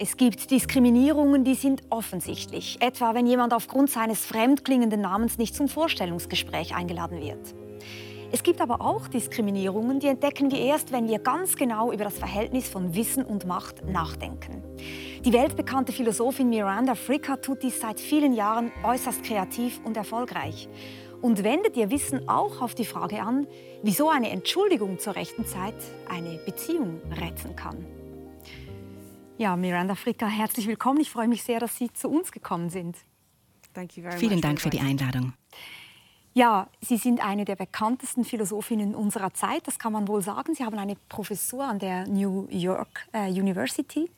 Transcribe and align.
Es 0.00 0.16
gibt 0.16 0.52
Diskriminierungen, 0.52 1.42
die 1.42 1.56
sind 1.56 1.82
offensichtlich, 1.90 2.76
etwa 2.80 3.14
wenn 3.14 3.26
jemand 3.26 3.52
aufgrund 3.52 3.90
seines 3.90 4.24
fremdklingenden 4.24 5.00
Namens 5.00 5.38
nicht 5.38 5.56
zum 5.56 5.66
Vorstellungsgespräch 5.66 6.72
eingeladen 6.72 7.20
wird. 7.20 7.54
Es 8.30 8.44
gibt 8.44 8.60
aber 8.60 8.80
auch 8.80 9.08
Diskriminierungen, 9.08 9.98
die 9.98 10.06
entdecken 10.06 10.52
wir 10.52 10.60
erst, 10.60 10.92
wenn 10.92 11.08
wir 11.08 11.18
ganz 11.18 11.56
genau 11.56 11.90
über 11.90 12.04
das 12.04 12.16
Verhältnis 12.16 12.68
von 12.68 12.94
Wissen 12.94 13.24
und 13.24 13.44
Macht 13.44 13.84
nachdenken. 13.86 14.62
Die 15.24 15.32
weltbekannte 15.32 15.90
Philosophin 15.90 16.48
Miranda 16.48 16.94
Fricker 16.94 17.40
tut 17.40 17.64
dies 17.64 17.80
seit 17.80 17.98
vielen 17.98 18.34
Jahren 18.34 18.70
äußerst 18.84 19.24
kreativ 19.24 19.80
und 19.84 19.96
erfolgreich 19.96 20.68
und 21.22 21.42
wendet 21.42 21.76
ihr 21.76 21.90
Wissen 21.90 22.28
auch 22.28 22.62
auf 22.62 22.76
die 22.76 22.84
Frage 22.84 23.20
an, 23.20 23.48
wieso 23.82 24.10
eine 24.10 24.30
Entschuldigung 24.30 25.00
zur 25.00 25.16
rechten 25.16 25.44
Zeit 25.44 25.74
eine 26.08 26.38
Beziehung 26.46 27.00
retten 27.20 27.56
kann. 27.56 27.97
Ja, 29.38 29.54
Miranda 29.54 29.94
Fricker, 29.94 30.26
herzlich 30.26 30.66
willkommen. 30.66 30.98
Ich 30.98 31.10
freue 31.10 31.28
mich 31.28 31.44
sehr, 31.44 31.60
dass 31.60 31.76
Sie 31.76 31.92
zu 31.92 32.08
uns 32.08 32.32
gekommen 32.32 32.70
sind. 32.70 32.96
Vielen 34.16 34.40
Dank 34.40 34.60
für 34.60 34.68
die 34.68 34.80
Einladung. 34.80 35.32
Ja, 36.34 36.66
Sie 36.80 36.96
sind 36.96 37.24
eine 37.24 37.44
der 37.44 37.54
bekanntesten 37.54 38.24
Philosophinnen 38.24 38.96
unserer 38.96 39.32
Zeit, 39.32 39.68
das 39.68 39.78
kann 39.78 39.92
man 39.92 40.08
wohl 40.08 40.22
sagen. 40.22 40.56
Sie 40.56 40.64
haben 40.64 40.76
eine 40.76 40.96
Professur 41.08 41.62
an 41.62 41.78
der 41.78 42.08
New 42.08 42.48
York 42.50 43.08
äh, 43.12 43.30
University. 43.30 44.10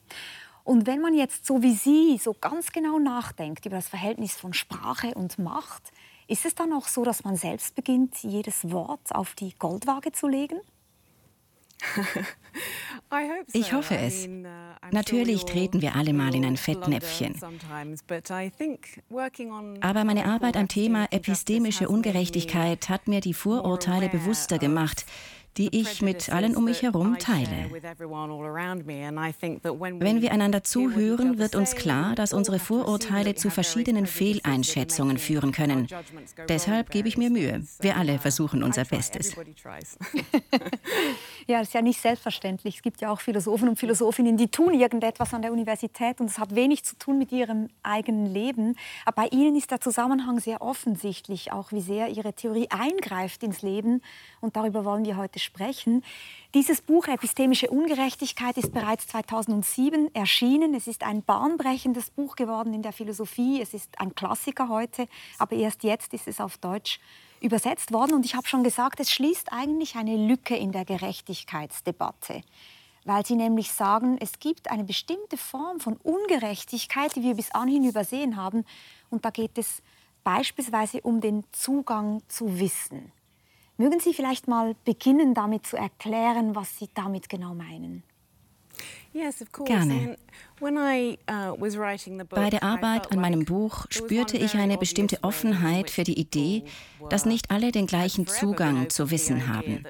Und 0.64 0.86
wenn 0.86 1.02
man 1.02 1.12
jetzt 1.12 1.44
so 1.44 1.60
wie 1.60 1.74
Sie 1.74 2.16
so 2.16 2.32
ganz 2.32 2.72
genau 2.72 2.98
nachdenkt 2.98 3.66
über 3.66 3.76
das 3.76 3.88
Verhältnis 3.88 4.36
von 4.36 4.54
Sprache 4.54 5.12
und 5.12 5.38
Macht, 5.38 5.92
ist 6.28 6.46
es 6.46 6.54
dann 6.54 6.72
auch 6.72 6.88
so, 6.88 7.04
dass 7.04 7.24
man 7.24 7.36
selbst 7.36 7.74
beginnt, 7.74 8.22
jedes 8.22 8.70
Wort 8.70 9.14
auf 9.14 9.34
die 9.34 9.54
Goldwaage 9.58 10.12
zu 10.12 10.28
legen? 10.28 10.60
Ich 13.52 13.72
hoffe 13.72 13.96
es. 13.96 14.26
Uh, 14.26 14.44
Natürlich 14.92 15.44
treten 15.44 15.82
wir 15.82 15.96
alle 15.96 16.12
mal 16.12 16.34
in 16.34 16.44
ein 16.44 16.56
Fettnäpfchen. 16.56 17.34
Aber 19.80 20.04
meine 20.04 20.24
Arbeit 20.26 20.56
am 20.56 20.68
Thema 20.68 21.08
epistemische 21.10 21.88
Ungerechtigkeit 21.88 22.88
hat 22.88 23.08
mir 23.08 23.20
die 23.20 23.34
Vorurteile 23.34 24.08
bewusster 24.08 24.58
gemacht, 24.58 25.06
die 25.56 25.80
ich 25.80 26.00
mit 26.00 26.30
allen 26.30 26.56
um 26.56 26.64
mich 26.64 26.82
herum 26.82 27.18
teile. 27.18 27.70
Wenn 29.98 30.22
wir 30.22 30.32
einander 30.32 30.62
zuhören, 30.62 31.38
wird 31.38 31.56
uns 31.56 31.74
klar, 31.74 32.14
dass 32.14 32.32
unsere 32.32 32.58
Vorurteile 32.58 33.34
zu 33.34 33.50
verschiedenen 33.50 34.06
Fehleinschätzungen 34.06 35.18
führen 35.18 35.52
können. 35.52 35.88
Deshalb 36.48 36.90
gebe 36.90 37.08
ich 37.08 37.18
mir 37.18 37.30
Mühe. 37.30 37.66
Wir 37.80 37.96
alle 37.96 38.18
versuchen 38.18 38.62
unser 38.62 38.84
Bestes. 38.84 39.34
ja, 41.50 41.58
das 41.58 41.68
ist 41.68 41.74
ja 41.74 41.82
nicht 41.82 42.00
selbstverständlich. 42.00 42.76
Es 42.76 42.82
gibt 42.82 43.00
ja 43.00 43.10
auch 43.10 43.20
Philosophen 43.20 43.68
und 43.68 43.78
Philosophinnen, 43.78 44.36
die 44.36 44.48
tun 44.48 44.72
irgendetwas 44.72 45.34
an 45.34 45.42
der 45.42 45.52
Universität 45.52 46.20
und 46.20 46.30
es 46.30 46.38
hat 46.38 46.54
wenig 46.54 46.84
zu 46.84 46.96
tun 46.96 47.18
mit 47.18 47.32
ihrem 47.32 47.68
eigenen 47.82 48.26
Leben. 48.26 48.76
Aber 49.04 49.22
bei 49.22 49.28
ihnen 49.28 49.56
ist 49.56 49.70
der 49.70 49.80
Zusammenhang 49.80 50.40
sehr 50.40 50.62
offensichtlich, 50.62 51.52
auch 51.52 51.72
wie 51.72 51.80
sehr 51.80 52.08
ihre 52.08 52.32
Theorie 52.32 52.68
eingreift 52.70 53.42
ins 53.42 53.62
Leben. 53.62 54.00
Und 54.40 54.56
darüber 54.56 54.84
wollen 54.84 55.04
wir 55.04 55.16
heute 55.16 55.38
sprechen. 55.38 56.02
Dieses 56.54 56.80
Buch 56.80 57.06
Epistemische 57.08 57.68
Ungerechtigkeit 57.68 58.56
ist 58.56 58.72
bereits 58.72 59.08
2007 59.08 60.14
erschienen. 60.14 60.74
Es 60.74 60.86
ist 60.86 61.04
ein 61.04 61.22
bahnbrechendes 61.22 62.10
Buch 62.10 62.36
geworden 62.36 62.72
in 62.72 62.82
der 62.82 62.92
Philosophie. 62.92 63.60
Es 63.60 63.74
ist 63.74 64.00
ein 64.00 64.14
Klassiker 64.14 64.68
heute, 64.68 65.06
aber 65.38 65.56
erst 65.56 65.82
jetzt 65.84 66.14
ist 66.14 66.28
es 66.28 66.40
auf 66.40 66.58
Deutsch 66.58 67.00
übersetzt 67.40 67.92
worden. 67.92 68.14
Und 68.14 68.24
ich 68.24 68.34
habe 68.34 68.46
schon 68.46 68.62
gesagt, 68.62 69.00
es 69.00 69.10
schließt 69.10 69.52
eigentlich 69.52 69.96
eine 69.96 70.16
Lücke 70.16 70.56
in 70.56 70.72
der 70.72 70.84
Gerechtigkeitsdebatte 70.84 72.42
weil 73.04 73.24
sie 73.24 73.36
nämlich 73.36 73.72
sagen, 73.72 74.18
es 74.20 74.38
gibt 74.38 74.70
eine 74.70 74.84
bestimmte 74.84 75.36
Form 75.36 75.80
von 75.80 75.96
Ungerechtigkeit, 75.96 77.16
die 77.16 77.22
wir 77.22 77.34
bis 77.34 77.50
anhin 77.52 77.84
übersehen 77.84 78.36
haben. 78.36 78.64
Und 79.08 79.24
da 79.24 79.30
geht 79.30 79.56
es 79.58 79.82
beispielsweise 80.22 81.00
um 81.00 81.20
den 81.20 81.44
Zugang 81.52 82.22
zu 82.28 82.58
Wissen. 82.58 83.12
Mögen 83.78 84.00
Sie 84.00 84.12
vielleicht 84.12 84.46
mal 84.46 84.76
beginnen, 84.84 85.32
damit 85.32 85.66
zu 85.66 85.76
erklären, 85.76 86.54
was 86.54 86.78
Sie 86.78 86.88
damit 86.94 87.30
genau 87.30 87.54
meinen? 87.54 88.02
Gerne. 89.64 90.16
Uh, 90.62 91.56
Bei 92.28 92.50
der 92.50 92.62
Arbeit 92.62 93.12
an 93.12 93.20
meinem 93.20 93.44
Buch 93.44 93.86
spürte 93.88 94.36
ich 94.36 94.54
eine 94.54 94.76
bestimmte 94.76 95.18
Offenheit 95.22 95.88
für 95.88 96.04
die 96.04 96.18
Idee, 96.18 96.64
dass 97.08 97.24
nicht 97.24 97.50
alle 97.50 97.72
den 97.72 97.86
gleichen 97.86 98.26
Zugang 98.26 98.90
zu 98.90 99.10
Wissen 99.10 99.48
haben, 99.48 99.84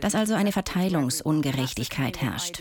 dass 0.00 0.16
also 0.16 0.34
eine 0.34 0.50
Verteilungsungerechtigkeit 0.50 2.20
herrscht. 2.20 2.60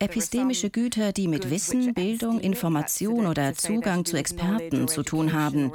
Epistemische 0.00 0.70
Güter, 0.70 1.12
die 1.12 1.28
mit 1.28 1.50
Wissen, 1.50 1.94
Bildung, 1.94 2.40
Information 2.40 3.26
oder 3.26 3.54
Zugang 3.54 4.04
zu 4.06 4.16
Experten 4.16 4.88
zu 4.88 5.02
tun 5.02 5.34
haben, 5.34 5.72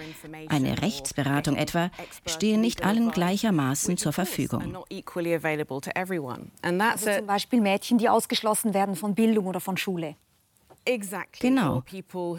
eine 0.50 0.82
Rechtsberatung 0.82 1.56
etwa, 1.56 1.92
stehen 2.26 2.60
nicht 2.60 2.84
allen 2.84 3.12
gleichermaßen 3.12 3.98
zur 3.98 4.14
Verfügung. 4.14 4.78
Also 6.64 7.12
zum 7.12 7.28
Beispiel 7.28 7.62
Mädchen, 7.62 7.93
die 7.98 8.10
ausgeschlossen 8.10 8.74
werden 8.74 8.96
von 8.96 9.16
Bildung 9.16 9.34
Bildung 9.34 9.48
oder 9.48 9.60
von 9.60 9.78
Schule. 9.78 10.16
Genau. 11.40 11.82
Uh, 11.94 12.38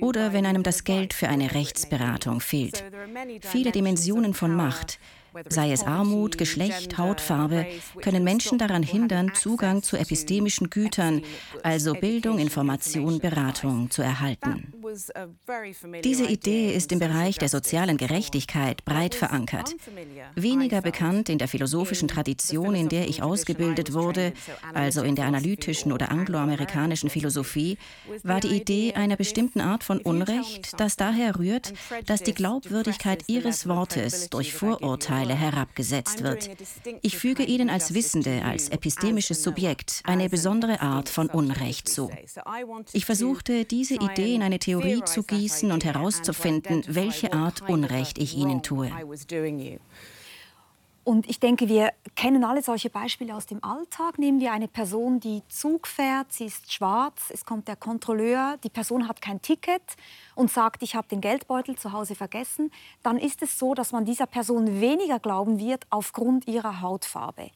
oder 0.00 0.32
wenn 0.32 0.46
einem 0.46 0.62
das 0.62 0.84
Geld 0.84 1.12
für 1.12 1.28
eine 1.28 1.54
Rechtsberatung 1.54 2.40
fehlt. 2.40 2.82
Viele 3.42 3.70
Dimensionen 3.70 4.32
von 4.32 4.54
Macht, 4.54 4.98
sei 5.48 5.72
es 5.72 5.84
Armut, 5.84 6.38
Geschlecht, 6.38 6.98
Hautfarbe, 6.98 7.66
können 8.02 8.24
Menschen 8.24 8.58
daran 8.58 8.82
hindern, 8.82 9.32
Zugang 9.34 9.82
zu 9.82 9.96
epistemischen 9.96 10.70
Gütern, 10.70 11.22
also 11.62 11.94
Bildung, 11.94 12.38
Information, 12.38 13.18
Beratung 13.18 13.90
zu 13.90 14.02
erhalten. 14.02 14.72
Diese 16.02 16.26
Idee 16.26 16.74
ist 16.74 16.90
im 16.92 16.98
Bereich 16.98 17.38
der 17.38 17.48
sozialen 17.48 17.96
Gerechtigkeit 17.96 18.84
breit 18.84 19.14
verankert. 19.14 19.74
Weniger 20.34 20.80
bekannt 20.80 21.28
in 21.28 21.38
der 21.38 21.48
philosophischen 21.48 22.08
Tradition, 22.08 22.74
in 22.74 22.88
der 22.88 23.08
ich 23.08 23.22
ausgebildet 23.22 23.92
wurde, 23.92 24.32
also 24.74 25.02
in 25.02 25.14
der 25.14 25.26
analytischen 25.26 25.92
oder 25.92 26.10
angloamerikanischen 26.10 27.10
Philosophie, 27.10 27.78
war 28.22 28.40
die 28.40 28.56
Idee 28.56 28.94
einer 28.94 29.16
bestimmten 29.16 29.60
Art 29.60 29.84
von 29.84 30.00
Unrecht, 30.00 30.80
das 30.80 30.96
daher 30.96 31.38
rührt, 31.38 31.72
dass 32.06 32.22
die 32.22 32.34
Glaubwürdigkeit 32.34 33.24
ihres 33.28 33.68
Wortes 33.68 34.30
durch 34.30 34.52
Vorurteile 34.52 35.19
Vorurteile 35.20 35.34
herabgesetzt 35.34 36.22
wird. 36.22 36.50
Ich 37.02 37.16
füge 37.16 37.42
ihnen 37.42 37.70
als 37.70 37.94
Wissende, 37.94 38.42
als 38.44 38.68
epistemisches 38.68 39.42
Subjekt 39.42 40.02
eine 40.04 40.28
besondere 40.28 40.80
Art 40.80 41.08
von 41.08 41.28
Unrecht 41.28 41.88
zu. 41.88 42.10
Ich 42.92 43.04
versuchte, 43.04 43.64
diese 43.64 43.94
Idee 43.94 44.34
in 44.34 44.42
eine 44.42 44.58
Theorie 44.58 45.02
zu 45.04 45.22
gießen 45.22 45.72
und 45.72 45.84
herauszufinden, 45.84 46.84
welche 46.88 47.32
Art 47.32 47.68
Unrecht 47.68 48.18
ich 48.18 48.36
ihnen 48.36 48.62
tue. 48.62 48.90
Und 51.10 51.28
ich 51.28 51.40
denke, 51.40 51.68
wir 51.68 51.92
kennen 52.14 52.44
alle 52.44 52.62
solche 52.62 52.88
Beispiele 52.88 53.34
aus 53.34 53.44
dem 53.44 53.64
Alltag. 53.64 54.16
Nehmen 54.20 54.38
wir 54.38 54.52
eine 54.52 54.68
Person, 54.68 55.18
die 55.18 55.42
Zug 55.48 55.88
fährt, 55.88 56.32
sie 56.32 56.44
ist 56.44 56.72
schwarz, 56.72 57.30
es 57.30 57.44
kommt 57.44 57.66
der 57.66 57.74
Kontrolleur, 57.74 58.58
die 58.62 58.68
Person 58.68 59.08
hat 59.08 59.20
kein 59.20 59.42
Ticket 59.42 59.82
und 60.36 60.52
sagt, 60.52 60.84
ich 60.84 60.94
habe 60.94 61.08
den 61.08 61.20
Geldbeutel 61.20 61.76
zu 61.76 61.90
Hause 61.90 62.14
vergessen. 62.14 62.70
Dann 63.02 63.18
ist 63.18 63.42
es 63.42 63.58
so, 63.58 63.74
dass 63.74 63.90
man 63.90 64.04
dieser 64.04 64.26
Person 64.26 64.80
weniger 64.80 65.18
glauben 65.18 65.58
wird 65.58 65.84
aufgrund 65.90 66.46
ihrer 66.46 66.80
Hautfarbe. 66.80 67.50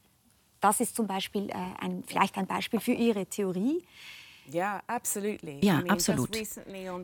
Das 0.60 0.80
ist 0.80 0.96
zum 0.96 1.06
Beispiel 1.06 1.48
äh, 1.50 1.54
ein, 1.78 2.02
vielleicht 2.08 2.36
ein 2.36 2.48
Beispiel 2.48 2.80
für 2.80 2.94
Ihre 2.94 3.26
Theorie. 3.26 3.84
Ja, 4.50 4.82
absolut. 4.88 6.36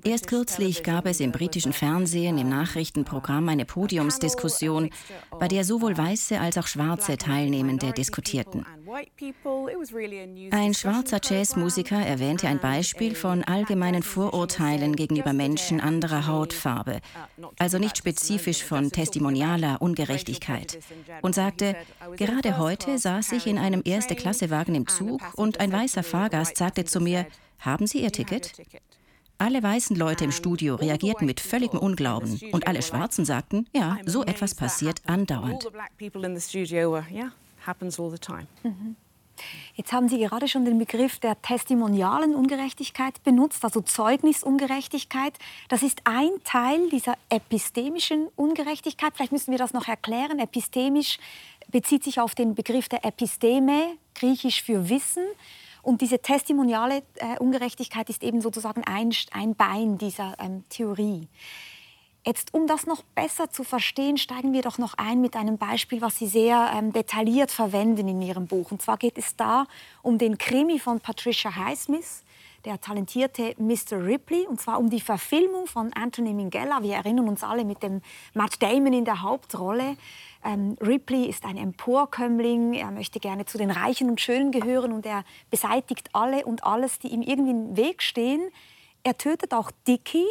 Erst 0.04 0.26
kürzlich 0.26 0.82
gab 0.82 1.06
es 1.06 1.20
im 1.20 1.32
britischen 1.32 1.72
Fernsehen 1.72 2.38
im 2.38 2.48
Nachrichtenprogramm 2.48 3.48
eine 3.48 3.64
Podiumsdiskussion, 3.64 4.90
bei 5.38 5.48
der 5.48 5.64
sowohl 5.64 5.96
Weiße 5.96 6.38
als 6.38 6.58
auch 6.58 6.66
Schwarze 6.66 7.16
Teilnehmende 7.16 7.92
diskutierten. 7.92 8.66
Ein 10.50 10.74
schwarzer 10.74 11.20
Jazzmusiker 11.22 12.00
erwähnte 12.00 12.48
ein 12.48 12.60
Beispiel 12.60 13.14
von 13.14 13.44
allgemeinen 13.44 14.02
Vorurteilen 14.02 14.96
gegenüber 14.96 15.32
Menschen 15.32 15.80
anderer 15.80 16.26
Hautfarbe, 16.26 17.00
also 17.58 17.78
nicht 17.78 17.96
spezifisch 17.96 18.64
von 18.64 18.90
testimonialer 18.90 19.80
Ungerechtigkeit, 19.80 20.78
und 21.22 21.34
sagte, 21.34 21.76
gerade 22.16 22.58
heute 22.58 22.98
saß 22.98 23.32
ich 23.32 23.46
in 23.46 23.58
einem 23.58 23.82
Erste-Klasse-Wagen 23.84 24.74
im 24.74 24.88
Zug 24.88 25.20
und 25.36 25.60
ein 25.60 25.72
weißer 25.72 26.02
Fahrgast 26.02 26.56
sagte 26.56 26.84
zu 26.84 27.00
mir, 27.00 27.26
haben 27.60 27.86
Sie 27.86 28.02
Ihr 28.02 28.12
Ticket? 28.12 28.52
Alle 29.38 29.62
weißen 29.62 29.96
Leute 29.96 30.24
im 30.24 30.32
Studio 30.32 30.74
reagierten 30.74 31.26
mit 31.26 31.40
völligem 31.40 31.78
Unglauben 31.78 32.38
und 32.52 32.66
alle 32.66 32.82
Schwarzen 32.82 33.24
sagten, 33.24 33.66
ja, 33.74 33.96
so 34.04 34.22
etwas 34.22 34.54
passiert 34.54 35.00
andauernd. 35.06 35.66
Mhm. 38.62 38.96
Jetzt 39.74 39.92
haben 39.92 40.08
Sie 40.08 40.18
gerade 40.18 40.48
schon 40.48 40.64
den 40.64 40.78
Begriff 40.78 41.18
der 41.18 41.40
testimonialen 41.40 42.34
Ungerechtigkeit 42.34 43.22
benutzt, 43.22 43.64
also 43.64 43.80
Zeugnisungerechtigkeit. 43.80 45.32
Das 45.68 45.82
ist 45.82 46.02
ein 46.04 46.30
Teil 46.44 46.90
dieser 46.90 47.14
epistemischen 47.30 48.28
Ungerechtigkeit. 48.36 49.12
Vielleicht 49.14 49.32
müssen 49.32 49.52
wir 49.52 49.58
das 49.58 49.72
noch 49.72 49.88
erklären. 49.88 50.38
Epistemisch 50.38 51.18
bezieht 51.70 52.04
sich 52.04 52.20
auf 52.20 52.34
den 52.34 52.54
Begriff 52.54 52.88
der 52.88 53.04
Episteme, 53.04 53.96
griechisch 54.14 54.62
für 54.62 54.88
Wissen. 54.88 55.24
Und 55.82 56.00
diese 56.00 56.20
testimoniale 56.20 57.02
äh, 57.16 57.38
Ungerechtigkeit 57.38 58.08
ist 58.10 58.22
eben 58.22 58.40
sozusagen 58.40 58.84
ein, 58.84 59.14
ein 59.32 59.54
Bein 59.54 59.98
dieser 59.98 60.34
ähm, 60.38 60.64
Theorie. 60.68 61.28
Jetzt, 62.26 62.52
um 62.52 62.66
das 62.66 62.86
noch 62.86 63.02
besser 63.14 63.50
zu 63.50 63.64
verstehen, 63.64 64.18
steigen 64.18 64.52
wir 64.52 64.60
doch 64.60 64.76
noch 64.76 64.92
ein 64.98 65.22
mit 65.22 65.36
einem 65.36 65.56
Beispiel, 65.56 66.02
was 66.02 66.18
Sie 66.18 66.26
sehr 66.26 66.70
ähm, 66.74 66.92
detailliert 66.92 67.50
verwenden 67.50 68.08
in 68.08 68.20
Ihrem 68.20 68.46
Buch. 68.46 68.70
Und 68.72 68.82
zwar 68.82 68.98
geht 68.98 69.16
es 69.16 69.36
da 69.36 69.66
um 70.02 70.18
den 70.18 70.36
Krimi 70.36 70.78
von 70.78 71.00
Patricia 71.00 71.56
Highsmith, 71.56 72.22
der 72.66 72.78
talentierte 72.78 73.54
Mr. 73.56 74.04
Ripley, 74.04 74.46
und 74.46 74.60
zwar 74.60 74.78
um 74.78 74.90
die 74.90 75.00
Verfilmung 75.00 75.66
von 75.66 75.94
Anthony 75.94 76.34
Minghella. 76.34 76.82
Wir 76.82 76.96
erinnern 76.96 77.26
uns 77.26 77.42
alle 77.42 77.64
mit 77.64 77.82
dem 77.82 78.02
Matt 78.34 78.62
Damon 78.62 78.92
in 78.92 79.06
der 79.06 79.22
Hauptrolle. 79.22 79.96
Ähm, 80.44 80.76
Ripley 80.80 81.26
ist 81.26 81.44
ein 81.44 81.56
Emporkömmling, 81.56 82.74
er 82.74 82.90
möchte 82.90 83.20
gerne 83.20 83.44
zu 83.44 83.58
den 83.58 83.70
Reichen 83.70 84.08
und 84.08 84.20
Schönen 84.20 84.52
gehören 84.52 84.92
und 84.92 85.04
er 85.04 85.24
beseitigt 85.50 86.10
alle 86.12 86.46
und 86.46 86.64
alles, 86.64 86.98
die 86.98 87.08
ihm 87.08 87.22
irgendwie 87.22 87.50
im 87.50 87.76
Weg 87.76 88.02
stehen. 88.02 88.50
Er 89.02 89.16
tötet 89.18 89.52
auch 89.52 89.70
Dickie, 89.86 90.26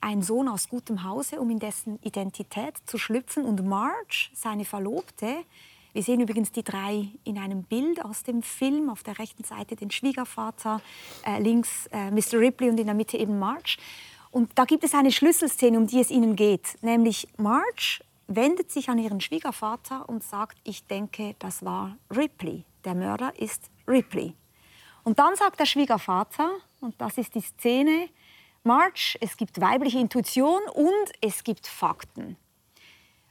ein 0.00 0.22
Sohn 0.22 0.48
aus 0.48 0.68
gutem 0.68 1.02
Hause, 1.02 1.40
um 1.40 1.48
in 1.50 1.58
dessen 1.58 1.98
Identität 2.02 2.74
zu 2.86 2.98
schlüpfen. 2.98 3.44
Und 3.44 3.64
Marge, 3.66 4.28
seine 4.34 4.64
Verlobte, 4.64 5.44
wir 5.94 6.02
sehen 6.02 6.20
übrigens 6.20 6.50
die 6.50 6.64
drei 6.64 7.08
in 7.22 7.38
einem 7.38 7.62
Bild 7.62 8.04
aus 8.04 8.24
dem 8.24 8.42
Film. 8.42 8.90
Auf 8.90 9.02
der 9.02 9.18
rechten 9.18 9.44
Seite 9.44 9.76
den 9.76 9.90
Schwiegervater, 9.90 10.80
äh, 11.24 11.40
links 11.40 11.86
äh, 11.92 12.10
Mr. 12.10 12.40
Ripley 12.40 12.68
und 12.68 12.80
in 12.80 12.86
der 12.86 12.94
Mitte 12.94 13.16
eben 13.16 13.38
Marge. 13.38 13.76
Und 14.30 14.50
da 14.56 14.64
gibt 14.64 14.82
es 14.82 14.92
eine 14.92 15.12
Schlüsselszene, 15.12 15.78
um 15.78 15.86
die 15.86 16.00
es 16.00 16.10
ihnen 16.10 16.34
geht. 16.34 16.82
Nämlich 16.82 17.28
Marge 17.36 18.00
wendet 18.26 18.70
sich 18.70 18.88
an 18.88 18.98
ihren 18.98 19.20
Schwiegervater 19.20 20.08
und 20.08 20.22
sagt, 20.22 20.58
ich 20.64 20.86
denke, 20.86 21.34
das 21.38 21.64
war 21.64 21.96
Ripley. 22.14 22.64
Der 22.84 22.94
Mörder 22.94 23.38
ist 23.38 23.70
Ripley. 23.86 24.34
Und 25.02 25.18
dann 25.18 25.36
sagt 25.36 25.60
der 25.60 25.66
Schwiegervater, 25.66 26.50
und 26.80 27.00
das 27.00 27.18
ist 27.18 27.34
die 27.34 27.40
Szene, 27.40 28.08
March, 28.62 29.18
es 29.20 29.36
gibt 29.36 29.60
weibliche 29.60 29.98
Intuition 29.98 30.60
und 30.72 31.12
es 31.20 31.44
gibt 31.44 31.66
Fakten. 31.66 32.36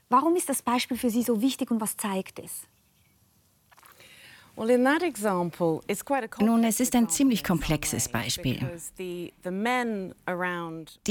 Warum 0.08 0.36
ist 0.36 0.48
das 0.48 0.62
Beispiel 0.62 0.96
für 0.96 1.10
Sie 1.10 1.22
so 1.22 1.40
wichtig 1.40 1.72
und 1.72 1.80
was 1.80 1.96
zeigt 1.96 2.38
es? 2.38 2.68
Nun, 4.56 4.70
es 6.64 6.78
ist 6.78 6.94
ein 6.94 7.08
ziemlich 7.08 7.42
komplexes 7.42 8.08
Beispiel. 8.08 8.60
Die 8.98 9.32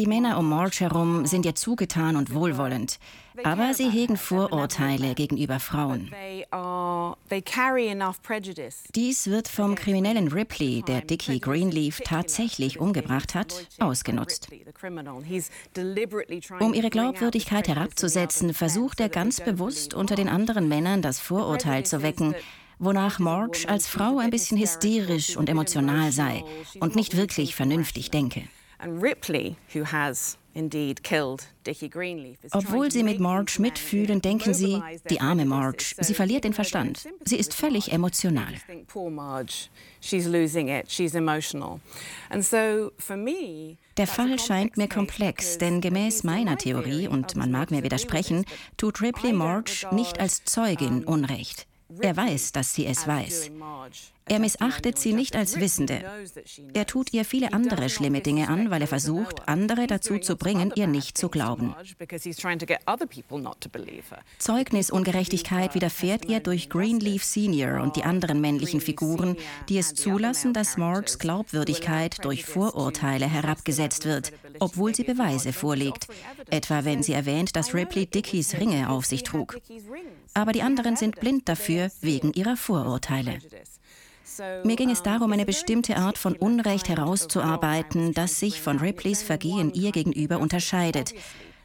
Männer 0.08 0.38
um 0.38 0.50
March 0.50 0.80
herum 0.80 1.26
sind 1.26 1.46
ihr 1.46 1.54
zugetan 1.54 2.16
und 2.16 2.34
wohlwollend, 2.34 3.00
aber 3.44 3.74
sie 3.74 3.90
hegen 3.90 4.16
Vorurteile 4.16 5.14
gegenüber 5.14 5.60
Frauen. 5.60 6.10
Dies 8.96 9.28
wird 9.28 9.48
vom 9.50 9.76
kriminellen 9.76 10.28
Ripley, 10.30 10.82
der 10.88 11.02
Dickie 11.02 11.42
Greenleaf 11.42 12.00
tatsächlich 12.00 12.80
umgebracht 12.80 13.36
hat, 13.36 13.68
ausgenutzt. 13.80 14.48
Um 16.60 16.74
ihre 16.74 16.90
Glaubwürdigkeit 16.90 17.68
herabzusetzen, 17.68 18.54
versucht 18.54 19.02
er 19.02 19.10
ganz 19.10 19.42
bewusst 19.42 19.94
unter 19.94 20.16
den 20.16 20.30
anderen 20.30 20.70
Männern 20.70 21.02
das 21.02 21.20
Vorurteil 21.20 21.86
zu 21.86 22.02
wecken, 22.02 22.36
wonach 22.84 23.20
Marge 23.20 23.68
als 23.68 23.88
Frau 23.88 24.20
ein 24.20 24.30
bisschen 24.30 24.58
hysterisch 24.58 25.38
und 25.38 25.50
emotional 25.50 26.12
sei 26.12 26.44
und 26.80 26.96
nicht 26.96 27.16
wirklich 27.18 27.56
vernünftig 27.56 28.12
denke. 28.12 28.44
Obwohl 32.52 32.92
sie 32.92 33.04
mit 33.04 33.20
Marge 33.20 33.54
mitfühlen, 33.60 34.22
denken 34.22 34.54
sie, 34.54 34.82
die 35.10 35.20
arme 35.20 35.46
Marge, 35.46 35.96
sie 36.00 36.14
verliert 36.14 36.44
den 36.44 36.54
Verstand. 36.54 37.08
Sie 37.24 37.38
ist 37.38 37.54
völlig 37.54 37.92
emotional. 37.92 38.54
Der 43.98 44.08
Fall 44.08 44.40
scheint 44.40 44.78
mir 44.78 44.88
komplex, 44.88 45.58
denn 45.58 45.82
gemäß 45.82 46.24
meiner 46.24 46.58
Theorie, 46.58 47.08
und 47.08 47.36
man 47.36 47.52
mag 47.52 47.72
mir 47.72 47.84
widersprechen, 47.84 48.46
tut 48.78 49.02
Ripley 49.02 49.34
Marge 49.34 49.88
nicht 49.92 50.20
als 50.20 50.44
Zeugin 50.44 51.04
Unrecht. 51.04 51.68
Er 52.02 52.16
weiß, 52.16 52.52
dass 52.52 52.74
sie 52.74 52.86
es 52.86 53.08
weiß. 53.08 53.52
Er 54.26 54.40
missachtet 54.40 54.98
sie 54.98 55.14
nicht 55.14 55.36
als 55.36 55.60
Wissende. 55.60 56.02
Er 56.74 56.86
tut 56.86 57.14
ihr 57.14 57.26
viele 57.26 57.52
andere 57.54 57.90
schlimme 57.90 58.22
Dinge 58.22 58.48
an, 58.48 58.72
weil 58.72 58.82
er 58.82 58.88
versucht, 58.88 59.48
andere 59.48 59.86
dazu 59.86 60.18
zu 60.18 60.38
bringen, 60.38 60.72
ihr 60.76 60.88
nicht 60.88 61.18
zu 61.18 61.30
glauben. 61.30 61.76
Zeugnisungerechtigkeit 64.38 65.76
widerfährt 65.76 66.26
ihr 66.26 66.40
durch 66.40 66.70
Greenleaf 66.70 67.24
Senior 67.24 67.82
und 67.82 67.96
die 67.96 68.04
anderen 68.04 68.40
männlichen 68.40 68.80
Figuren, 68.80 69.36
die 69.68 69.78
es 69.78 69.94
zulassen, 69.94 70.54
dass 70.54 70.78
Marges 70.78 71.20
Glaubwürdigkeit 71.20 72.24
durch 72.24 72.46
Vorurteile 72.46 73.30
herabgesetzt 73.30 74.06
wird, 74.06 74.32
obwohl 74.60 74.96
sie 74.96 75.04
Beweise 75.04 75.52
vorlegt. 75.52 76.08
Etwa 76.50 76.86
wenn 76.86 77.04
sie 77.04 77.14
erwähnt, 77.14 77.56
dass 77.56 77.74
Ripley 77.74 78.06
Dickies 78.06 78.56
Ringe 78.56 78.90
auf 78.90 79.06
sich 79.06 79.24
trug. 79.24 79.60
Aber 80.34 80.52
die 80.52 80.62
anderen 80.62 80.96
sind 80.96 81.20
blind 81.20 81.50
dafür 81.50 81.92
wegen 82.02 82.34
ihrer 82.34 82.56
Vorurteile. 82.58 83.40
Mir 84.64 84.76
ging 84.76 84.90
es 84.90 85.04
darum, 85.04 85.32
eine 85.32 85.46
bestimmte 85.46 85.98
Art 85.98 86.18
von 86.18 86.36
Unrecht 86.36 86.90
herauszuarbeiten, 86.90 88.14
das 88.14 88.40
sich 88.40 88.62
von 88.62 88.80
Ripleys 88.80 89.24
Vergehen 89.24 89.74
ihr 89.74 89.92
gegenüber 89.92 90.40
unterscheidet, 90.40 91.14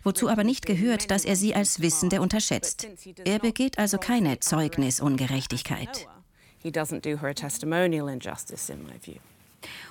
wozu 0.02 0.28
aber 0.28 0.44
nicht 0.44 0.66
gehört, 0.66 1.10
dass 1.10 1.24
er 1.24 1.36
sie 1.36 1.54
als 1.54 1.80
Wissende 1.80 2.20
unterschätzt. 2.20 2.86
Er 3.24 3.38
begeht 3.38 3.78
also 3.78 3.98
keine 3.98 4.40
Zeugnisungerechtigkeit. 4.40 6.08
He 6.60 6.70
doesn't 6.70 7.02
do 7.02 7.20
her 7.20 7.30
a 7.30 7.34
testimonial 7.34 8.08
injustice 8.08 8.68
in 8.68 8.82
my 8.82 8.98
view. 9.00 9.20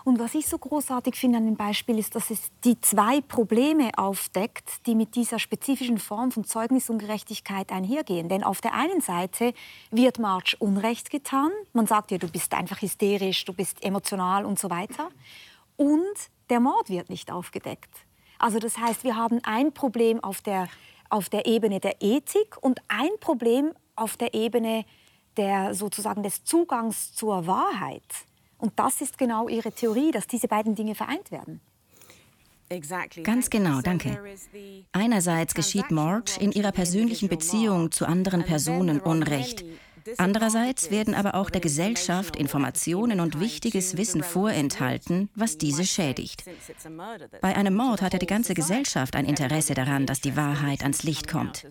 Und 0.03 0.19
was 0.19 0.35
ich 0.35 0.47
so 0.47 0.57
großartig 0.57 1.15
finde 1.15 1.37
an 1.39 1.45
dem 1.45 1.55
Beispiel 1.55 1.97
ist, 1.99 2.15
dass 2.15 2.29
es 2.29 2.51
die 2.63 2.79
zwei 2.81 3.21
Probleme 3.21 3.91
aufdeckt, 3.97 4.85
die 4.85 4.95
mit 4.95 5.15
dieser 5.15 5.39
spezifischen 5.39 5.97
Form 5.97 6.31
von 6.31 6.43
Zeugnisungerechtigkeit 6.43 7.71
einhergehen. 7.71 8.29
Denn 8.29 8.43
auf 8.43 8.61
der 8.61 8.73
einen 8.73 9.01
Seite 9.01 9.53
wird 9.91 10.19
March 10.19 10.55
Unrecht 10.59 11.09
getan. 11.09 11.51
Man 11.73 11.87
sagt 11.87 12.11
ihr, 12.11 12.19
du 12.19 12.29
bist 12.29 12.53
einfach 12.53 12.81
hysterisch, 12.81 13.45
du 13.45 13.53
bist 13.53 13.83
emotional 13.83 14.45
und 14.45 14.59
so 14.59 14.69
weiter. 14.69 15.09
Und 15.75 16.15
der 16.49 16.59
Mord 16.59 16.89
wird 16.89 17.09
nicht 17.09 17.31
aufgedeckt. 17.31 17.91
Also 18.39 18.59
das 18.59 18.77
heißt, 18.77 19.03
wir 19.03 19.15
haben 19.15 19.39
ein 19.43 19.73
Problem 19.73 20.23
auf 20.23 20.41
der, 20.41 20.67
auf 21.09 21.29
der 21.29 21.45
Ebene 21.45 21.79
der 21.79 22.01
Ethik 22.01 22.57
und 22.61 22.79
ein 22.87 23.09
Problem 23.19 23.73
auf 23.95 24.17
der 24.17 24.33
Ebene 24.33 24.85
der, 25.37 25.73
sozusagen 25.73 26.23
des 26.23 26.43
Zugangs 26.43 27.13
zur 27.13 27.47
Wahrheit. 27.47 28.03
Und 28.57 28.73
das 28.77 29.01
ist 29.01 29.17
genau 29.17 29.47
Ihre 29.47 29.71
Theorie, 29.71 30.11
dass 30.11 30.27
diese 30.27 30.47
beiden 30.47 30.75
Dinge 30.75 30.95
vereint 30.95 31.31
werden. 31.31 31.61
Ganz 33.23 33.49
genau, 33.49 33.79
danke. 33.81 34.19
Einerseits 34.91 35.53
geschieht 35.53 35.89
Marge 35.89 36.33
in 36.39 36.51
ihrer 36.51 36.73
persönlichen 36.73 37.29
Beziehung 37.29 37.91
zu 37.91 38.05
anderen 38.05 38.43
Personen 38.43 38.99
Unrecht, 38.99 39.63
Andererseits 40.17 40.91
werden 40.91 41.13
aber 41.13 41.35
auch 41.35 41.49
der 41.49 41.61
Gesellschaft 41.61 42.35
Informationen 42.35 43.19
und 43.19 43.39
wichtiges 43.39 43.97
Wissen 43.97 44.23
vorenthalten, 44.23 45.29
was 45.35 45.57
diese 45.57 45.85
schädigt. 45.85 46.43
Bei 47.41 47.55
einem 47.55 47.75
Mord 47.75 48.01
hat 48.01 48.13
ja 48.13 48.19
die 48.19 48.27
ganze 48.27 48.53
Gesellschaft 48.53 49.15
ein 49.15 49.25
Interesse 49.25 49.73
daran, 49.73 50.05
dass 50.05 50.21
die 50.21 50.35
Wahrheit 50.35 50.81
ans 50.81 51.03
Licht 51.03 51.27
kommt. 51.27 51.65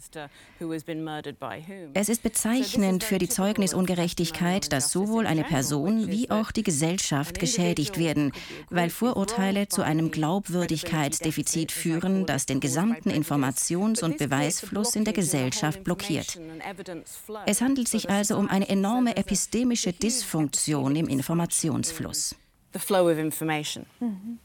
Es 1.95 2.09
ist 2.09 2.23
bezeichnend 2.23 3.05
für 3.05 3.19
die 3.19 3.29
Zeugnisungerechtigkeit, 3.29 4.73
dass 4.73 4.91
sowohl 4.91 5.27
eine 5.27 5.45
Person 5.45 6.09
wie 6.09 6.31
auch 6.31 6.51
die 6.51 6.63
Gesellschaft 6.63 7.39
geschädigt 7.39 7.99
werden, 7.99 8.33
weil 8.71 8.91
Vorurteile 8.91 9.69
zu 9.69 9.83
einem 9.83 10.11
Glaubwürdigkeitsdefizit 10.11 11.73
führen, 11.73 12.27
das 12.27 12.47
den 12.47 12.61
gesamten 12.61 13.11
Informations- 13.11 14.03
und 14.03 14.19
Beweisfluss 14.19 14.97
in 14.97 15.05
der 15.05 15.15
Gesellschaft 15.15 15.85
blockiert. 15.85 16.39
Es 17.47 17.61
handelt 17.61 17.89
sich 17.89 18.11
also 18.11 18.26
also 18.31 18.41
um 18.41 18.51
eine 18.51 18.69
enorme 18.69 19.17
epistemische 19.17 19.93
Dysfunktion 19.93 20.97
im 20.97 21.07
Informationsfluss. 21.07 22.35
Mhm. 24.01 24.39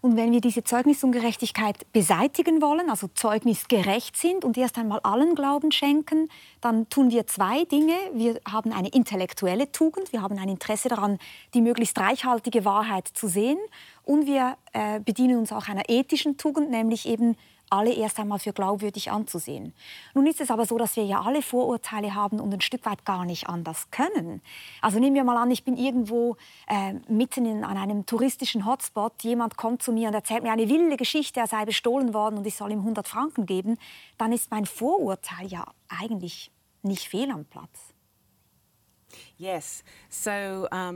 Und 0.00 0.16
wenn 0.16 0.32
wir 0.32 0.40
diese 0.40 0.64
Zeugnisungerechtigkeit 0.64 1.92
beseitigen 1.92 2.62
wollen, 2.62 2.88
also 2.88 3.08
zeugnisgerecht 3.08 4.16
sind 4.16 4.46
und 4.46 4.56
erst 4.56 4.78
einmal 4.78 5.00
allen 5.00 5.34
Glauben 5.34 5.70
schenken, 5.70 6.30
dann 6.62 6.88
tun 6.88 7.10
wir 7.10 7.26
zwei 7.26 7.64
Dinge. 7.64 7.92
Wir 8.14 8.40
haben 8.50 8.72
eine 8.72 8.88
intellektuelle 8.88 9.70
Tugend, 9.70 10.14
wir 10.14 10.22
haben 10.22 10.38
ein 10.38 10.48
Interesse 10.48 10.88
daran, 10.88 11.18
die 11.52 11.60
möglichst 11.60 11.98
reichhaltige 11.98 12.64
Wahrheit 12.64 13.08
zu 13.08 13.28
sehen. 13.28 13.58
Und 14.02 14.24
wir 14.24 14.56
äh, 14.72 15.00
bedienen 15.00 15.38
uns 15.38 15.52
auch 15.52 15.68
einer 15.68 15.90
ethischen 15.90 16.38
Tugend, 16.38 16.70
nämlich 16.70 17.06
eben 17.06 17.36
alle 17.70 17.92
erst 17.92 18.18
einmal 18.18 18.38
für 18.38 18.52
glaubwürdig 18.52 19.10
anzusehen. 19.10 19.72
Nun 20.14 20.26
ist 20.26 20.40
es 20.40 20.50
aber 20.50 20.66
so, 20.66 20.76
dass 20.76 20.96
wir 20.96 21.04
ja 21.04 21.22
alle 21.22 21.42
Vorurteile 21.42 22.14
haben 22.14 22.40
und 22.40 22.52
ein 22.52 22.60
Stück 22.60 22.84
weit 22.84 23.04
gar 23.04 23.24
nicht 23.24 23.48
anders 23.48 23.90
können. 23.90 24.42
Also 24.82 24.98
nehmen 24.98 25.16
wir 25.16 25.24
mal 25.24 25.36
an, 25.36 25.50
ich 25.50 25.64
bin 25.64 25.76
irgendwo 25.76 26.36
äh, 26.66 26.94
mitten 27.08 27.46
in, 27.46 27.64
an 27.64 27.76
einem 27.76 28.06
touristischen 28.06 28.66
Hotspot, 28.66 29.22
jemand 29.22 29.56
kommt 29.56 29.82
zu 29.82 29.92
mir 29.92 30.08
und 30.08 30.14
erzählt 30.14 30.42
mir 30.42 30.52
eine 30.52 30.68
wilde 30.68 30.96
Geschichte, 30.96 31.40
er 31.40 31.46
sei 31.46 31.64
bestohlen 31.64 32.12
worden 32.12 32.38
und 32.38 32.46
ich 32.46 32.56
soll 32.56 32.72
ihm 32.72 32.80
100 32.80 33.06
Franken 33.06 33.46
geben, 33.46 33.78
dann 34.18 34.32
ist 34.32 34.50
mein 34.50 34.66
Vorurteil 34.66 35.46
ja 35.46 35.64
eigentlich 35.88 36.50
nicht 36.82 37.08
fehl 37.08 37.30
am 37.30 37.44
Platz. 37.44 37.94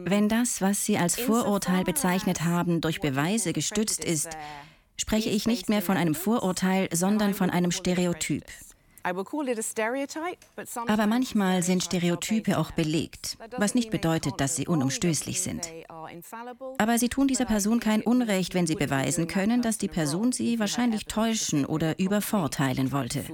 Wenn 0.04 0.28
das, 0.28 0.61
was 0.61 0.85
Sie 0.85 0.99
als 0.99 1.19
Vorurteil 1.19 1.85
bezeichnet 1.85 2.43
haben, 2.43 2.81
durch 2.81 3.00
Beweise 3.00 3.52
gestützt 3.52 4.04
ist, 4.04 4.37
spreche 4.97 5.31
ich 5.31 5.47
nicht 5.47 5.69
mehr 5.69 5.83
von 5.83 5.97
einem 5.97 6.15
Vorurteil, 6.15 6.89
sondern 6.93 7.35
von 7.35 7.51
einem 7.51 7.71
Stereotyp. 7.71 8.45
Aber 10.87 11.07
manchmal 11.07 11.63
sind 11.63 11.85
Stereotype 11.85 12.59
auch 12.59 12.71
belegt, 12.71 13.37
was 13.59 13.75
nicht 13.75 13.91
bedeutet, 13.91 14.41
dass 14.41 14.57
sie 14.57 14.67
unumstößlich 14.67 15.43
sind. 15.43 15.71
Aber 16.79 16.99
sie 16.99 17.11
tun 17.11 17.29
dieser 17.29 17.45
Person 17.45 17.81
kein 17.81 18.01
Unrecht, 18.01 18.55
wenn 18.55 18.67
sie 18.67 18.77
beweisen 18.77 19.29
können, 19.29 19.61
dass 19.61 19.77
die 19.77 19.89
Person 19.89 20.33
sie 20.33 20.59
wahrscheinlich 20.59 21.05
täuschen 21.05 21.67
oder 21.67 21.99
übervorteilen 21.99 22.93
wollte. 22.93 23.25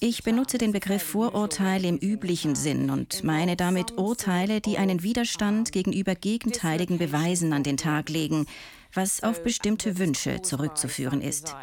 Ich 0.00 0.22
benutze 0.22 0.58
den 0.58 0.72
Begriff 0.72 1.02
Vorurteil 1.02 1.84
im 1.84 1.98
üblichen 1.98 2.54
Sinn 2.54 2.90
und 2.90 3.24
meine 3.24 3.56
damit 3.56 3.98
Urteile, 3.98 4.60
die 4.60 4.78
einen 4.78 5.02
Widerstand 5.02 5.72
gegenüber 5.72 6.14
gegenteiligen 6.14 6.98
Beweisen 6.98 7.52
an 7.52 7.62
den 7.62 7.76
Tag 7.76 8.08
legen, 8.08 8.46
was 8.94 9.22
auf 9.22 9.42
bestimmte 9.42 9.98
Wünsche 9.98 10.40
zurückzuführen 10.42 11.20
ist. 11.20 11.54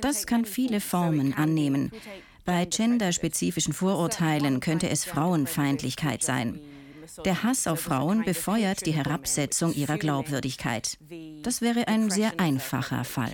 Das 0.00 0.26
kann 0.26 0.44
viele 0.44 0.80
Formen 0.80 1.34
annehmen. 1.34 1.90
Bei 2.44 2.64
genderspezifischen 2.64 3.72
Vorurteilen 3.72 4.60
könnte 4.60 4.88
es 4.88 5.04
Frauenfeindlichkeit 5.04 6.22
sein. 6.22 6.60
Der 7.24 7.42
Hass 7.42 7.66
auf 7.66 7.80
Frauen 7.80 8.24
befeuert 8.24 8.86
die 8.86 8.92
Herabsetzung 8.92 9.74
ihrer 9.74 9.98
Glaubwürdigkeit. 9.98 10.96
Das 11.42 11.60
wäre 11.60 11.88
ein 11.88 12.10
sehr 12.10 12.38
einfacher 12.38 13.04
Fall. 13.04 13.32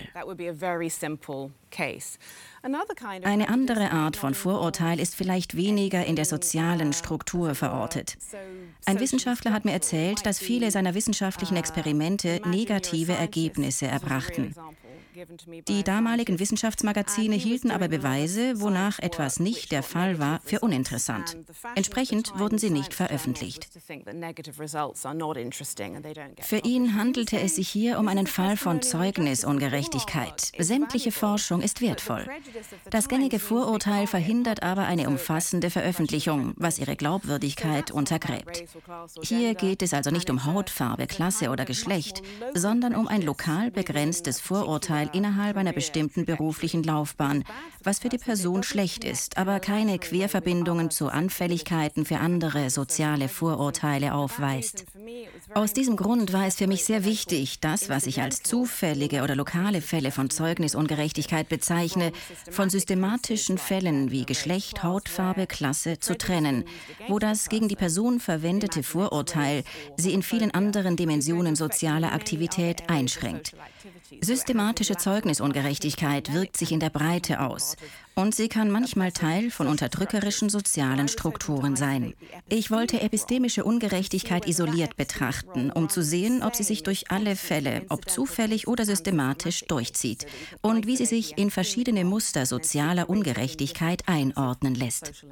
Eine 3.22 3.48
andere 3.48 3.92
Art 3.92 4.16
von 4.16 4.34
Vorurteil 4.34 4.98
ist 4.98 5.14
vielleicht 5.14 5.56
weniger 5.56 6.04
in 6.04 6.16
der 6.16 6.24
sozialen 6.24 6.92
Struktur 6.92 7.54
verortet. 7.54 8.16
Ein 8.86 8.98
Wissenschaftler 8.98 9.52
hat 9.52 9.64
mir 9.64 9.72
erzählt, 9.72 10.26
dass 10.26 10.38
viele 10.38 10.70
seiner 10.70 10.94
wissenschaftlichen 10.94 11.56
Experimente 11.56 12.40
negative 12.44 13.12
Ergebnisse 13.12 13.86
erbrachten. 13.86 14.54
Die 15.68 15.82
damaligen 15.82 16.38
Wissenschaftsmagazine 16.38 17.36
hielten 17.36 17.70
aber 17.70 17.88
Beweise, 17.88 18.60
wonach 18.60 18.98
etwas 18.98 19.40
nicht 19.40 19.72
der 19.72 19.82
Fall 19.82 20.18
war, 20.18 20.40
für 20.44 20.60
uninteressant. 20.60 21.36
Entsprechend 21.74 22.38
wurden 22.38 22.58
sie 22.58 22.70
nicht 22.70 22.92
veröffentlicht. 22.94 23.68
Für 26.40 26.58
ihn 26.58 26.94
handelte 26.94 27.40
es 27.40 27.56
sich 27.56 27.68
hier 27.68 27.98
um 27.98 28.08
einen 28.08 28.26
Fall 28.26 28.56
von 28.56 28.82
Zeugnisungerechtigkeit. 28.82 30.52
Sämtliche 30.58 31.12
Forschung 31.12 31.62
ist 31.62 31.80
wertvoll. 31.80 32.26
Das 32.90 33.08
gängige 33.08 33.38
Vorurteil 33.38 34.06
verhindert 34.06 34.62
aber 34.62 34.86
eine 34.86 35.08
umfassende 35.08 35.70
Veröffentlichung, 35.70 36.54
was 36.56 36.78
ihre 36.78 36.96
Glaubwürdigkeit 36.96 37.90
untergräbt. 37.90 38.64
Hier 39.22 39.54
geht 39.54 39.82
es 39.82 39.94
also 39.94 40.10
nicht 40.10 40.30
um 40.30 40.44
Hautfarbe, 40.44 41.06
Klasse 41.06 41.50
oder 41.50 41.64
Geschlecht, 41.64 42.22
sondern 42.54 42.94
um 42.94 43.08
ein 43.08 43.22
lokal 43.22 43.70
begrenztes 43.70 44.40
Vorurteil 44.40 45.05
Vorteil 45.06 45.16
innerhalb 45.16 45.56
einer 45.56 45.72
bestimmten 45.72 46.24
beruflichen 46.24 46.82
Laufbahn, 46.82 47.44
was 47.82 48.00
für 48.00 48.08
die 48.08 48.18
Person 48.18 48.62
schlecht 48.62 49.04
ist, 49.04 49.36
aber 49.38 49.60
keine 49.60 49.98
Querverbindungen 49.98 50.90
zu 50.90 51.08
Anfälligkeiten 51.08 52.04
für 52.04 52.18
andere 52.18 52.70
soziale 52.70 53.28
Vorurteile 53.28 54.14
aufweist. 54.14 54.84
Aus 55.54 55.72
diesem 55.72 55.96
Grund 55.96 56.32
war 56.32 56.46
es 56.46 56.56
für 56.56 56.66
mich 56.66 56.84
sehr 56.84 57.04
wichtig, 57.04 57.60
das, 57.60 57.88
was 57.88 58.06
ich 58.06 58.20
als 58.20 58.42
zufällige 58.42 59.22
oder 59.22 59.36
lokale 59.36 59.80
Fälle 59.80 60.10
von 60.10 60.30
Zeugnisungerechtigkeit 60.30 61.48
bezeichne, 61.48 62.12
von 62.50 62.70
systematischen 62.70 63.58
Fällen 63.58 64.10
wie 64.10 64.24
Geschlecht, 64.24 64.82
Hautfarbe, 64.82 65.46
Klasse 65.46 65.98
zu 66.00 66.16
trennen, 66.16 66.64
wo 67.08 67.18
das 67.18 67.48
gegen 67.48 67.68
die 67.68 67.76
Person 67.76 68.20
verwendete 68.20 68.82
Vorurteil 68.82 69.62
sie 69.96 70.12
in 70.12 70.22
vielen 70.22 70.52
anderen 70.52 70.96
Dimensionen 70.96 71.56
sozialer 71.56 72.12
Aktivität 72.12 72.88
einschränkt. 72.88 73.54
Systematische 74.20 74.96
Zeugnisungerechtigkeit 74.96 76.32
wirkt 76.32 76.56
sich 76.56 76.72
in 76.72 76.80
der 76.80 76.90
Breite 76.90 77.40
aus 77.40 77.76
und 78.14 78.34
sie 78.34 78.48
kann 78.48 78.70
manchmal 78.70 79.12
Teil 79.12 79.50
von 79.50 79.66
unterdrückerischen 79.66 80.48
sozialen 80.48 81.08
Strukturen 81.08 81.76
sein. 81.76 82.14
Ich 82.48 82.70
wollte 82.70 83.00
epistemische 83.00 83.64
Ungerechtigkeit 83.64 84.46
isoliert 84.46 84.96
betrachten, 84.96 85.70
um 85.70 85.88
zu 85.88 86.02
sehen, 86.02 86.42
ob 86.42 86.54
sie 86.54 86.62
sich 86.62 86.82
durch 86.82 87.10
alle 87.10 87.36
Fälle, 87.36 87.84
ob 87.88 88.08
zufällig 88.08 88.68
oder 88.68 88.84
systematisch, 88.84 89.64
durchzieht 89.68 90.26
und 90.62 90.86
wie 90.86 90.96
sie 90.96 91.06
sich 91.06 91.36
in 91.36 91.50
verschiedene 91.50 92.04
Muster 92.04 92.46
sozialer 92.46 93.10
Ungerechtigkeit 93.10 94.02
einordnen 94.06 94.74
lässt. 94.74 95.26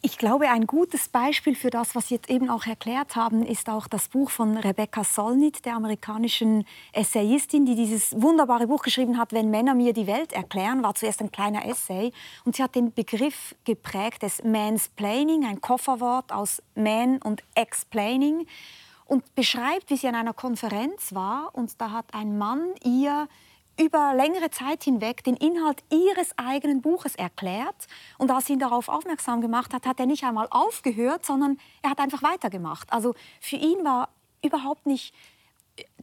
Ich 0.00 0.16
glaube, 0.16 0.48
ein 0.48 0.68
gutes 0.68 1.08
Beispiel 1.08 1.56
für 1.56 1.70
das, 1.70 1.96
was 1.96 2.08
Sie 2.08 2.14
jetzt 2.14 2.30
eben 2.30 2.50
auch 2.50 2.66
erklärt 2.66 3.16
haben, 3.16 3.44
ist 3.44 3.68
auch 3.68 3.88
das 3.88 4.06
Buch 4.08 4.30
von 4.30 4.56
Rebecca 4.56 5.02
Solnit, 5.02 5.64
der 5.64 5.74
amerikanischen 5.74 6.64
Essayistin, 6.92 7.66
die 7.66 7.74
dieses 7.74 8.12
wunderbare 8.20 8.68
Buch 8.68 8.82
geschrieben 8.82 9.18
hat, 9.18 9.32
Wenn 9.32 9.50
Männer 9.50 9.74
mir 9.74 9.92
die 9.92 10.06
Welt 10.06 10.32
erklären, 10.32 10.84
war 10.84 10.94
zuerst 10.94 11.20
ein 11.20 11.32
kleiner 11.32 11.66
Essay. 11.66 12.12
Und 12.44 12.54
sie 12.54 12.62
hat 12.62 12.76
den 12.76 12.94
Begriff 12.94 13.56
geprägt 13.64 14.22
des 14.22 14.44
Mansplaining, 14.44 15.44
ein 15.44 15.60
Kofferwort 15.60 16.32
aus 16.32 16.62
Man 16.76 17.18
und 17.18 17.42
Explaining, 17.56 18.46
und 19.08 19.34
beschreibt, 19.34 19.90
wie 19.90 19.96
sie 19.96 20.06
an 20.06 20.14
einer 20.14 20.34
Konferenz 20.34 21.14
war 21.14 21.50
und 21.54 21.80
da 21.80 21.90
hat 21.92 22.12
ein 22.12 22.36
Mann 22.36 22.60
ihr 22.84 23.26
über 23.78 24.12
längere 24.14 24.50
Zeit 24.50 24.84
hinweg 24.84 25.22
den 25.24 25.36
Inhalt 25.36 25.82
ihres 25.90 26.36
eigenen 26.36 26.82
Buches 26.82 27.14
erklärt. 27.14 27.86
Und 28.18 28.30
als 28.30 28.46
sie 28.46 28.54
ihn 28.54 28.58
darauf 28.58 28.88
aufmerksam 28.88 29.40
gemacht 29.40 29.72
hat, 29.72 29.86
hat 29.86 30.00
er 30.00 30.06
nicht 30.06 30.24
einmal 30.24 30.48
aufgehört, 30.50 31.24
sondern 31.24 31.58
er 31.82 31.90
hat 31.90 32.00
einfach 32.00 32.22
weitergemacht. 32.22 32.92
Also 32.92 33.14
für 33.40 33.56
ihn 33.56 33.84
war 33.84 34.08
überhaupt 34.42 34.86
nicht 34.86 35.14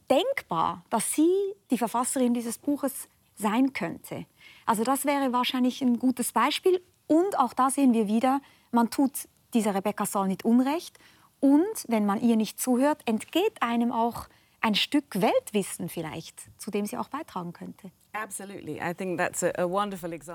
denkbar, 0.09 0.83
dass 0.89 1.13
sie 1.13 1.31
die 1.71 1.77
Verfasserin 1.77 2.33
dieses 2.33 2.57
Buches 2.57 3.07
sein 3.35 3.73
könnte. 3.73 4.25
Also 4.65 4.83
das 4.83 5.05
wäre 5.05 5.33
wahrscheinlich 5.33 5.81
ein 5.81 5.99
gutes 5.99 6.31
Beispiel. 6.31 6.81
Und 7.07 7.37
auch 7.37 7.53
da 7.53 7.69
sehen 7.69 7.93
wir 7.93 8.07
wieder, 8.07 8.41
man 8.71 8.89
tut 8.89 9.11
dieser 9.53 9.75
Rebecca 9.75 10.05
Soll 10.05 10.27
nicht 10.27 10.45
Unrecht. 10.45 10.97
Und 11.39 11.85
wenn 11.87 12.05
man 12.05 12.21
ihr 12.21 12.37
nicht 12.37 12.59
zuhört, 12.59 13.01
entgeht 13.05 13.61
einem 13.61 13.91
auch 13.91 14.27
ein 14.65 14.73
Stück 14.73 15.21
Weltwissen 15.21 15.89
vielleicht, 15.89 16.41
zu 16.57 16.71
dem 16.71 16.87
sie 16.87 16.97
auch 16.97 17.07
beitragen 17.09 17.53
könnte. 17.53 17.91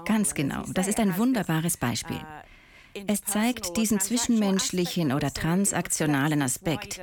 Ganz 0.05 0.35
genau. 0.35 0.63
Das 0.73 0.87
ist 0.87 1.01
ein 1.01 1.19
wunderbares 1.19 1.77
Beispiel. 1.77 2.17
Uh, 2.17 3.01
es 3.09 3.23
zeigt 3.23 3.77
diesen 3.77 3.99
zwischenmenschlichen 3.99 5.13
oder 5.13 5.33
transaktionalen 5.33 6.43
Aspekt, 6.43 7.01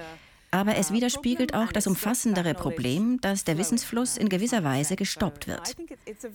aber 0.51 0.77
es 0.77 0.91
widerspiegelt 0.91 1.53
auch 1.53 1.71
das 1.71 1.87
umfassendere 1.87 2.53
Problem, 2.53 3.19
dass 3.21 3.43
der 3.43 3.57
Wissensfluss 3.57 4.17
in 4.17 4.29
gewisser 4.29 4.63
Weise 4.63 4.95
gestoppt 4.95 5.47
wird. 5.47 5.75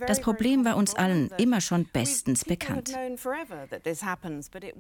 Das 0.06 0.20
Problem 0.20 0.64
war 0.64 0.76
uns 0.76 0.94
allen 0.94 1.30
immer 1.38 1.60
schon 1.60 1.86
bestens 1.86 2.44
bekannt. 2.44 2.92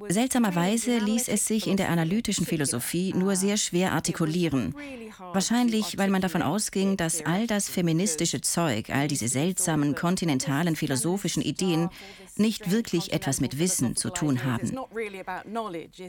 Seltsamerweise 0.08 0.98
ließ 0.98 1.28
es 1.28 1.46
sich 1.46 1.66
in 1.66 1.76
der 1.76 1.88
analytischen 1.88 2.46
Philosophie 2.46 3.14
nur 3.14 3.36
sehr 3.36 3.56
schwer 3.56 3.92
artikulieren. 3.92 4.74
Wahrscheinlich, 5.32 5.96
weil 5.98 6.10
man 6.10 6.20
davon 6.20 6.42
ausging, 6.42 6.96
dass 6.96 7.24
all 7.24 7.46
das 7.46 7.68
feministische 7.68 8.40
Zeug, 8.40 8.90
all 8.90 9.08
diese 9.08 9.28
seltsamen 9.28 9.94
kontinentalen 9.94 10.76
philosophischen 10.76 11.42
Ideen 11.42 11.88
nicht 12.36 12.70
wirklich 12.70 13.12
etwas 13.12 13.40
mit 13.40 13.58
Wissen 13.58 13.96
zu 13.96 14.10
tun 14.10 14.44
haben. 14.44 14.76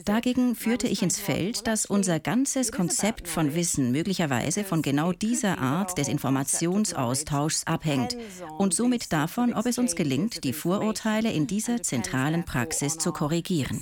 Dagegen 0.04 0.54
führte 0.54 0.88
ich 0.88 1.02
ins 1.02 1.18
Feld, 1.18 1.66
dass 1.66 1.86
unser 1.86 2.18
ganzes 2.18 2.72
Konzept 2.72 3.13
von 3.24 3.54
Wissen 3.54 3.92
möglicherweise 3.92 4.64
von 4.64 4.82
genau 4.82 5.12
dieser 5.12 5.58
Art 5.58 5.96
des 5.98 6.08
Informationsaustauschs 6.08 7.66
abhängt 7.66 8.16
und 8.58 8.74
somit 8.74 9.12
davon, 9.12 9.54
ob 9.54 9.66
es 9.66 9.78
uns 9.78 9.96
gelingt, 9.96 10.44
die 10.44 10.52
Vorurteile 10.52 11.32
in 11.32 11.46
dieser 11.46 11.82
zentralen 11.82 12.44
Praxis 12.44 12.98
zu 12.98 13.12
korrigieren. 13.12 13.80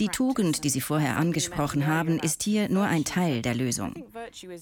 Die 0.00 0.08
Tugend, 0.08 0.64
die 0.64 0.70
Sie 0.70 0.80
vorher 0.80 1.18
angesprochen 1.18 1.86
haben, 1.86 2.18
ist 2.18 2.42
hier 2.42 2.70
nur 2.70 2.84
ein 2.84 3.04
Teil 3.04 3.42
der 3.42 3.54
Lösung. 3.54 3.92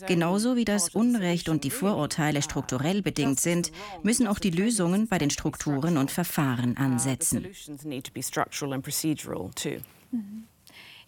Genauso 0.08 0.56
wie 0.56 0.64
das 0.64 0.88
Unrecht 0.88 1.48
und 1.48 1.62
die 1.62 1.70
Vorurteile 1.70 2.42
strukturell 2.42 3.02
bedingt 3.02 3.38
sind, 3.38 3.70
müssen 4.02 4.26
auch 4.26 4.40
die 4.40 4.50
Lösungen 4.50 5.06
bei 5.06 5.18
den 5.18 5.30
Strukturen 5.30 5.96
und 5.96 6.10
Verfahren 6.10 6.76
ansetzen. 6.76 7.46
Mhm. 10.10 10.44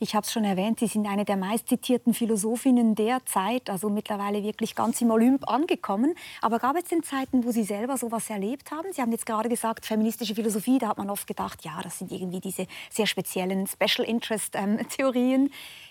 Ich 0.02 0.14
habe 0.14 0.24
es 0.24 0.32
schon 0.32 0.44
erwähnt, 0.44 0.80
Sie 0.80 0.86
sind 0.86 1.06
eine 1.06 1.26
der 1.26 1.36
meistzitierten 1.36 2.14
Philosophinnen 2.14 2.94
der 2.94 3.22
Zeit, 3.26 3.68
also 3.68 3.90
mittlerweile 3.90 4.42
wirklich 4.42 4.74
ganz 4.74 4.98
im 5.02 5.10
Olymp 5.10 5.46
angekommen. 5.46 6.14
Aber 6.40 6.58
gab 6.58 6.74
es 6.76 6.84
denn 6.84 7.02
Zeiten, 7.02 7.44
wo 7.44 7.50
Sie 7.50 7.64
selber 7.64 7.98
sowas 7.98 8.30
erlebt 8.30 8.70
haben? 8.70 8.90
Sie 8.94 9.02
haben 9.02 9.12
jetzt 9.12 9.26
gerade 9.26 9.50
gesagt, 9.50 9.84
feministische 9.84 10.34
Philosophie, 10.34 10.78
da 10.78 10.88
hat 10.88 10.96
man 10.96 11.10
oft 11.10 11.26
gedacht, 11.26 11.66
ja, 11.66 11.82
das 11.82 11.98
sind 11.98 12.10
irgendwie 12.12 12.40
diese 12.40 12.66
sehr 12.88 13.06
speziellen 13.06 13.66
Special 13.66 14.08
Interest 14.08 14.54
ähm, 14.56 14.78
Theorien. 14.88 15.50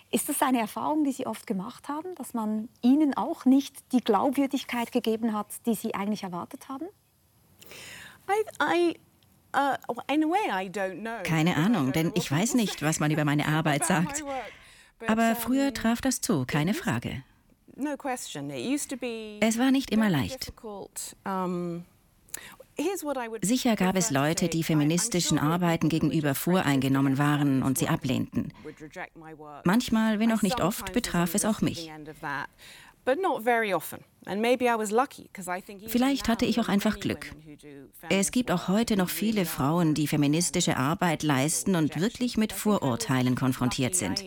Ist 0.10 0.28
das 0.28 0.42
eine 0.42 0.60
Erfahrung, 0.60 1.04
die 1.04 1.12
Sie 1.12 1.28
oft 1.28 1.46
gemacht 1.46 1.88
haben, 1.88 2.16
dass 2.16 2.34
man 2.34 2.68
Ihnen 2.82 3.16
auch 3.16 3.46
nicht 3.46 3.94
die 3.94 4.02
Glaubwürdigkeit 4.02 4.92
gegeben 4.92 5.34
hat, 5.34 5.46
die 5.68 5.76
Sie 5.76 5.94
eigentlich 5.94 6.24
erwartet 6.24 6.68
haben? 6.68 6.88
Uh, 8.28 8.94
Keine 11.24 11.56
Ahnung, 11.56 11.92
denn 11.92 12.12
ich 12.16 12.32
weiß 12.32 12.54
nicht, 12.56 12.82
was 12.82 13.00
man 13.00 13.12
über 13.12 13.26
meine 13.26 13.48
Arbeit 13.48 13.86
sagt. 13.86 14.24
Aber 15.08 15.36
früher 15.36 15.74
traf 15.74 16.02
das 16.02 16.22
zu, 16.22 16.46
keine 16.46 16.74
Frage. 16.74 17.24
Es 19.40 19.58
war 19.58 19.72
nicht 19.72 19.92
immer 19.92 20.10
leicht. 20.10 20.52
Sicher 23.42 23.76
gab 23.76 23.96
es 23.96 24.10
Leute, 24.10 24.48
die 24.48 24.64
feministischen 24.64 25.38
Arbeiten 25.38 25.90
gegenüber 25.90 26.34
voreingenommen 26.34 27.18
waren 27.18 27.62
und 27.64 27.78
sie 27.78 27.88
ablehnten. 27.90 28.54
Manchmal, 29.66 30.20
wenn 30.20 30.32
auch 30.32 30.42
nicht 30.42 30.62
oft, 30.62 30.94
betraf 30.94 31.36
es 31.36 31.44
auch 31.44 31.62
mich. 31.62 31.92
Vielleicht 35.88 36.28
hatte 36.28 36.46
ich 36.46 36.60
auch 36.60 36.70
einfach 36.70 37.00
Glück. 37.00 37.32
Es 38.10 38.32
gibt 38.32 38.52
auch 38.52 38.68
heute 38.68 38.98
noch 38.98 39.10
viele 39.10 39.46
Frauen, 39.46 39.96
die 39.96 40.08
feministische 40.08 40.78
Arbeit 40.78 41.24
leisten 41.24 41.76
und 41.76 42.00
wirklich 42.00 42.38
mit 42.38 42.54
Vorurteilen 42.54 43.36
konfrontiert 43.36 43.96
sind. 43.96 44.26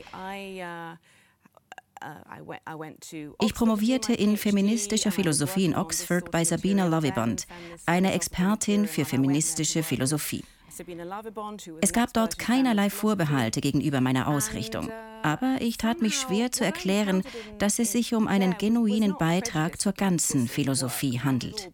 Ich 3.41 3.55
promovierte 3.55 4.13
in 4.13 4.37
feministischer 4.37 5.13
Philosophie 5.13 5.67
in 5.67 5.77
Oxford 5.77 6.31
bei 6.31 6.45
Sabina 6.45 6.87
Lovibond, 6.87 7.47
einer 7.87 8.13
Expertin 8.15 8.89
für 8.89 9.05
feministische 9.05 9.83
Philosophie. 9.83 10.43
Es 11.81 11.93
gab 11.93 12.13
dort 12.13 12.39
keinerlei 12.39 12.91
Vorbehalte 12.91 13.61
gegenüber 13.61 14.01
meiner 14.01 14.29
Ausrichtung, 14.29 14.89
aber 15.23 15.57
ich 15.61 15.77
tat 15.79 16.01
mich 16.01 16.19
schwer 16.19 16.53
zu 16.53 16.65
erklären, 16.65 17.23
dass 17.59 17.79
es 17.79 17.93
sich 17.93 18.15
um 18.15 18.29
einen 18.29 18.57
genuinen 18.59 19.17
Beitrag 19.17 19.81
zur 19.81 19.93
ganzen 19.93 20.49
Philosophie 20.49 21.21
handelt. 21.21 21.71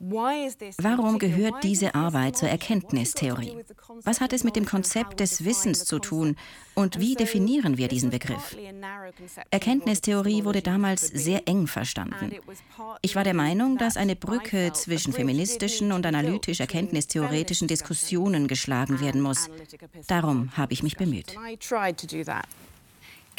Warum 0.00 1.18
gehört 1.18 1.62
diese 1.62 1.94
Arbeit 1.94 2.38
zur 2.38 2.48
Erkenntnistheorie? 2.48 3.58
Was 4.02 4.22
hat 4.22 4.32
es 4.32 4.44
mit 4.44 4.56
dem 4.56 4.64
Konzept 4.64 5.20
des 5.20 5.44
Wissens 5.44 5.84
zu 5.84 5.98
tun 5.98 6.36
und 6.74 6.98
wie 6.98 7.16
definieren 7.16 7.76
wir 7.76 7.88
diesen 7.88 8.08
Begriff? 8.08 8.56
Erkenntnistheorie 9.50 10.44
wurde 10.44 10.62
damals 10.62 11.06
sehr 11.06 11.46
eng 11.46 11.66
verstanden. 11.66 12.32
Ich 13.02 13.14
war 13.14 13.24
der 13.24 13.34
Meinung, 13.34 13.76
dass 13.76 13.98
eine 13.98 14.16
Brücke 14.16 14.72
zwischen 14.72 15.12
feministischen 15.12 15.92
und 15.92 16.06
analytisch-erkenntnistheoretischen 16.06 17.68
Diskussionen 17.68 18.48
geschlagen 18.48 19.00
werden 19.00 19.20
muss. 19.20 19.50
Darum 20.06 20.56
habe 20.56 20.72
ich 20.72 20.82
mich 20.82 20.96
bemüht. 20.96 21.36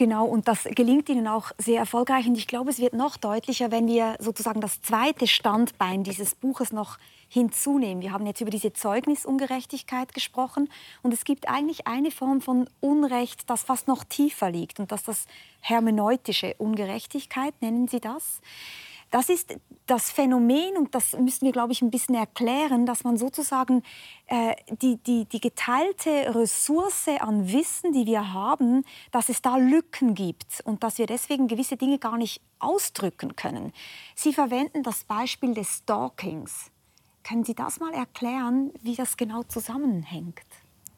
Genau, 0.01 0.25
und 0.25 0.47
das 0.47 0.63
gelingt 0.63 1.09
Ihnen 1.09 1.27
auch 1.27 1.51
sehr 1.59 1.77
erfolgreich. 1.77 2.25
Und 2.25 2.35
ich 2.35 2.47
glaube, 2.47 2.71
es 2.71 2.79
wird 2.79 2.95
noch 2.95 3.17
deutlicher, 3.17 3.69
wenn 3.69 3.87
wir 3.87 4.15
sozusagen 4.17 4.59
das 4.59 4.81
zweite 4.81 5.27
Standbein 5.27 6.03
dieses 6.03 6.33
Buches 6.33 6.71
noch 6.71 6.97
hinzunehmen. 7.29 8.01
Wir 8.01 8.11
haben 8.11 8.25
jetzt 8.25 8.41
über 8.41 8.49
diese 8.49 8.73
Zeugnisungerechtigkeit 8.73 10.11
gesprochen. 10.15 10.71
Und 11.03 11.13
es 11.13 11.23
gibt 11.23 11.47
eigentlich 11.47 11.85
eine 11.85 12.09
Form 12.09 12.41
von 12.41 12.67
Unrecht, 12.79 13.47
das 13.47 13.61
fast 13.61 13.87
noch 13.87 14.03
tiefer 14.03 14.49
liegt. 14.49 14.79
Und 14.79 14.91
das 14.91 15.01
ist 15.01 15.07
das 15.07 15.25
hermeneutische 15.59 16.55
Ungerechtigkeit, 16.57 17.53
nennen 17.61 17.87
Sie 17.87 17.99
das. 17.99 18.41
Das 19.11 19.29
ist 19.29 19.55
das 19.87 20.09
Phänomen, 20.09 20.77
und 20.77 20.95
das 20.95 21.13
müssen 21.17 21.45
wir, 21.45 21.51
glaube 21.51 21.73
ich, 21.73 21.81
ein 21.81 21.91
bisschen 21.91 22.15
erklären, 22.15 22.85
dass 22.85 23.03
man 23.03 23.17
sozusagen 23.17 23.83
äh, 24.27 24.55
die, 24.81 24.95
die, 24.97 25.25
die 25.25 25.41
geteilte 25.41 26.33
Ressource 26.33 27.09
an 27.19 27.51
Wissen, 27.51 27.91
die 27.91 28.05
wir 28.05 28.33
haben, 28.33 28.85
dass 29.11 29.27
es 29.27 29.41
da 29.41 29.57
Lücken 29.57 30.15
gibt 30.15 30.61
und 30.63 30.83
dass 30.83 30.97
wir 30.97 31.07
deswegen 31.07 31.49
gewisse 31.49 31.75
Dinge 31.75 31.99
gar 31.99 32.17
nicht 32.17 32.41
ausdrücken 32.59 33.35
können. 33.35 33.73
Sie 34.15 34.31
verwenden 34.31 34.81
das 34.81 35.03
Beispiel 35.03 35.53
des 35.53 35.79
Stalkings. 35.79 36.71
Können 37.23 37.43
Sie 37.43 37.53
das 37.53 37.79
mal 37.79 37.93
erklären, 37.93 38.71
wie 38.81 38.95
das 38.95 39.17
genau 39.17 39.43
zusammenhängt? 39.43 40.39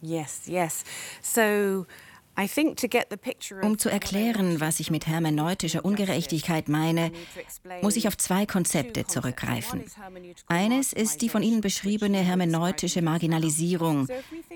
Yes, 0.01 0.43
yes. 0.45 0.83
So 1.21 1.85
um 3.61 3.77
zu 3.77 3.89
erklären, 3.89 4.59
was 4.59 4.79
ich 4.79 4.89
mit 4.91 5.07
hermeneutischer 5.07 5.85
Ungerechtigkeit 5.85 6.67
meine, 6.67 7.11
muss 7.81 7.95
ich 7.95 8.07
auf 8.07 8.17
zwei 8.17 8.45
Konzepte 8.45 9.05
zurückgreifen. 9.05 9.83
Eines 10.47 10.93
ist 10.93 11.21
die 11.21 11.29
von 11.29 11.43
Ihnen 11.43 11.61
beschriebene 11.61 12.19
hermeneutische 12.19 13.01
Marginalisierung, 13.01 14.07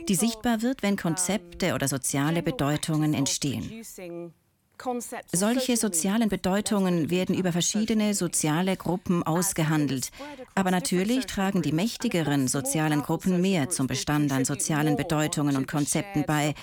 die 0.07 0.15
sichtbar 0.15 0.61
wird, 0.61 0.83
wenn 0.83 0.97
Konzepte 0.97 1.73
oder 1.73 1.87
soziale 1.87 2.41
Bedeutungen 2.41 3.13
entstehen. 3.13 3.83
Solche 5.31 5.77
sozialen 5.77 6.29
Bedeutungen 6.29 7.09
werden 7.09 7.35
über 7.35 7.51
verschiedene 7.51 8.13
soziale 8.13 8.77
Gruppen 8.77 9.23
ausgehandelt. 9.23 10.11
Aber 10.55 10.71
natürlich 10.71 11.25
tragen 11.25 11.61
die 11.61 11.71
mächtigeren 11.71 12.47
sozialen 12.47 13.01
Gruppen 13.01 13.41
mehr 13.41 13.69
zum 13.69 13.87
Bestand 13.87 14.31
an 14.31 14.45
sozialen 14.45 14.95
Bedeutungen 14.95 15.55
und 15.57 15.67
Konzepten 15.67 16.25
bei, 16.25 16.53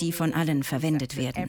die 0.00 0.12
von 0.12 0.32
allen 0.32 0.62
verwendet 0.62 1.16
werden. 1.16 1.48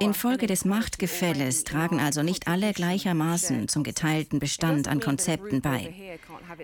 Infolge 0.00 0.46
des 0.46 0.64
Machtgefälles 0.64 1.64
tragen 1.64 2.00
also 2.00 2.22
nicht 2.22 2.48
alle 2.48 2.72
gleichermaßen 2.72 3.68
zum 3.68 3.82
geteilten 3.82 4.38
Bestand 4.38 4.88
an 4.88 5.00
Konzepten 5.00 5.60
bei. 5.60 6.18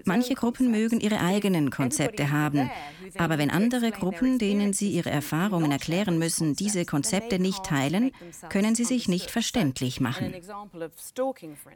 Manche 0.04 0.34
Gruppen 0.34 0.70
mögen 0.70 1.00
ihre 1.00 1.20
eigenen 1.20 1.70
Konzepte 1.70 2.30
haben, 2.30 2.70
aber 3.18 3.36
wenn 3.36 3.50
andere 3.50 3.90
Gruppen, 3.90 4.38
denen 4.38 4.72
sie 4.72 4.90
ihre 4.90 5.10
Erfahrungen 5.10 5.70
erklären 5.70 6.18
müssen, 6.18 6.56
diese 6.56 6.86
Konzepte 6.86 7.38
nicht 7.38 7.62
teilen, 7.64 8.12
können 8.48 8.74
sie 8.74 8.84
sich 8.84 9.08
nicht 9.08 9.30
verständlich 9.30 10.00
machen. 10.00 10.34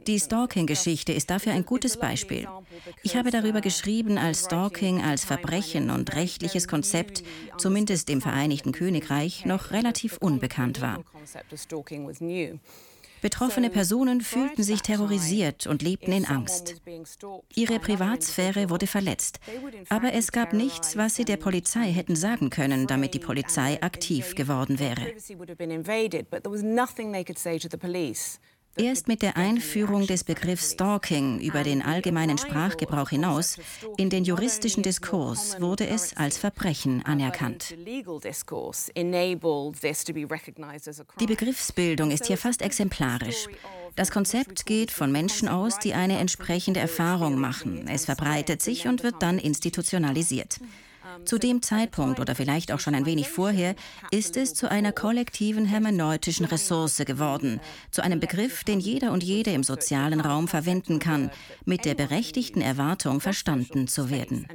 Die 0.07 0.19
Stalking-Geschichte 0.19 1.13
ist 1.13 1.29
dafür 1.29 1.53
ein 1.53 1.65
gutes 1.65 1.97
Beispiel. 1.97 2.47
Ich 3.03 3.15
habe 3.15 3.29
darüber 3.29 3.61
geschrieben, 3.61 4.17
als 4.17 4.45
Stalking 4.45 5.03
als 5.03 5.25
Verbrechen 5.25 5.91
und 5.91 6.15
rechtliches 6.15 6.67
Konzept, 6.67 7.23
zumindest 7.57 8.09
im 8.09 8.21
Vereinigten 8.21 8.71
Königreich, 8.71 9.45
noch 9.45 9.74
relativ 9.75 10.17
unbekannt 10.17 10.81
war. 10.81 11.03
Betroffene 13.21 13.71
Personen 13.71 14.21
fühlten 14.21 14.61
sich 14.61 14.81
terrorisiert 14.81 15.65
und 15.65 15.81
lebten 15.81 16.11
in 16.11 16.25
Angst. 16.25 16.75
Ihre 17.55 17.79
Privatsphäre 17.79 18.69
wurde 18.69 18.85
verletzt, 18.85 19.39
aber 19.89 20.13
es 20.13 20.31
gab 20.31 20.53
nichts, 20.53 20.95
was 20.95 21.15
sie 21.15 21.25
der 21.25 21.37
Polizei 21.37 21.91
hätten 21.91 22.15
sagen 22.15 22.51
können, 22.51 22.85
damit 22.85 23.15
die 23.15 23.19
Polizei 23.19 23.81
aktiv 23.81 24.35
geworden 24.35 24.77
wäre. 24.77 25.01
Erst 28.77 29.07
mit 29.07 29.21
der 29.21 29.37
Einführung 29.37 30.05
des 30.05 30.25
Begriffs 30.25 30.73
Stalking 30.73 31.39
über 31.39 31.63
den 31.63 31.81
allgemeinen 31.81 32.37
Sprachgebrauch 32.37 33.09
hinaus 33.09 33.57
in 33.95 34.09
den 34.09 34.25
juristischen 34.25 34.83
Diskurs 34.83 35.61
wurde 35.61 35.87
es 35.87 36.17
als 36.17 36.37
Verbrechen 36.37 37.01
anerkannt. 37.05 37.73
Die 41.19 41.25
Begriffsbildung 41.25 42.11
ist 42.11 42.25
hier 42.25 42.37
fast 42.37 42.61
exemplarisch. 42.61 43.47
Das 43.95 44.11
Konzept 44.11 44.65
geht 44.65 44.91
von 44.91 45.09
Menschen 45.09 45.47
aus, 45.47 45.79
die 45.79 45.93
eine 45.93 46.17
entsprechende 46.19 46.81
Erfahrung 46.81 47.39
machen. 47.39 47.87
Es 47.87 48.03
verbreitet 48.03 48.61
sich 48.61 48.87
und 48.87 49.03
wird 49.03 49.21
dann 49.21 49.39
institutionalisiert. 49.39 50.59
Zu 51.25 51.37
dem 51.37 51.61
Zeitpunkt 51.61 52.19
oder 52.19 52.35
vielleicht 52.35 52.71
auch 52.71 52.79
schon 52.79 52.95
ein 52.95 53.05
wenig 53.05 53.29
vorher 53.29 53.75
ist 54.11 54.37
es 54.37 54.53
zu 54.53 54.69
einer 54.69 54.91
kollektiven 54.91 55.65
hermeneutischen 55.65 56.45
Ressource 56.45 56.97
geworden, 57.05 57.59
zu 57.91 58.03
einem 58.03 58.19
Begriff, 58.19 58.63
den 58.63 58.79
jeder 58.79 59.11
und 59.11 59.23
jede 59.23 59.51
im 59.51 59.63
sozialen 59.63 60.21
Raum 60.21 60.47
verwenden 60.47 60.99
kann, 60.99 61.31
mit 61.65 61.85
der 61.85 61.95
berechtigten 61.95 62.61
Erwartung 62.61 63.21
verstanden 63.21 63.87
zu 63.87 64.09
werden. 64.09 64.47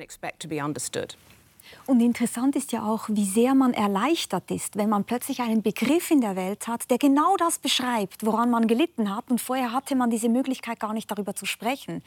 Und 1.86 2.00
interessant 2.00 2.56
ist 2.56 2.72
ja 2.72 2.82
auch, 2.82 3.08
wie 3.08 3.24
sehr 3.24 3.54
man 3.54 3.74
erleichtert 3.74 4.50
ist, 4.50 4.76
wenn 4.76 4.88
man 4.88 5.04
plötzlich 5.04 5.40
einen 5.40 5.62
Begriff 5.62 6.10
in 6.10 6.20
der 6.20 6.36
Welt 6.36 6.66
hat, 6.66 6.90
der 6.90 6.98
genau 6.98 7.36
das 7.36 7.58
beschreibt, 7.58 8.24
woran 8.24 8.50
man 8.50 8.66
gelitten 8.66 9.14
hat. 9.14 9.30
Und 9.30 9.40
vorher 9.40 9.72
hatte 9.72 9.94
man 9.94 10.10
diese 10.10 10.28
Möglichkeit 10.28 10.80
gar 10.80 10.92
nicht 10.92 11.10
darüber 11.10 11.34
zu 11.34 11.46
sprechen. 11.46 12.02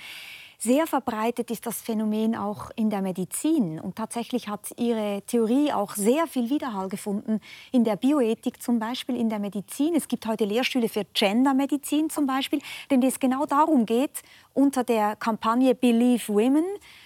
Sehr 0.63 0.88
verbreitet 0.88 1.52
ist 1.52 1.65
das 1.65 1.82
Phänomen 1.82 2.38
auch 2.38 2.71
in 2.78 2.89
der 2.89 3.02
Medizin. 3.02 3.82
Und 3.82 3.97
tatsächlich 3.97 4.47
hat 4.47 4.71
ihre 4.78 5.21
Theorie 5.28 5.73
auch 5.73 5.93
sehr 5.93 6.26
viel 6.26 6.49
Widerhall 6.49 6.88
gefunden 6.88 7.41
in 7.73 7.84
der 7.84 7.97
Bioethik, 7.97 8.63
zum 8.63 8.80
Beispiel 8.80 9.17
in 9.17 9.30
der 9.30 9.39
Medizin. 9.39 9.93
Es 9.93 10.08
gibt 10.08 10.26
heute 10.26 10.45
Lehrstühle 10.45 10.88
für 10.88 11.04
Gendermedizin 11.04 12.10
zum 12.10 12.28
Beispiel, 12.28 12.62
denn 12.89 13.04
es 13.04 13.19
genau 13.19 13.45
darum 13.45 13.86
geht, 13.86 14.21
unter 14.54 14.86
der 14.86 15.17
Kampagne 15.17 15.76
Believe 15.76 16.30
Women 16.30 16.63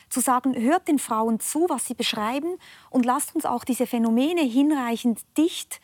zu 0.08 0.20
sagen, 0.20 0.54
hört 0.56 0.88
den 0.88 1.00
Frauen 1.00 1.40
zu, 1.40 1.66
was 1.68 1.88
sie 1.88 1.96
beschreiben 1.96 2.60
und 2.92 3.08
lasst 3.08 3.34
uns 3.34 3.48
auch 3.48 3.64
diese 3.64 3.88
Phänomene 3.88 4.42
hinreichend 4.42 5.22
dicht 5.36 5.82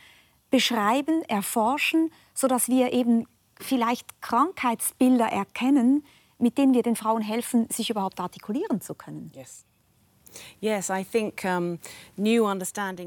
beschreiben, 0.51 1.23
erforschen, 1.23 2.11
sodass 2.35 2.67
wir 2.67 2.93
eben 2.93 3.25
vielleicht 3.59 4.21
Krankheitsbilder 4.21 5.25
erkennen, 5.25 6.03
mit 6.37 6.57
denen 6.57 6.73
wir 6.73 6.83
den 6.83 6.95
Frauen 6.95 7.21
helfen, 7.21 7.67
sich 7.69 7.89
überhaupt 7.89 8.19
artikulieren 8.19 8.81
zu 8.81 8.95
können. 8.95 9.31
Yes. 9.33 9.65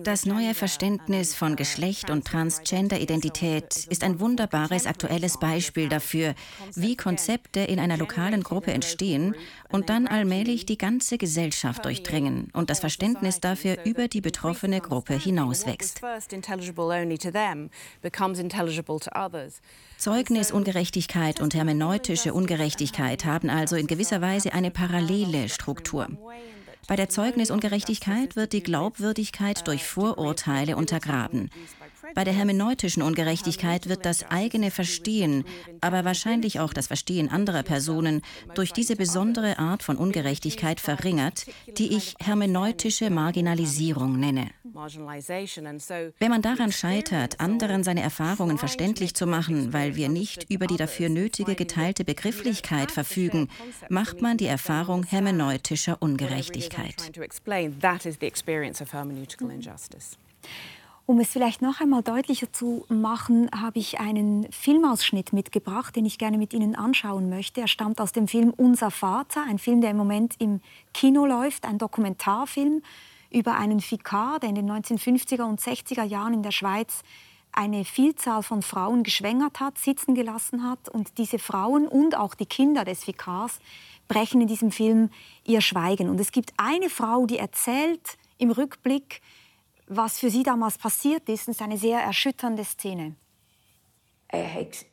Das 0.04 0.26
neue 0.26 0.54
Verständnis 0.54 1.34
von 1.34 1.56
Geschlecht 1.56 2.10
und 2.10 2.24
Transgender-Identität 2.26 3.86
ist 3.88 4.04
ein 4.04 4.20
wunderbares 4.20 4.86
aktuelles 4.86 5.38
Beispiel 5.38 5.88
dafür, 5.88 6.34
wie 6.74 6.96
Konzepte 6.96 7.60
in 7.60 7.78
einer 7.78 7.96
lokalen 7.96 8.42
Gruppe 8.42 8.72
entstehen 8.72 9.34
und 9.70 9.88
dann 9.88 10.06
allmählich 10.06 10.66
die 10.66 10.78
ganze 10.78 11.18
Gesellschaft 11.18 11.84
durchdringen 11.84 12.50
und 12.52 12.70
das 12.70 12.80
Verständnis 12.80 13.40
dafür 13.40 13.78
über 13.84 14.08
die 14.08 14.20
betroffene 14.20 14.80
Gruppe 14.80 15.14
hinauswächst. 15.14 16.00
Zeugnisungerechtigkeit 19.98 21.40
und 21.40 21.54
hermeneutische 21.54 22.34
Ungerechtigkeit 22.34 23.24
haben 23.24 23.50
also 23.50 23.76
in 23.76 23.86
gewisser 23.86 24.20
Weise 24.20 24.52
eine 24.52 24.70
parallele 24.70 25.48
Struktur. 25.48 26.08
Bei 26.88 26.96
der 26.96 27.08
Zeugnisungerechtigkeit 27.08 28.36
wird 28.36 28.52
die 28.52 28.62
Glaubwürdigkeit 28.62 29.66
durch 29.66 29.84
Vorurteile 29.84 30.76
untergraben. 30.76 31.50
Bei 32.14 32.22
der 32.22 32.32
hermeneutischen 32.32 33.02
Ungerechtigkeit 33.02 33.88
wird 33.88 34.06
das 34.06 34.30
eigene 34.30 34.70
Verstehen, 34.70 35.44
aber 35.80 36.04
wahrscheinlich 36.04 36.60
auch 36.60 36.72
das 36.72 36.86
Verstehen 36.86 37.28
anderer 37.28 37.62
Personen 37.62 38.22
durch 38.54 38.72
diese 38.72 38.94
besondere 38.96 39.58
Art 39.58 39.82
von 39.82 39.96
Ungerechtigkeit 39.96 40.80
verringert, 40.80 41.46
die 41.76 41.96
ich 41.96 42.14
hermeneutische 42.20 43.10
Marginalisierung 43.10 44.18
nenne. 44.18 44.50
Wenn 44.76 46.30
man 46.30 46.42
daran 46.42 46.72
scheitert, 46.72 47.40
anderen 47.40 47.82
seine 47.82 48.02
Erfahrungen 48.02 48.58
verständlich 48.58 49.14
zu 49.14 49.26
machen, 49.26 49.72
weil 49.72 49.96
wir 49.96 50.08
nicht 50.08 50.50
über 50.50 50.66
die 50.66 50.76
dafür 50.76 51.08
nötige 51.08 51.54
geteilte 51.54 52.04
Begrifflichkeit 52.04 52.90
verfügen, 52.90 53.48
macht 53.88 54.20
man 54.20 54.36
die 54.36 54.46
Erfahrung 54.46 55.04
hermeneutischer 55.04 55.96
Ungerechtigkeit. 56.00 57.10
Um 61.08 61.20
es 61.20 61.28
vielleicht 61.28 61.62
noch 61.62 61.80
einmal 61.80 62.02
deutlicher 62.02 62.52
zu 62.52 62.84
machen, 62.88 63.48
habe 63.54 63.78
ich 63.78 64.00
einen 64.00 64.50
Filmausschnitt 64.50 65.32
mitgebracht, 65.32 65.94
den 65.94 66.04
ich 66.04 66.18
gerne 66.18 66.36
mit 66.36 66.52
Ihnen 66.52 66.74
anschauen 66.74 67.30
möchte. 67.30 67.60
Er 67.60 67.68
stammt 67.68 68.00
aus 68.00 68.10
dem 68.10 68.26
Film 68.26 68.52
Unser 68.56 68.90
Vater, 68.90 69.44
ein 69.48 69.60
Film, 69.60 69.80
der 69.80 69.92
im 69.92 69.98
Moment 69.98 70.34
im 70.40 70.60
Kino 70.92 71.24
läuft, 71.24 71.64
ein 71.64 71.78
Dokumentarfilm 71.78 72.82
über 73.30 73.56
einen 73.56 73.80
Vikar, 73.80 74.38
der 74.40 74.50
in 74.50 74.54
den 74.54 74.70
1950er 74.70 75.42
und 75.42 75.60
60er 75.60 76.04
Jahren 76.04 76.34
in 76.34 76.42
der 76.42 76.52
Schweiz 76.52 77.02
eine 77.52 77.84
Vielzahl 77.84 78.42
von 78.42 78.62
Frauen 78.62 79.02
geschwängert 79.02 79.60
hat, 79.60 79.78
sitzen 79.78 80.14
gelassen 80.14 80.62
hat. 80.62 80.88
Und 80.88 81.18
diese 81.18 81.38
Frauen 81.38 81.88
und 81.88 82.16
auch 82.16 82.34
die 82.34 82.46
Kinder 82.46 82.84
des 82.84 83.06
Vikars 83.06 83.58
brechen 84.08 84.42
in 84.42 84.46
diesem 84.46 84.70
Film 84.70 85.10
ihr 85.44 85.62
Schweigen. 85.62 86.08
Und 86.08 86.20
es 86.20 86.32
gibt 86.32 86.52
eine 86.58 86.90
Frau, 86.90 87.26
die 87.26 87.38
erzählt 87.38 88.18
im 88.38 88.50
Rückblick, 88.50 89.22
was 89.88 90.18
für 90.18 90.30
sie 90.30 90.42
damals 90.42 90.78
passiert 90.78 91.28
ist. 91.28 91.48
ist 91.48 91.62
eine 91.62 91.78
sehr 91.78 92.00
erschütternde 92.00 92.64
Szene. 92.64 93.16
Er 94.28 94.52
hat 94.52 94.84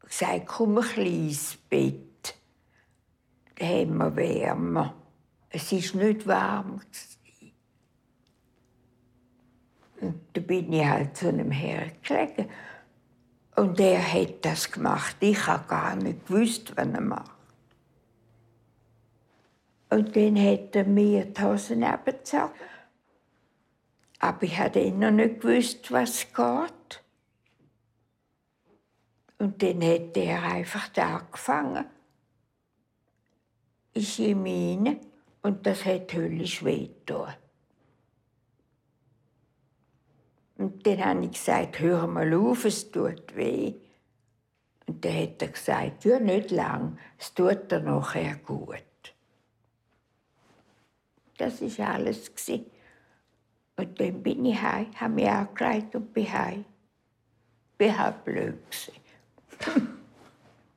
gesagt, 0.00 0.46
komm 0.46 0.78
ein 0.78 0.84
kleines 0.84 1.56
Bett. 1.68 2.36
Da 3.56 3.66
haben 3.66 3.96
wir 3.96 4.16
Wärme. 4.16 4.94
Es 5.48 5.72
ist 5.72 5.94
nicht 5.94 6.26
warm. 6.26 6.80
Und 10.02 10.20
da 10.32 10.40
bin 10.40 10.72
ich 10.72 10.84
halt 10.84 11.16
zu 11.16 11.28
einem 11.28 11.52
Herrn 11.52 11.92
gelegen. 12.02 12.50
Und 13.54 13.78
er 13.78 14.02
hat 14.02 14.44
das 14.44 14.70
gemacht. 14.70 15.16
Ich 15.20 15.46
habe 15.46 15.68
gar 15.68 15.94
nicht 15.94 16.26
gewusst, 16.26 16.76
was 16.76 16.88
er 16.88 17.00
macht. 17.00 17.30
Und 19.90 20.16
dann 20.16 20.36
hat 20.36 20.74
er 20.74 20.84
mir 20.84 21.26
die 21.26 21.40
Hosen 21.40 21.84
abgezogen. 21.84 22.50
Aber 24.18 24.42
ich 24.42 24.58
hatte 24.58 24.90
noch 24.90 25.10
nicht 25.12 25.40
gewusst, 25.40 25.92
was 25.92 26.26
geht. 26.32 27.02
Und 29.38 29.62
dann 29.62 29.82
hat 29.84 30.16
er 30.16 30.42
einfach 30.42 30.88
angefangen. 30.96 31.84
Ich 33.92 34.18
ihm 34.18 34.44
rein 34.44 35.00
und 35.42 35.64
das 35.66 35.84
hat 35.84 36.12
höllisch 36.12 36.64
wehgetan. 36.64 37.34
Und 40.62 40.86
dann 40.86 41.04
habe 41.04 41.24
ich 41.24 41.32
gesagt, 41.32 41.80
hör 41.80 42.06
mal 42.06 42.32
auf, 42.34 42.64
es 42.64 42.88
tut 42.92 43.34
weh. 43.34 43.74
Und 44.86 45.04
dann 45.04 45.22
hat 45.22 45.42
er 45.42 45.48
gesagt, 45.48 46.04
ja, 46.04 46.20
nicht 46.20 46.52
lang, 46.52 46.98
es 47.18 47.34
tut 47.34 47.68
dir 47.68 47.80
nachher 47.80 48.36
gut. 48.36 48.84
Das 51.36 51.60
war 51.78 51.94
alles. 51.94 52.30
Und 53.76 54.00
dann 54.00 54.22
bin 54.22 54.44
ich 54.44 54.62
heim, 54.62 54.86
habe 54.94 55.14
mich 55.14 55.28
angekleidet 55.28 55.96
und 55.96 56.12
bin 56.12 56.32
heim. 56.32 56.64
Bin 57.76 57.98
halt 57.98 58.24
blöd 58.24 58.58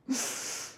Es 0.08 0.76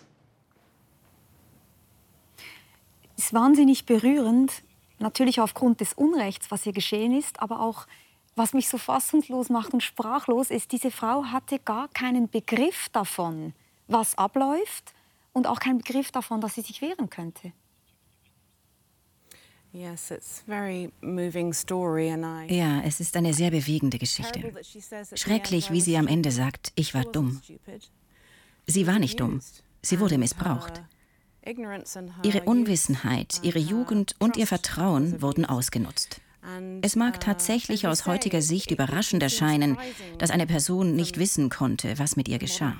ist 3.16 3.32
wahnsinnig 3.32 3.86
berührend, 3.86 4.62
natürlich 4.98 5.40
aufgrund 5.40 5.80
des 5.80 5.94
Unrechts, 5.94 6.50
was 6.50 6.64
hier 6.64 6.74
geschehen 6.74 7.16
ist, 7.16 7.40
aber 7.40 7.60
auch, 7.60 7.86
was 8.38 8.54
mich 8.54 8.68
so 8.68 8.78
fassungslos 8.78 9.50
macht 9.50 9.74
und 9.74 9.82
sprachlos, 9.82 10.50
ist, 10.50 10.72
diese 10.72 10.90
Frau 10.90 11.24
hatte 11.24 11.58
gar 11.58 11.88
keinen 11.88 12.30
Begriff 12.30 12.88
davon, 12.90 13.52
was 13.86 14.16
abläuft 14.16 14.94
und 15.32 15.46
auch 15.46 15.60
keinen 15.60 15.78
Begriff 15.78 16.10
davon, 16.10 16.40
dass 16.40 16.54
sie 16.54 16.62
sich 16.62 16.80
wehren 16.80 17.10
könnte. 17.10 17.52
Ja, 19.72 19.92
es 22.82 23.00
ist 23.00 23.16
eine 23.16 23.34
sehr 23.34 23.50
bewegende 23.50 23.98
Geschichte. 23.98 24.52
Schrecklich, 25.14 25.70
wie 25.70 25.80
sie 25.80 25.96
am 25.98 26.06
Ende 26.06 26.30
sagt, 26.32 26.72
ich 26.74 26.94
war 26.94 27.04
dumm. 27.04 27.40
Sie 28.66 28.86
war 28.86 28.98
nicht 28.98 29.20
dumm, 29.20 29.40
sie 29.82 30.00
wurde 30.00 30.18
missbraucht. 30.18 30.82
Ihre 32.22 32.42
Unwissenheit, 32.42 33.40
ihre 33.42 33.58
Jugend 33.58 34.14
und 34.18 34.36
ihr 34.36 34.46
Vertrauen 34.46 35.22
wurden 35.22 35.44
ausgenutzt. 35.44 36.20
Es 36.82 36.96
mag 36.96 37.20
tatsächlich 37.20 37.86
aus 37.86 38.06
heutiger 38.06 38.40
Sicht 38.40 38.70
überraschend 38.70 39.22
erscheinen, 39.22 39.76
dass 40.18 40.30
eine 40.30 40.46
Person 40.46 40.94
nicht 40.94 41.18
wissen 41.18 41.50
konnte, 41.50 41.98
was 41.98 42.16
mit 42.16 42.28
ihr 42.28 42.38
geschah. 42.38 42.76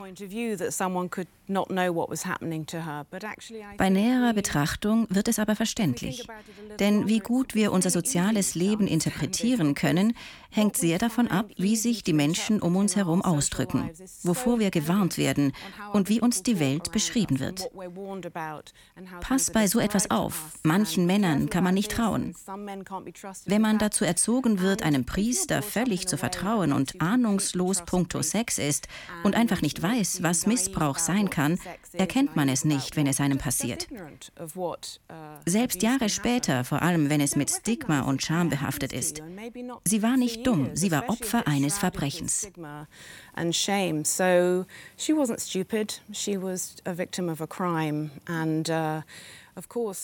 Bei 3.76 3.90
näherer 3.90 4.34
Betrachtung 4.34 5.06
wird 5.10 5.28
es 5.28 5.38
aber 5.38 5.56
verständlich. 5.56 6.26
Denn 6.78 7.08
wie 7.08 7.18
gut 7.18 7.54
wir 7.54 7.72
unser 7.72 7.90
soziales 7.90 8.54
Leben 8.54 8.86
interpretieren 8.86 9.74
können, 9.74 10.14
hängt 10.50 10.76
sehr 10.76 10.98
davon 10.98 11.28
ab, 11.28 11.46
wie 11.56 11.76
sich 11.76 12.02
die 12.02 12.12
Menschen 12.12 12.60
um 12.60 12.76
uns 12.76 12.96
herum 12.96 13.22
ausdrücken, 13.22 13.90
wovor 14.22 14.58
wir 14.58 14.70
gewarnt 14.70 15.18
werden 15.18 15.52
und 15.92 16.08
wie 16.08 16.20
uns 16.20 16.42
die 16.42 16.58
Welt 16.58 16.92
beschrieben 16.92 17.38
wird. 17.38 17.68
Pass 19.20 19.50
bei 19.50 19.66
so 19.66 19.78
etwas 19.78 20.10
auf. 20.10 20.58
Manchen 20.62 21.06
Männern 21.06 21.50
kann 21.50 21.64
man 21.64 21.74
nicht 21.74 21.90
trauen. 21.90 22.34
Wenn 23.46 23.62
man 23.62 23.78
dazu 23.78 24.04
erzogen 24.04 24.60
wird, 24.60 24.82
einem 24.82 25.04
Priester 25.04 25.62
völlig 25.62 26.08
zu 26.08 26.16
vertrauen 26.16 26.72
und 26.72 27.00
ahnungslos 27.00 27.84
puncto 27.84 28.22
Sex 28.22 28.58
ist 28.58 28.88
und 29.24 29.34
einfach 29.34 29.62
nicht 29.62 29.82
weiß, 29.82 30.22
was 30.22 30.46
Missbrauch 30.46 30.98
sein 30.98 31.30
kann, 31.30 31.58
erkennt 31.92 32.36
man 32.36 32.48
es 32.48 32.64
nicht, 32.64 32.96
wenn 32.96 33.06
es 33.06 33.20
einem 33.20 33.38
passiert. 33.38 33.88
Selbst 35.46 35.82
Jahre 35.82 36.08
später, 36.08 36.64
vor 36.64 36.82
allem 36.82 37.10
wenn 37.10 37.20
es 37.20 37.36
mit 37.36 37.50
Stigma 37.50 38.00
und 38.02 38.22
Scham 38.22 38.48
behaftet 38.48 38.92
ist. 38.92 39.22
Sie 39.84 40.02
war 40.02 40.16
nicht 40.16 40.37
dumm, 40.42 40.70
sie 40.74 40.90
war 40.90 41.08
Opfer 41.08 41.46
eines 41.46 41.78
Verbrechens. 41.78 42.48
Uh, 42.56 42.84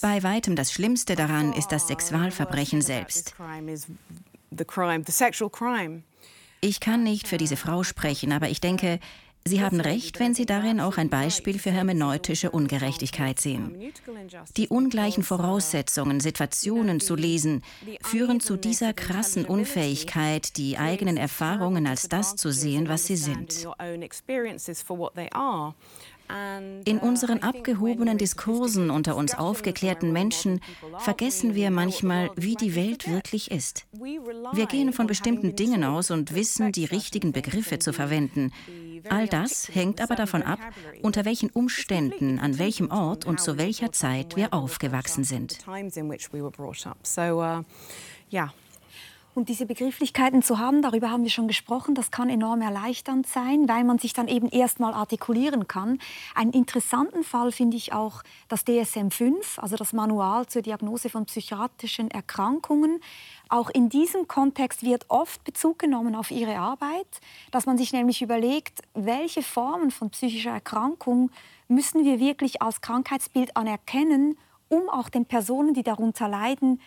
bei 0.01 0.23
weitem 0.23 0.57
das 0.57 0.73
Schlimmste 0.73 1.15
daran 1.15 1.53
ist 1.53 1.69
das 1.69 1.87
Sexualverbrechen 1.87 2.83
selbst. 2.83 3.35
Ich 6.61 6.81
kann 6.81 7.03
nicht 7.03 7.29
für 7.29 7.37
diese 7.37 7.57
Frau 7.57 7.83
sprechen, 7.83 8.33
aber 8.33 8.49
ich 8.49 8.61
denke, 8.61 8.99
Sie 9.47 9.63
haben 9.63 9.83
recht, 9.83 10.21
wenn 10.21 10.33
Sie 10.33 10.47
darin 10.47 10.81
auch 10.81 10.97
ein 10.97 11.11
Beispiel 11.11 11.59
für 11.59 11.71
hermeneutische 11.71 12.51
Ungerechtigkeit 12.51 13.39
sehen. 13.39 13.93
Die 14.57 14.69
ungleichen 14.69 15.23
Voraussetzungen, 15.23 16.21
Situationen 16.21 16.99
zu 16.99 17.15
lesen, 17.15 17.63
führen 18.03 18.41
zu 18.41 18.57
dieser 18.57 18.95
krassen 18.95 19.45
Unfähigkeit, 19.45 20.57
die 20.57 20.79
eigenen 20.79 21.19
Erfahrungen 21.19 21.87
als 21.87 22.09
das 22.09 22.37
zu 22.37 22.53
sehen, 22.53 22.89
was 22.89 23.05
sie 23.05 23.17
sind. 23.17 23.69
In 26.85 26.99
unseren 26.99 27.43
abgehobenen 27.43 28.19
Diskursen 28.19 28.91
unter 28.91 29.17
uns 29.17 29.35
aufgeklärten 29.35 30.13
Menschen 30.13 30.61
vergessen 30.99 31.55
wir 31.55 31.71
manchmal, 31.71 32.31
wie 32.37 32.55
die 32.55 32.75
Welt 32.75 33.09
wirklich 33.09 33.51
ist. 33.51 33.87
Wir 33.93 34.67
gehen 34.67 34.93
von 34.93 35.07
bestimmten 35.07 35.55
Dingen 35.55 35.85
aus 35.85 36.11
und 36.11 36.35
wissen, 36.35 36.73
die 36.73 36.87
richtigen 36.87 37.33
Begriffe 37.33 37.79
zu 37.79 37.93
verwenden. 37.93 38.53
All 39.09 39.29
das 39.29 39.69
hängt 39.73 40.01
aber 40.01 40.17
davon 40.17 40.43
ab, 40.43 40.59
unter 41.03 41.25
welchen 41.25 41.51
Umständen, 41.51 42.39
an 42.39 42.59
welchem 42.59 42.91
Ort 42.91 43.27
und 43.27 43.41
zu 43.41 43.59
welcher 43.59 43.93
Zeit 43.93 44.37
wir 44.37 44.53
aufgewachsen 44.53 45.25
sind. 45.25 45.59
Und 49.35 49.49
diese 49.49 49.67
Begrifflichkeiten 49.67 50.43
zu 50.43 50.61
haben, 50.61 50.81
darüber 50.81 51.11
haben 51.11 51.25
wir 51.25 51.31
schon 51.31 51.49
gesprochen, 51.49 51.97
das 51.97 52.13
kann 52.13 52.31
enorm 52.31 52.61
erleichternd 52.61 53.27
sein, 53.27 53.69
weil 53.69 53.83
man 53.83 53.99
sich 53.99 54.13
dann 54.13 54.29
eben 54.29 54.49
erstmal 54.49 54.95
artikulieren 54.95 55.67
kann. 55.67 55.99
Einen 56.37 56.53
interessanten 56.53 57.25
Fall 57.25 57.51
finde 57.51 57.77
ich 57.77 57.93
auch 57.93 58.23
das 58.49 58.65
DSM-5, 58.65 59.59
also 59.59 59.75
das 59.75 59.93
Manual 59.93 60.47
zur 60.47 60.63
Diagnose 60.63 61.11
von 61.11 61.27
psychiatrischen 61.27 62.13
Erkrankungen. 62.13 63.01
Auch 63.49 63.71
in 63.71 63.89
diesem 63.89 64.29
Kontext 64.29 64.85
wird 64.85 65.07
oft 65.09 65.43
Bezug 65.43 65.81
genommen 65.81 66.15
auf 66.15 66.31
ihre 66.31 66.57
Arbeit, 66.57 67.21
dass 67.51 67.67
man 67.67 67.77
sich 67.77 67.93
nämlich 67.93 68.23
überlegt, 68.23 68.83
welche 68.95 69.43
Formen 69.43 69.91
von 69.91 70.11
psychischer 70.11 70.53
Erkrankung 70.53 71.33
müssen 71.67 72.05
wir 72.05 72.21
wirklich 72.21 72.63
als 72.63 72.81
Krankheitsbild 72.81 73.57
anerkennen, 73.57 74.39
um 74.69 74.89
auch 74.89 75.09
den 75.09 75.27
Personen, 75.27 75.75
die 75.75 75.83
darunter 75.83 76.29
leiden, 76.29 76.81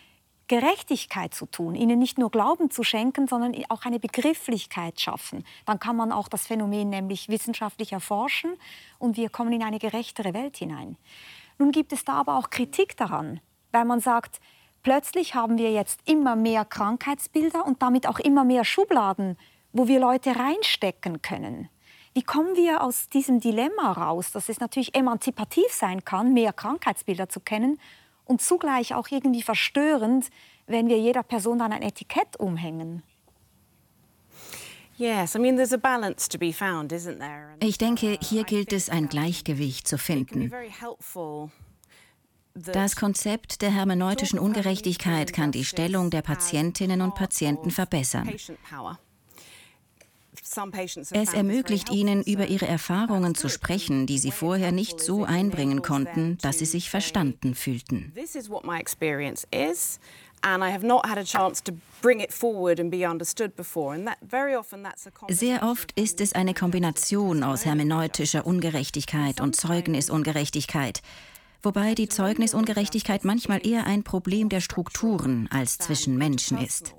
Gerechtigkeit 0.48 1.34
zu 1.34 1.46
tun, 1.46 1.74
ihnen 1.74 1.98
nicht 1.98 2.18
nur 2.18 2.30
Glauben 2.30 2.70
zu 2.70 2.82
schenken, 2.82 3.28
sondern 3.28 3.54
auch 3.68 3.84
eine 3.84 4.00
Begrifflichkeit 4.00 5.00
schaffen. 5.00 5.44
Dann 5.66 5.78
kann 5.78 5.96
man 5.96 6.10
auch 6.10 6.28
das 6.28 6.46
Phänomen 6.46 6.88
nämlich 6.88 7.28
wissenschaftlich 7.28 7.92
erforschen 7.92 8.54
und 8.98 9.16
wir 9.16 9.28
kommen 9.28 9.52
in 9.52 9.62
eine 9.62 9.78
gerechtere 9.78 10.34
Welt 10.34 10.56
hinein. 10.56 10.96
Nun 11.58 11.70
gibt 11.70 11.92
es 11.92 12.04
da 12.04 12.14
aber 12.14 12.36
auch 12.36 12.50
Kritik 12.50 12.96
daran, 12.96 13.40
weil 13.72 13.84
man 13.84 14.00
sagt, 14.00 14.40
plötzlich 14.82 15.34
haben 15.34 15.58
wir 15.58 15.70
jetzt 15.70 16.00
immer 16.08 16.34
mehr 16.34 16.64
Krankheitsbilder 16.64 17.66
und 17.66 17.82
damit 17.82 18.06
auch 18.06 18.18
immer 18.18 18.44
mehr 18.44 18.64
Schubladen, 18.64 19.36
wo 19.72 19.86
wir 19.86 20.00
Leute 20.00 20.36
reinstecken 20.36 21.20
können. 21.20 21.68
Wie 22.14 22.22
kommen 22.22 22.56
wir 22.56 22.82
aus 22.82 23.08
diesem 23.08 23.38
Dilemma 23.38 23.92
raus, 23.92 24.32
dass 24.32 24.48
es 24.48 24.60
natürlich 24.60 24.94
emanzipativ 24.94 25.70
sein 25.70 26.04
kann, 26.04 26.32
mehr 26.32 26.52
Krankheitsbilder 26.52 27.28
zu 27.28 27.40
kennen 27.40 27.78
und 28.28 28.40
zugleich 28.40 28.94
auch 28.94 29.08
irgendwie 29.10 29.42
verstörend, 29.42 30.28
wenn 30.66 30.88
wir 30.88 30.98
jeder 30.98 31.22
Person 31.22 31.58
dann 31.58 31.72
ein 31.72 31.82
Etikett 31.82 32.38
umhängen. 32.38 33.02
Ich 37.60 37.78
denke, 37.78 38.18
hier 38.20 38.44
gilt 38.44 38.72
es, 38.72 38.90
ein 38.90 39.08
Gleichgewicht 39.08 39.86
zu 39.86 39.96
finden. 39.96 40.52
Das 42.54 42.96
Konzept 42.96 43.62
der 43.62 43.70
hermeneutischen 43.70 44.40
Ungerechtigkeit 44.40 45.32
kann 45.32 45.52
die 45.52 45.64
Stellung 45.64 46.10
der 46.10 46.22
Patientinnen 46.22 47.00
und 47.00 47.14
Patienten 47.14 47.70
verbessern. 47.70 48.28
Es 51.10 51.34
ermöglicht 51.34 51.90
ihnen, 51.90 52.22
über 52.22 52.46
ihre 52.46 52.66
Erfahrungen 52.66 53.34
zu 53.34 53.48
sprechen, 53.48 54.06
die 54.06 54.18
sie 54.18 54.30
vorher 54.30 54.72
nicht 54.72 55.00
so 55.00 55.24
einbringen 55.24 55.82
konnten, 55.82 56.38
dass 56.40 56.58
sie 56.58 56.64
sich 56.64 56.90
verstanden 56.90 57.54
fühlten. 57.54 58.12
Sehr 65.28 65.62
oft 65.62 65.92
ist 66.00 66.20
es 66.20 66.32
eine 66.32 66.54
Kombination 66.54 67.42
aus 67.42 67.64
hermeneutischer 67.64 68.46
Ungerechtigkeit 68.46 69.40
und 69.40 69.56
Zeugnisungerechtigkeit, 69.56 71.02
wobei 71.62 71.94
die 71.94 72.08
Zeugnisungerechtigkeit 72.08 73.24
manchmal 73.24 73.66
eher 73.66 73.86
ein 73.86 74.04
Problem 74.04 74.48
der 74.48 74.60
Strukturen 74.60 75.48
als 75.50 75.78
zwischen 75.78 76.16
Menschen 76.16 76.58
ist 76.58 76.94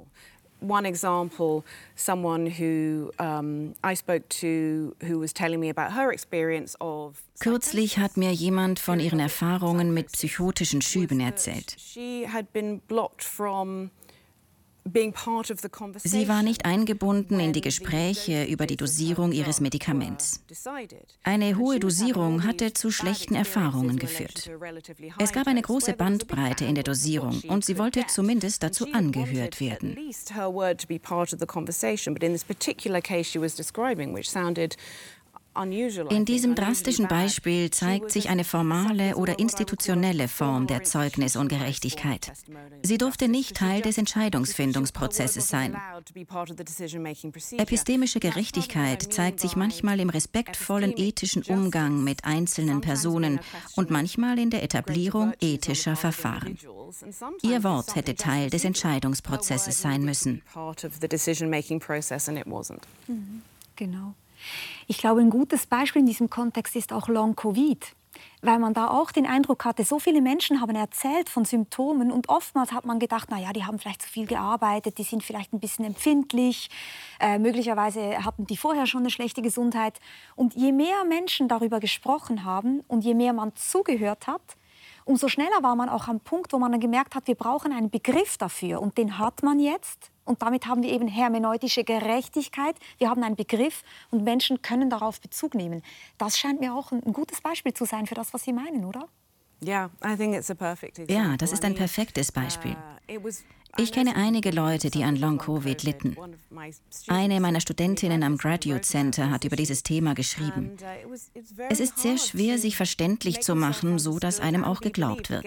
one 0.59 0.85
example, 0.85 1.63
someone 1.95 2.45
who 2.47 3.11
um, 3.19 3.75
I 3.83 3.93
spoke 3.93 4.27
to 4.41 4.95
who 5.03 5.19
was 5.19 5.33
telling 5.33 5.59
me 5.59 5.69
about 5.69 5.93
her 5.93 6.11
experience 6.11 6.75
of 6.79 7.21
Kürzlich 7.39 7.97
hat 7.97 8.17
mir 8.17 8.33
jemand 8.33 8.79
von 8.79 8.99
ihren 8.99 9.19
Erfahrungen 9.19 9.93
mit 9.93 10.11
psychotischen 10.11 10.81
Schüben 10.81 11.21
erzählt. 11.21 11.75
She 11.77 12.25
had 12.27 12.51
been 12.51 12.81
blocked 12.87 13.23
from 13.23 13.91
Sie 16.03 16.27
war 16.27 16.43
nicht 16.43 16.65
eingebunden 16.65 17.39
in 17.39 17.53
die 17.53 17.61
Gespräche 17.61 18.45
über 18.45 18.65
die 18.65 18.77
Dosierung 18.77 19.31
ihres 19.31 19.59
Medikaments. 19.59 20.43
Eine 21.23 21.57
hohe 21.57 21.79
Dosierung 21.79 22.43
hatte 22.43 22.73
zu 22.73 22.91
schlechten 22.91 23.35
Erfahrungen 23.35 23.97
geführt. 23.97 24.49
Es 25.19 25.31
gab 25.31 25.47
eine 25.47 25.61
große 25.61 25.93
Bandbreite 25.93 26.65
in 26.65 26.75
der 26.75 26.83
Dosierung 26.83 27.41
und 27.47 27.65
sie 27.65 27.77
wollte 27.77 28.05
zumindest 28.07 28.63
dazu 28.63 28.91
angehört 28.91 29.59
werden. 29.59 29.97
In 35.61 36.25
diesem 36.25 36.55
drastischen 36.55 37.07
Beispiel 37.07 37.69
zeigt 37.69 38.11
sich 38.11 38.29
eine 38.29 38.43
formale 38.43 39.15
oder 39.15 39.39
institutionelle 39.39 40.27
Form 40.27 40.67
der 40.67 40.83
Zeugnisungerechtigkeit. 40.83 42.31
Sie 42.81 42.97
durfte 42.97 43.27
nicht 43.27 43.57
Teil 43.57 43.81
des 43.81 43.97
Entscheidungsfindungsprozesses 43.97 45.49
sein. 45.49 45.75
Epistemische 47.57 48.19
Gerechtigkeit 48.19 49.13
zeigt 49.13 49.39
sich 49.39 49.55
manchmal 49.55 49.99
im 49.99 50.09
respektvollen 50.09 50.93
ethischen 50.95 51.43
Umgang 51.43 52.03
mit 52.03 52.23
einzelnen 52.23 52.81
Personen 52.81 53.39
und 53.75 53.89
manchmal 53.89 54.39
in 54.39 54.49
der 54.49 54.63
Etablierung 54.63 55.33
ethischer 55.41 55.95
Verfahren. 55.95 56.57
Ihr 57.41 57.63
Wort 57.63 57.95
hätte 57.95 58.15
Teil 58.15 58.49
des 58.49 58.63
Entscheidungsprozesses 58.63 59.81
sein 59.81 60.03
müssen. 60.03 60.41
Mhm. 63.07 63.41
Genau. 63.75 64.13
Ich 64.87 64.97
glaube, 64.97 65.21
ein 65.21 65.29
gutes 65.29 65.65
Beispiel 65.65 66.01
in 66.01 66.05
diesem 66.05 66.29
Kontext 66.29 66.75
ist 66.75 66.93
auch 66.93 67.07
Long-Covid 67.07 67.95
weil 68.41 68.59
man 68.59 68.73
da 68.73 68.89
auch 68.89 69.11
den 69.11 69.25
Eindruck 69.25 69.65
hatte, 69.65 69.83
so 69.83 69.99
viele 69.99 70.21
Menschen 70.21 70.61
haben 70.61 70.75
erzählt 70.75 71.29
von 71.29 71.45
Symptomen 71.45 72.11
und 72.11 72.29
oftmals 72.29 72.71
hat 72.71 72.85
man 72.85 72.99
gedacht, 72.99 73.29
naja, 73.29 73.51
die 73.53 73.65
haben 73.65 73.79
vielleicht 73.79 74.01
zu 74.01 74.09
viel 74.09 74.27
gearbeitet, 74.27 74.97
die 74.97 75.03
sind 75.03 75.23
vielleicht 75.23 75.53
ein 75.53 75.59
bisschen 75.59 75.85
empfindlich, 75.85 76.69
äh, 77.19 77.37
möglicherweise 77.37 78.23
hatten 78.23 78.45
die 78.45 78.57
vorher 78.57 78.85
schon 78.85 79.01
eine 79.01 79.09
schlechte 79.09 79.41
Gesundheit. 79.41 79.99
Und 80.35 80.55
je 80.55 80.71
mehr 80.71 81.03
Menschen 81.03 81.47
darüber 81.47 81.79
gesprochen 81.79 82.45
haben 82.45 82.81
und 82.87 83.03
je 83.03 83.13
mehr 83.13 83.33
man 83.33 83.55
zugehört 83.55 84.27
hat, 84.27 84.41
umso 85.03 85.27
schneller 85.27 85.61
war 85.61 85.75
man 85.75 85.89
auch 85.89 86.07
am 86.07 86.19
Punkt, 86.19 86.53
wo 86.53 86.59
man 86.59 86.71
dann 86.71 86.81
gemerkt 86.81 87.15
hat, 87.15 87.27
wir 87.27 87.35
brauchen 87.35 87.73
einen 87.73 87.89
Begriff 87.89 88.37
dafür. 88.37 88.81
Und 88.81 88.97
den 88.97 89.17
hat 89.17 89.43
man 89.43 89.59
jetzt. 89.59 90.11
Und 90.29 90.43
damit 90.43 90.67
haben 90.67 90.83
wir 90.83 90.91
eben 90.91 91.07
hermeneutische 91.07 91.83
Gerechtigkeit. 91.83 92.75
Wir 92.99 93.09
haben 93.09 93.23
einen 93.23 93.35
Begriff 93.35 93.81
und 94.11 94.23
Menschen 94.23 94.61
können 94.61 94.91
darauf 94.91 95.19
Bezug 95.19 95.55
nehmen. 95.55 95.81
Das 96.19 96.37
scheint 96.37 96.59
mir 96.59 96.75
auch 96.75 96.91
ein 96.91 97.13
gutes 97.13 97.41
Beispiel 97.41 97.73
zu 97.73 97.85
sein 97.85 98.05
für 98.05 98.13
das, 98.13 98.31
was 98.31 98.43
Sie 98.43 98.53
meinen, 98.53 98.85
oder? 98.85 99.07
Ja, 99.61 99.89
das 101.37 101.51
ist 101.51 101.65
ein 101.65 101.75
perfektes 101.75 102.31
Beispiel. 102.31 102.75
Uh, 103.09 103.29
ich 103.77 103.91
kenne 103.91 104.15
einige 104.15 104.51
Leute, 104.51 104.89
die 104.89 105.03
an 105.03 105.15
Long-Covid 105.15 105.83
litten. 105.83 106.17
Eine 107.07 107.39
meiner 107.39 107.61
Studentinnen 107.61 108.23
am 108.23 108.37
Graduate 108.37 108.81
Center 108.81 109.29
hat 109.29 109.45
über 109.45 109.55
dieses 109.55 109.83
Thema 109.83 110.15
geschrieben. 110.15 110.71
Es 111.69 111.79
ist 111.79 111.99
sehr 111.99 112.17
schwer, 112.17 112.57
sich 112.57 112.75
verständlich 112.75 113.41
zu 113.41 113.55
machen, 113.55 113.99
so 113.99 114.17
dass 114.17 114.39
einem 114.39 114.63
auch 114.63 114.81
geglaubt 114.81 115.29
wird. 115.29 115.45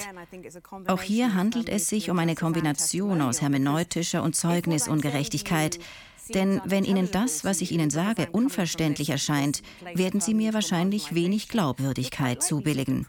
Auch 0.87 1.03
hier 1.03 1.35
handelt 1.35 1.69
es 1.69 1.89
sich 1.89 2.11
um 2.11 2.19
eine 2.19 2.35
Kombination 2.35 3.21
aus 3.21 3.43
hermeneutischer 3.43 4.23
und 4.23 4.37
Zeugnisungerechtigkeit, 4.37 5.79
denn 6.29 6.61
wenn 6.65 6.85
Ihnen 6.85 7.11
das, 7.11 7.45
was 7.45 7.61
ich 7.61 7.73
Ihnen 7.73 7.91
sage, 7.91 8.29
unverständlich 8.33 9.11
erscheint, 9.11 9.63
werden 9.95 10.21
Sie 10.21 10.35
mir 10.35 10.55
wahrscheinlich 10.55 11.15
wenig 11.15 11.49
Glaubwürdigkeit 11.49 12.43
zubilligen. 12.43 13.07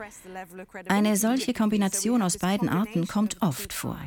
Eine 0.88 1.15
solche 1.17 1.54
Kombination 1.54 2.21
aus 2.21 2.38
beiden 2.38 2.69
Arten 2.69 3.08
kommt 3.08 3.41
oft 3.41 3.73
vor. 3.73 3.97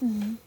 Mhm. 0.00 0.38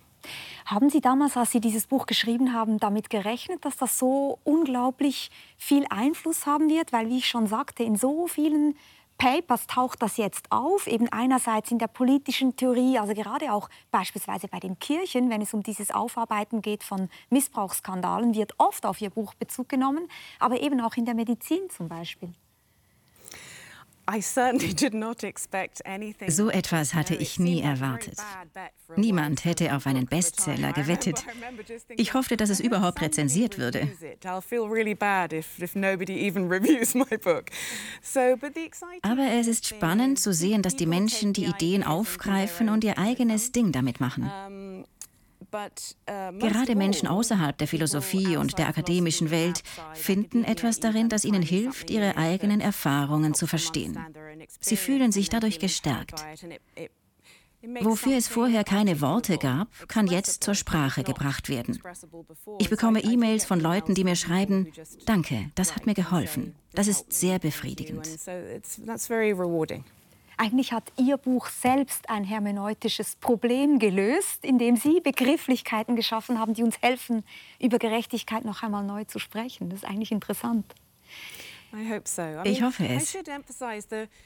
Haben 0.66 0.90
Sie 0.90 1.02
damals, 1.02 1.36
als 1.36 1.52
Sie 1.52 1.60
dieses 1.60 1.88
Buch 1.88 2.06
geschrieben 2.06 2.54
haben, 2.54 2.80
damit 2.80 3.10
gerechnet, 3.10 3.66
dass 3.66 3.76
das 3.76 4.00
so 4.00 4.40
unglaublich 4.44 5.30
viel 5.58 5.86
Einfluss 5.90 6.46
haben 6.46 6.70
wird? 6.70 6.94
Weil, 6.94 7.10
wie 7.10 7.18
ich 7.18 7.28
schon 7.28 7.48
sagte, 7.48 7.84
in 7.84 7.98
so 7.98 8.28
vielen 8.28 8.76
Papers 9.18 9.68
taucht 9.68 10.02
das 10.02 10.18
jetzt 10.18 10.52
auf, 10.52 10.88
eben 10.88 11.08
einerseits 11.10 11.72
in 11.72 11.80
der 11.80 11.88
politischen 11.88 12.56
Theorie, 12.56 13.00
also 13.00 13.14
gerade 13.14 13.54
auch 13.54 13.70
beispielsweise 13.92 14.48
bei 14.48 14.60
den 14.60 14.80
Kirchen, 14.80 15.30
wenn 15.30 15.42
es 15.42 15.54
um 15.54 15.64
dieses 15.64 15.92
Aufarbeiten 15.92 16.62
geht 16.62 16.84
von 16.84 17.10
Missbrauchsskandalen, 17.30 18.36
wird 18.36 18.54
oft 18.58 18.86
auf 18.86 19.00
ihr 19.02 19.10
Buch 19.10 19.34
Bezug 19.36 19.70
genommen, 19.70 20.08
aber 20.40 20.62
eben 20.62 20.82
auch 20.82 20.96
in 20.98 21.06
der 21.06 21.16
Medizin 21.16 21.70
zum 21.70 21.88
Beispiel. 21.88 22.34
So 26.28 26.50
etwas 26.50 26.94
hatte 26.94 27.16
ich 27.16 27.40
nie 27.40 27.62
erwartet. 27.62 28.18
Niemand 28.96 29.46
hätte 29.46 29.76
auf 29.76 29.88
einen 29.88 30.06
Bestseller 30.06 30.74
gewettet. 30.74 31.26
Ich 31.96 32.14
hoffte, 32.14 32.38
dass 32.38 32.50
es 32.50 32.60
überhaupt 32.60 33.02
rezensiert 33.02 33.58
würde. 33.58 33.82
Aber 39.02 39.28
es 39.32 39.48
ist 39.48 39.68
spannend 39.68 40.20
zu 40.20 40.34
sehen, 40.34 40.62
dass 40.62 40.76
die 40.76 40.86
Menschen 40.86 41.34
die 41.34 41.46
Ideen 41.46 41.84
aufgreifen 41.84 42.70
und 42.70 42.84
ihr 42.84 42.98
eigenes 42.98 43.52
Ding 43.52 43.72
damit 43.72 44.00
machen. 44.00 44.86
Uh, 45.54 46.38
Gerade 46.40 46.76
Menschen 46.76 47.08
außerhalb 47.08 47.58
der 47.58 47.68
Philosophie 47.68 48.38
und 48.38 48.58
der 48.58 48.68
akademischen 48.68 49.30
Welt 49.30 49.62
finden 49.94 50.44
etwas 50.44 50.80
darin, 50.80 51.10
das 51.10 51.26
ihnen 51.26 51.44
hilft, 51.44 51.92
ihre 51.92 52.18
eigenen 52.18 52.60
Erfahrungen 52.60 53.34
zu 53.34 53.46
verstehen. 53.46 54.00
Sie 54.60 54.78
fühlen 54.78 55.12
sich 55.12 55.30
dadurch 55.30 55.60
gestärkt. 55.60 56.26
Wofür 57.82 58.18
es 58.18 58.28
vorher 58.28 58.64
keine 58.66 59.00
Worte 59.00 59.38
gab, 59.38 59.70
kann 59.88 60.08
jetzt 60.08 60.44
zur 60.44 60.54
Sprache 60.54 61.04
gebracht 61.04 61.48
werden. 61.48 61.80
Ich 62.60 62.70
bekomme 62.70 63.02
E-Mails 63.02 63.46
von 63.46 63.60
Leuten, 63.60 63.94
die 63.96 64.04
mir 64.04 64.18
schreiben, 64.18 64.72
danke, 65.06 65.50
das 65.56 65.76
hat 65.76 65.86
mir 65.86 65.94
geholfen. 65.94 66.56
Das 66.74 66.88
ist 66.88 67.14
sehr 67.14 67.40
befriedigend. 67.40 68.06
Eigentlich 70.38 70.74
hat 70.74 70.92
Ihr 70.98 71.18
Buch 71.18 71.48
selbst 71.48 72.10
ein 72.10 72.24
hermeneutisches 72.24 73.16
Problem 73.16 73.80
gelöst, 73.80 74.44
indem 74.44 74.76
Sie 74.76 75.00
Begrifflichkeiten 75.00 75.96
geschaffen 75.96 76.40
haben, 76.40 76.54
die 76.54 76.64
uns 76.64 76.82
helfen, 76.82 77.24
über 77.60 77.80
Gerechtigkeit 77.80 78.46
noch 78.46 78.64
einmal 78.64 78.84
neu 78.84 79.04
zu 79.04 79.20
sprechen. 79.20 79.70
Das 79.70 79.80
ist 79.80 79.86
eigentlich 79.86 80.12
interessant. 80.12 80.74
Ich 82.44 82.62
hoffe 82.62 82.88
es. 82.88 83.18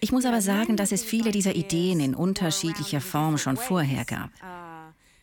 Ich 0.01 0.11
muss 0.11 0.25
aber 0.25 0.41
sagen, 0.41 0.75
dass 0.75 0.91
es 0.91 1.03
viele 1.03 1.31
dieser 1.31 1.55
Ideen 1.55 2.01
in 2.01 2.13
unterschiedlicher 2.13 2.99
Form 2.99 3.37
schon 3.37 3.55
vorher 3.55 4.03
gab. 4.03 4.31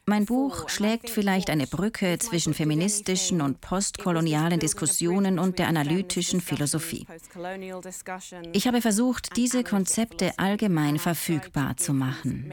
Mein 0.06 0.26
Buch 0.26 0.68
schlägt 0.68 1.08
vielleicht 1.08 1.48
eine 1.48 1.66
Brücke 1.66 2.18
zwischen 2.18 2.52
feministischen 2.52 3.40
und 3.40 3.62
postkolonialen 3.62 4.60
Diskussionen 4.60 5.38
und 5.38 5.58
der 5.58 5.68
analytischen 5.68 6.42
Philosophie. 6.42 7.06
Ich 8.52 8.66
habe 8.66 8.82
versucht, 8.82 9.34
diese 9.36 9.64
Konzepte 9.64 10.38
allgemein 10.38 10.98
verfügbar 10.98 11.78
zu 11.78 11.94
machen. 11.94 12.52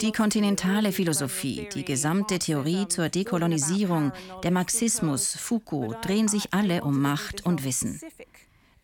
Die 0.00 0.12
kontinentale 0.12 0.92
Philosophie, 0.92 1.68
die 1.74 1.84
gesamte 1.84 2.38
Theorie 2.38 2.86
zur 2.88 3.08
Dekolonisierung, 3.08 4.12
der 4.42 4.50
Marxismus, 4.50 5.36
Foucault 5.36 6.04
drehen 6.04 6.28
sich 6.28 6.52
alle 6.52 6.84
um 6.84 7.00
Macht 7.00 7.46
und 7.46 7.64
Wissen. 7.64 7.98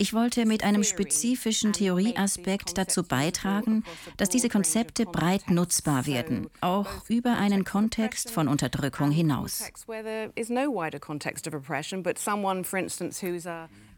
Ich 0.00 0.14
wollte 0.14 0.46
mit 0.46 0.64
einem 0.64 0.82
spezifischen 0.82 1.74
Theorieaspekt 1.74 2.78
dazu 2.78 3.02
beitragen, 3.02 3.84
dass 4.16 4.30
diese 4.30 4.48
Konzepte 4.48 5.04
breit 5.04 5.50
nutzbar 5.50 6.06
werden, 6.06 6.48
auch 6.62 6.88
über 7.10 7.36
einen 7.36 7.64
Kontext 7.66 8.30
von 8.30 8.48
Unterdrückung 8.48 9.10
hinaus. 9.10 9.62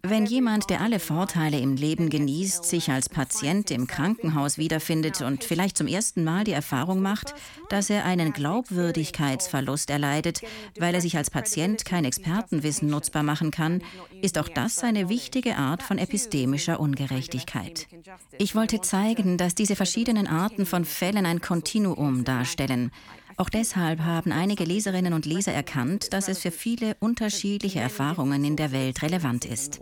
Wenn 0.05 0.27
jemand, 0.27 0.69
der 0.69 0.81
alle 0.81 0.99
Vorteile 0.99 1.61
im 1.61 1.77
Leben 1.77 2.11
genießt, 2.11 2.65
sich 2.65 2.91
als 2.91 3.09
Patient 3.09 3.71
im 3.71 3.87
Krankenhaus 3.87 4.59
wiederfindet 4.59 5.21
und 5.21 5.45
vielleicht 5.45 5.77
zum 5.77 5.87
ersten 5.87 6.25
Mal 6.25 6.43
die 6.43 6.51
Erfahrung 6.51 7.01
macht, 7.01 7.35
dass 7.69 7.89
er 7.89 8.05
einen 8.05 8.33
Glaubwürdigkeitsverlust 8.33 9.91
erleidet, 9.91 10.43
weil 10.77 10.97
er 10.97 11.01
sich 11.01 11.17
als 11.17 11.31
Patient 11.31 11.85
kein 11.85 12.05
Expertenwissen 12.05 12.91
nutzbar 12.91 13.23
machen 13.23 13.53
kann, 13.53 13.81
ist 14.23 14.39
auch 14.39 14.49
das 14.49 14.83
eine 14.83 15.09
wichtige 15.09 15.57
Art 15.57 15.85
von 15.85 15.99
epistemischer 15.99 16.81
Ungerechtigkeit. 16.81 17.87
Ich 18.39 18.57
wollte 18.57 18.81
zeigen, 18.81 19.39
dass 19.39 19.55
diese 19.55 19.77
verschiedenen 19.77 20.27
Arten 20.27 20.67
von 20.67 20.85
Fällen 20.85 21.27
ein 21.27 21.41
Kontinuum 21.41 22.25
darstellen, 22.25 22.91
auch 23.37 23.49
deshalb 23.49 24.01
haben 24.01 24.33
einige 24.33 24.65
Leserinnen 24.65 25.13
und 25.13 25.27
Leser 25.27 25.53
erkannt, 25.53 26.13
dass 26.13 26.29
es 26.29 26.39
für 26.39 26.51
viele 26.51 26.97
unterschiedliche 27.01 27.81
Erfahrungen 27.81 28.45
in 28.45 28.57
der 28.57 28.73
Welt 28.73 29.03
relevant 29.03 29.45
ist. 29.45 29.81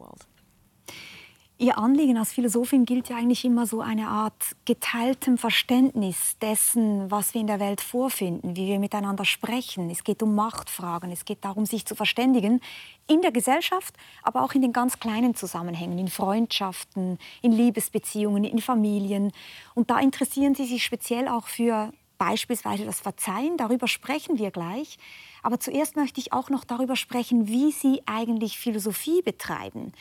Ihr 1.60 1.76
Anliegen 1.76 2.16
als 2.16 2.32
Philosophin 2.32 2.86
gilt 2.86 3.10
ja 3.10 3.16
eigentlich 3.16 3.44
immer 3.44 3.66
so 3.66 3.82
eine 3.82 4.08
Art 4.08 4.56
geteiltem 4.64 5.36
Verständnis 5.36 6.38
dessen, 6.40 7.10
was 7.10 7.34
wir 7.34 7.42
in 7.42 7.48
der 7.48 7.60
Welt 7.60 7.82
vorfinden, 7.82 8.56
wie 8.56 8.66
wir 8.66 8.78
miteinander 8.78 9.26
sprechen. 9.26 9.90
Es 9.90 10.02
geht 10.02 10.22
um 10.22 10.34
Machtfragen, 10.34 11.12
es 11.12 11.26
geht 11.26 11.44
darum, 11.44 11.66
sich 11.66 11.84
zu 11.84 11.94
verständigen 11.94 12.62
in 13.08 13.20
der 13.20 13.30
Gesellschaft, 13.30 13.94
aber 14.22 14.42
auch 14.42 14.54
in 14.54 14.62
den 14.62 14.72
ganz 14.72 15.00
kleinen 15.00 15.34
Zusammenhängen, 15.34 15.98
in 15.98 16.08
Freundschaften, 16.08 17.18
in 17.42 17.52
Liebesbeziehungen, 17.52 18.44
in 18.44 18.62
Familien. 18.62 19.30
Und 19.74 19.90
da 19.90 19.98
interessieren 20.00 20.54
Sie 20.54 20.64
sich 20.64 20.82
speziell 20.82 21.28
auch 21.28 21.46
für 21.46 21.92
beispielsweise 22.20 22.84
das 22.84 23.00
Verzeihen, 23.00 23.56
darüber 23.56 23.88
sprechen 23.88 24.38
wir 24.38 24.50
gleich. 24.50 24.98
Aber 25.42 25.58
zuerst 25.58 25.96
möchte 25.96 26.20
ich 26.20 26.32
auch 26.34 26.50
noch 26.50 26.64
darüber 26.64 26.94
sprechen, 26.94 27.48
wie 27.48 27.72
Sie 27.72 28.02
eigentlich 28.04 28.58
Philosophie 28.58 29.22
betreiben. 29.22 29.92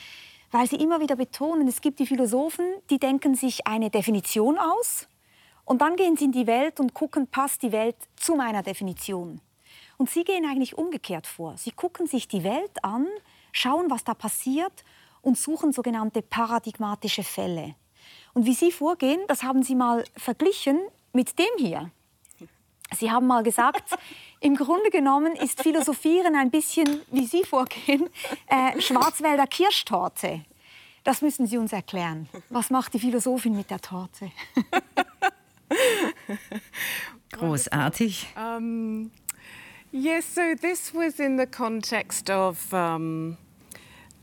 Weil 0.51 0.67
Sie 0.67 0.75
immer 0.75 0.99
wieder 0.99 1.15
betonen, 1.15 1.67
es 1.67 1.79
gibt 1.79 1.99
die 1.99 2.05
Philosophen, 2.05 2.65
die 2.89 2.99
denken 2.99 3.35
sich 3.35 3.65
eine 3.65 3.89
Definition 3.89 4.57
aus 4.57 5.07
und 5.69 5.81
dann 5.83 5.95
gehen 5.95 6.17
sie 6.17 6.25
in 6.25 6.31
die 6.31 6.47
Welt 6.47 6.79
und 6.79 6.95
gucken, 6.95 7.27
passt 7.27 7.61
die 7.61 7.71
Welt 7.71 7.95
zu 8.15 8.33
meiner 8.35 8.63
Definition. 8.63 9.39
Und 9.97 10.09
Sie 10.09 10.23
gehen 10.23 10.43
eigentlich 10.43 10.75
umgekehrt 10.75 11.27
vor. 11.27 11.57
Sie 11.57 11.69
gucken 11.69 12.07
sich 12.07 12.27
die 12.27 12.43
Welt 12.43 12.83
an, 12.83 13.05
schauen, 13.51 13.91
was 13.91 14.03
da 14.03 14.15
passiert 14.15 14.83
und 15.21 15.37
suchen 15.37 15.71
sogenannte 15.71 16.23
paradigmatische 16.23 17.21
Fälle. 17.21 17.75
Und 18.33 18.47
wie 18.47 18.55
Sie 18.55 18.71
vorgehen, 18.71 19.21
das 19.27 19.43
haben 19.43 19.61
Sie 19.61 19.75
mal 19.75 20.03
verglichen 20.17 20.79
mit 21.13 21.37
dem 21.37 21.45
hier. 21.59 21.91
Sie 22.97 23.11
haben 23.11 23.27
mal 23.27 23.43
gesagt, 23.43 23.97
im 24.39 24.55
Grunde 24.55 24.89
genommen 24.89 25.35
ist 25.35 25.61
Philosophieren 25.61 26.35
ein 26.35 26.51
bisschen, 26.51 27.01
wie 27.11 27.25
Sie 27.25 27.43
vorgehen, 27.43 28.09
äh, 28.47 28.79
Schwarzwälder 28.81 29.47
Kirschtorte. 29.47 30.45
Das 31.03 31.21
müssen 31.21 31.47
Sie 31.47 31.57
uns 31.57 31.73
erklären. 31.73 32.29
Was 32.49 32.69
macht 32.69 32.93
die 32.93 32.99
Philosophin 32.99 33.55
mit 33.55 33.69
der 33.69 33.79
Torte? 33.79 34.31
Großartig. 37.31 38.27
Um, 38.35 39.11
yes, 39.91 40.35
so 40.35 40.41
this 40.59 40.93
was 40.93 41.19
in 41.19 41.37
the 41.37 41.45
context 41.45 42.29
of 42.29 42.73
um, 42.73 43.31
my 43.31 43.31
trying 43.31 43.31
to 43.31 43.33
suggest 43.37 43.39
that 44.09 44.17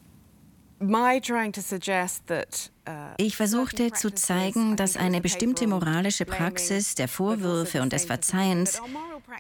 ich 3.17 3.37
versuchte 3.37 3.93
zu 3.93 4.15
zeigen, 4.15 4.77
dass 4.77 4.97
eine 4.97 5.21
bestimmte 5.21 5.67
moralische 5.67 6.25
Praxis 6.25 6.95
der 6.95 7.09
Vorwürfe 7.09 7.83
und 7.83 7.93
des 7.93 8.05
Verzeihens 8.05 8.81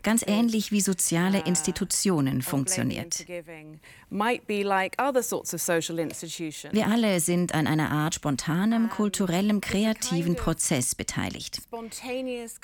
ganz 0.02 0.24
ähnlich 0.26 0.72
wie 0.72 0.80
soziale 0.80 1.40
Institutionen 1.40 2.42
funktioniert. 2.42 3.26
Wir 6.72 6.86
alle 6.86 7.20
sind 7.20 7.54
an 7.54 7.66
einer 7.66 7.90
Art 7.90 8.14
spontanem, 8.14 8.88
kulturellem, 8.88 9.60
kreativen 9.60 10.36
Prozess 10.36 10.94
beteiligt. 10.94 11.60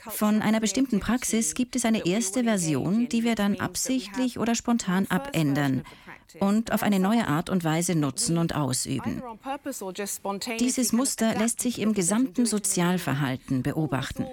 Von 0.08 0.40
einer 0.40 0.60
bestimmten 0.60 1.00
Praxis 1.00 1.54
gibt 1.54 1.76
es 1.76 1.84
eine 1.84 2.06
erste 2.06 2.44
Version, 2.44 3.08
die 3.08 3.22
wir 3.22 3.34
dann 3.34 3.60
absichtlich 3.60 4.38
oder 4.38 4.54
spontan 4.54 5.06
abändern 5.08 5.82
und 6.40 6.72
auf 6.72 6.82
eine 6.82 6.98
neue 6.98 7.26
Art 7.26 7.50
und 7.50 7.64
Weise 7.64 7.94
nutzen 7.94 8.38
und 8.38 8.54
ausüben. 8.54 9.22
Dieses 10.58 10.92
Muster 10.92 11.34
lässt 11.34 11.60
sich 11.60 11.80
im 11.80 11.94
gesamten 11.94 12.46
Sozialverhalten 12.46 13.62
beobachten. 13.62 14.26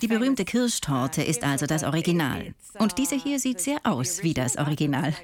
Die 0.00 0.08
berühmte 0.08 0.44
Kirschtorte 0.44 1.22
ist 1.22 1.44
also 1.44 1.66
das 1.66 1.84
Original. 1.84 2.54
Und 2.78 2.98
diese 2.98 3.16
hier 3.16 3.38
sieht 3.38 3.60
sehr 3.60 3.78
aus 3.84 4.22
wie 4.22 4.34
das 4.34 4.56
Original. 4.56 5.14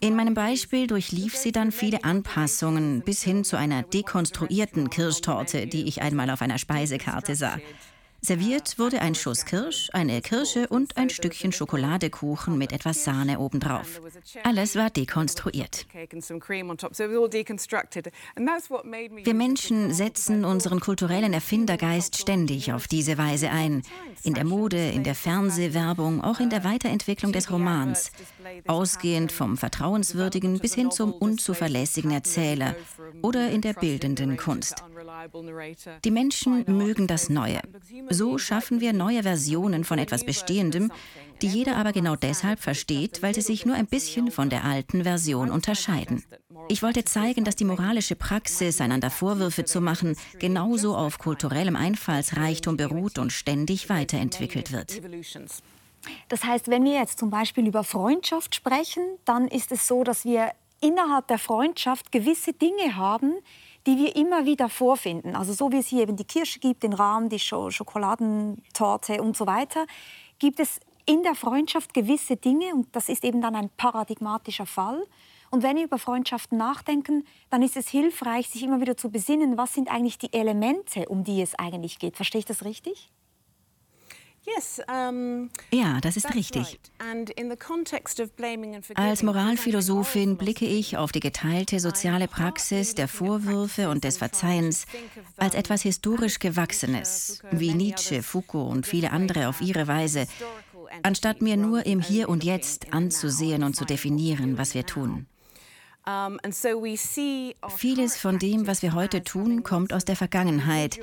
In 0.00 0.16
meinem 0.16 0.34
Beispiel 0.34 0.86
durchlief 0.86 1.36
sie 1.36 1.52
dann 1.52 1.70
viele 1.72 2.04
Anpassungen 2.04 3.02
bis 3.02 3.22
hin 3.22 3.44
zu 3.44 3.56
einer 3.56 3.82
dekonstruierten 3.82 4.90
Kirschtorte, 4.90 5.66
die 5.66 5.86
ich 5.86 6.00
einmal 6.02 6.30
auf 6.30 6.40
einer 6.40 6.58
Speisekarte 6.58 7.34
sah. 7.34 7.58
Serviert 8.24 8.78
wurde 8.78 9.00
ein 9.00 9.16
Schuss 9.16 9.44
Kirsch, 9.46 9.90
eine 9.92 10.22
Kirsche 10.22 10.68
und 10.68 10.96
ein 10.96 11.10
Stückchen 11.10 11.50
Schokoladekuchen 11.50 12.56
mit 12.56 12.72
etwas 12.72 13.02
Sahne 13.02 13.40
obendrauf. 13.40 14.00
Alles 14.44 14.76
war 14.76 14.90
dekonstruiert. 14.90 15.88
Wir 19.24 19.34
Menschen 19.34 19.92
setzen 19.92 20.44
unseren 20.44 20.78
kulturellen 20.78 21.32
Erfindergeist 21.32 22.16
ständig 22.16 22.72
auf 22.72 22.86
diese 22.86 23.18
Weise 23.18 23.50
ein. 23.50 23.82
In 24.22 24.34
der 24.34 24.44
Mode, 24.44 24.90
in 24.90 25.02
der 25.02 25.16
Fernsehwerbung, 25.16 26.22
auch 26.22 26.38
in 26.38 26.48
der 26.48 26.62
Weiterentwicklung 26.62 27.32
des 27.32 27.50
Romans. 27.50 28.12
Ausgehend 28.68 29.32
vom 29.32 29.56
Vertrauenswürdigen 29.56 30.60
bis 30.60 30.74
hin 30.74 30.92
zum 30.92 31.12
unzuverlässigen 31.12 32.12
Erzähler 32.12 32.76
oder 33.20 33.50
in 33.50 33.62
der 33.62 33.72
bildenden 33.72 34.36
Kunst. 34.36 34.84
Die 36.04 36.10
Menschen 36.10 36.64
mögen 36.66 37.06
das 37.06 37.28
Neue. 37.28 37.60
So 38.10 38.38
schaffen 38.38 38.80
wir 38.80 38.92
neue 38.92 39.22
Versionen 39.22 39.84
von 39.84 39.98
etwas 39.98 40.24
Bestehendem, 40.24 40.92
die 41.40 41.48
jeder 41.48 41.76
aber 41.76 41.92
genau 41.92 42.16
deshalb 42.16 42.60
versteht, 42.60 43.22
weil 43.22 43.34
sie 43.34 43.40
sich 43.40 43.66
nur 43.66 43.74
ein 43.74 43.86
bisschen 43.86 44.30
von 44.30 44.50
der 44.50 44.64
alten 44.64 45.02
Version 45.02 45.50
unterscheiden. 45.50 46.24
Ich 46.68 46.82
wollte 46.82 47.04
zeigen, 47.04 47.44
dass 47.44 47.56
die 47.56 47.64
moralische 47.64 48.14
Praxis, 48.16 48.80
einander 48.80 49.10
Vorwürfe 49.10 49.64
zu 49.64 49.80
machen, 49.80 50.16
genauso 50.38 50.96
auf 50.96 51.18
kulturellem 51.18 51.76
Einfallsreichtum 51.76 52.76
beruht 52.76 53.18
und 53.18 53.32
ständig 53.32 53.88
weiterentwickelt 53.88 54.72
wird. 54.72 55.00
Das 56.28 56.44
heißt, 56.44 56.68
wenn 56.68 56.84
wir 56.84 56.94
jetzt 56.94 57.18
zum 57.18 57.30
Beispiel 57.30 57.66
über 57.66 57.84
Freundschaft 57.84 58.54
sprechen, 58.54 59.02
dann 59.24 59.48
ist 59.48 59.72
es 59.72 59.86
so, 59.86 60.04
dass 60.04 60.24
wir 60.24 60.52
innerhalb 60.80 61.28
der 61.28 61.38
Freundschaft 61.38 62.12
gewisse 62.12 62.52
Dinge 62.52 62.96
haben, 62.96 63.34
die 63.86 63.96
wir 63.96 64.16
immer 64.16 64.44
wieder 64.44 64.68
vorfinden. 64.68 65.34
Also 65.36 65.52
so 65.52 65.72
wie 65.72 65.78
es 65.78 65.88
hier 65.88 66.02
eben 66.02 66.16
die 66.16 66.24
Kirsche 66.24 66.60
gibt, 66.60 66.82
den 66.82 66.92
Rahmen, 66.92 67.28
die 67.28 67.38
Schokoladentorte 67.38 69.22
und 69.22 69.36
so 69.36 69.46
weiter, 69.46 69.86
gibt 70.38 70.60
es 70.60 70.80
in 71.04 71.22
der 71.22 71.34
Freundschaft 71.34 71.94
gewisse 71.94 72.36
Dinge 72.36 72.74
und 72.74 72.94
das 72.94 73.08
ist 73.08 73.24
eben 73.24 73.40
dann 73.40 73.56
ein 73.56 73.70
paradigmatischer 73.76 74.66
Fall. 74.66 75.02
Und 75.50 75.62
wenn 75.62 75.76
wir 75.76 75.84
über 75.84 75.98
Freundschaften 75.98 76.56
nachdenken, 76.56 77.26
dann 77.50 77.62
ist 77.62 77.76
es 77.76 77.88
hilfreich, 77.88 78.48
sich 78.48 78.62
immer 78.62 78.80
wieder 78.80 78.96
zu 78.96 79.10
besinnen, 79.10 79.58
was 79.58 79.74
sind 79.74 79.90
eigentlich 79.90 80.16
die 80.18 80.32
Elemente, 80.32 81.08
um 81.08 81.24
die 81.24 81.42
es 81.42 81.54
eigentlich 81.56 81.98
geht. 81.98 82.16
Verstehe 82.16 82.38
ich 82.38 82.46
das 82.46 82.64
richtig? 82.64 83.10
Ja, 85.72 86.00
das 86.00 86.16
ist 86.16 86.34
richtig. 86.34 86.80
Als 88.94 89.22
Moralphilosophin 89.22 90.36
blicke 90.36 90.66
ich 90.66 90.96
auf 90.96 91.12
die 91.12 91.20
geteilte 91.20 91.78
soziale 91.80 92.28
Praxis 92.28 92.94
der 92.94 93.08
Vorwürfe 93.08 93.88
und 93.88 94.04
des 94.04 94.18
Verzeihens 94.18 94.86
als 95.36 95.54
etwas 95.54 95.82
historisch 95.82 96.38
Gewachsenes, 96.38 97.42
wie 97.50 97.74
Nietzsche, 97.74 98.22
Foucault 98.22 98.72
und 98.72 98.86
viele 98.86 99.12
andere 99.12 99.48
auf 99.48 99.60
ihre 99.60 99.86
Weise, 99.86 100.26
anstatt 101.02 101.40
mir 101.40 101.56
nur 101.56 101.86
im 101.86 102.00
Hier 102.00 102.28
und 102.28 102.42
Jetzt 102.44 102.92
anzusehen 102.92 103.62
und 103.62 103.76
zu 103.76 103.84
definieren, 103.84 104.58
was 104.58 104.74
wir 104.74 104.84
tun. 104.86 105.26
Vieles 106.04 108.16
von 108.16 108.38
dem, 108.38 108.66
was 108.66 108.82
wir 108.82 108.94
heute 108.94 109.22
tun, 109.22 109.62
kommt 109.62 109.92
aus 109.92 110.04
der 110.04 110.16
Vergangenheit, 110.16 110.98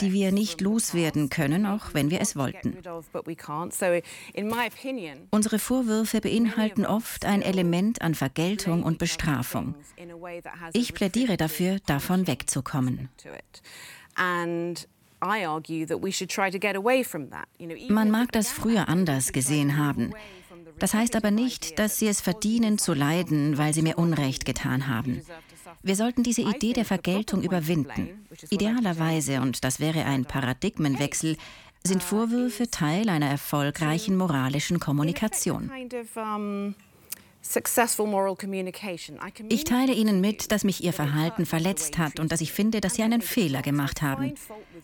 die 0.00 0.12
wir 0.12 0.32
nicht 0.32 0.60
loswerden 0.60 1.28
können, 1.28 1.66
auch 1.66 1.92
wenn 1.92 2.10
wir 2.10 2.20
es 2.20 2.36
wollten. 2.36 2.76
Unsere 5.30 5.58
Vorwürfe 5.58 6.20
beinhalten 6.20 6.86
oft 6.86 7.24
ein 7.24 7.42
Element 7.42 8.02
an 8.02 8.14
Vergeltung 8.14 8.82
und 8.82 8.98
Bestrafung. 8.98 9.74
Ich 10.72 10.94
plädiere 10.94 11.36
dafür, 11.36 11.78
davon 11.86 12.26
wegzukommen. 12.26 13.08
Man 17.88 18.10
mag 18.10 18.32
das 18.32 18.50
früher 18.50 18.88
anders 18.88 19.32
gesehen 19.32 19.78
haben. 19.78 20.12
Das 20.78 20.94
heißt 20.94 21.16
aber 21.16 21.30
nicht, 21.30 21.78
dass 21.78 21.98
sie 21.98 22.08
es 22.08 22.20
verdienen 22.20 22.78
zu 22.78 22.94
leiden, 22.94 23.58
weil 23.58 23.72
sie 23.72 23.82
mir 23.82 23.98
Unrecht 23.98 24.44
getan 24.44 24.88
haben. 24.88 25.22
Wir 25.82 25.96
sollten 25.96 26.22
diese 26.22 26.42
Idee 26.42 26.72
der 26.72 26.84
Vergeltung 26.84 27.42
überwinden. 27.42 28.26
Idealerweise, 28.50 29.40
und 29.40 29.64
das 29.64 29.80
wäre 29.80 30.04
ein 30.04 30.24
Paradigmenwechsel, 30.24 31.36
sind 31.86 32.02
Vorwürfe 32.02 32.70
Teil 32.70 33.08
einer 33.08 33.28
erfolgreichen 33.28 34.16
moralischen 34.16 34.80
Kommunikation. 34.80 35.70
Ich 39.48 39.64
teile 39.64 39.92
Ihnen 39.92 40.20
mit, 40.20 40.50
dass 40.50 40.64
mich 40.64 40.82
Ihr 40.82 40.92
Verhalten 40.92 41.46
verletzt 41.46 41.98
hat 41.98 42.18
und 42.18 42.32
dass 42.32 42.40
ich 42.40 42.52
finde, 42.52 42.80
dass 42.80 42.94
Sie 42.94 43.02
einen 43.02 43.20
Fehler 43.20 43.60
gemacht 43.62 44.02
haben. 44.02 44.34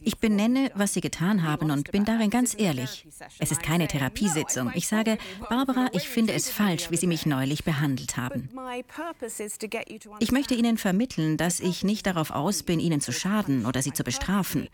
Ich 0.03 0.19
benenne, 0.19 0.71
was 0.75 0.95
Sie 0.95 1.01
getan 1.01 1.43
haben 1.43 1.71
und 1.71 1.91
bin 1.91 2.05
darin 2.05 2.31
ganz 2.31 2.55
ehrlich. 2.59 3.07
Es 3.39 3.51
ist 3.51 3.63
keine 3.63 3.89
Therapiesitzung. 3.89 4.71
Ich 4.75 4.89
sage, 4.89 5.17
Barbara, 5.49 5.89
ich 5.93 6.09
finde 6.09 6.35
es 6.35 6.51
falsch, 6.51 6.91
wie 6.91 6.97
Sie 6.97 7.07
mich 7.07 7.27
neulich 7.27 7.65
behandelt 7.65 8.17
haben. 8.17 8.51
Ich 10.19 10.33
möchte 10.33 10.55
Ihnen 10.55 10.77
vermitteln, 10.77 11.37
dass 11.39 11.61
ich 11.61 11.83
nicht 11.83 12.07
darauf 12.07 12.31
aus 12.31 12.63
bin, 12.63 12.79
Ihnen 12.79 13.01
zu 13.01 13.13
schaden 13.13 13.67
oder 13.67 13.83
Sie 13.83 13.93
zu 13.93 14.05
bestrafen. 14.05 14.69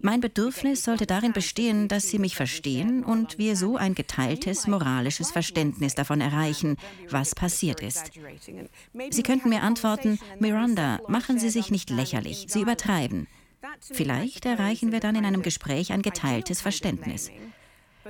Mein 0.00 0.20
Bedürfnis 0.20 0.84
sollte 0.84 1.06
darin 1.06 1.32
bestehen, 1.32 1.88
dass 1.88 2.08
Sie 2.08 2.18
mich 2.18 2.36
verstehen 2.36 3.04
und 3.04 3.38
wir 3.38 3.56
so 3.56 3.76
ein 3.76 3.94
geteiltes 3.94 4.66
moralisches 4.66 5.30
Verständnis 5.30 5.94
davon 5.94 6.20
erreichen, 6.20 6.76
was 7.10 7.34
passiert 7.34 7.80
ist. 7.80 8.12
Sie 9.10 9.22
könnten 9.22 9.48
mir 9.48 9.62
antworten, 9.62 10.18
Miranda, 10.38 11.00
machen 11.08 11.38
Sie 11.38 11.50
sich 11.50 11.70
nicht 11.70 11.90
lächerlich, 11.90 12.46
Sie 12.48 12.62
übertreiben. 12.62 13.26
Vielleicht 13.80 14.46
erreichen 14.46 14.92
wir 14.92 15.00
dann 15.00 15.16
in 15.16 15.24
einem 15.24 15.42
Gespräch 15.42 15.92
ein 15.92 16.02
geteiltes 16.02 16.60
Verständnis. 16.60 17.30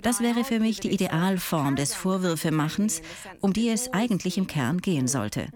Das 0.02 0.20
wäre 0.20 0.44
für 0.44 0.60
mich 0.60 0.80
die 0.80 0.90
Idealform 0.90 1.76
des 1.76 1.94
Vorwürfemachens, 1.94 3.02
um 3.40 3.52
die 3.52 3.68
es 3.68 3.92
eigentlich 3.92 4.38
im 4.38 4.46
Kern 4.46 4.78
gehen 4.78 5.08
sollte. 5.08 5.48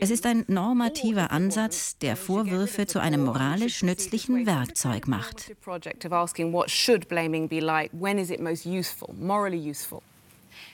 Es 0.00 0.10
ist 0.10 0.26
ein 0.26 0.44
normativer 0.48 1.30
Ansatz, 1.30 1.98
der 1.98 2.16
Vorwürfe 2.16 2.86
zu 2.86 3.00
einem 3.00 3.24
moralisch 3.24 3.82
nützlichen 3.82 4.46
Werkzeug 4.46 5.08
macht. 5.08 5.52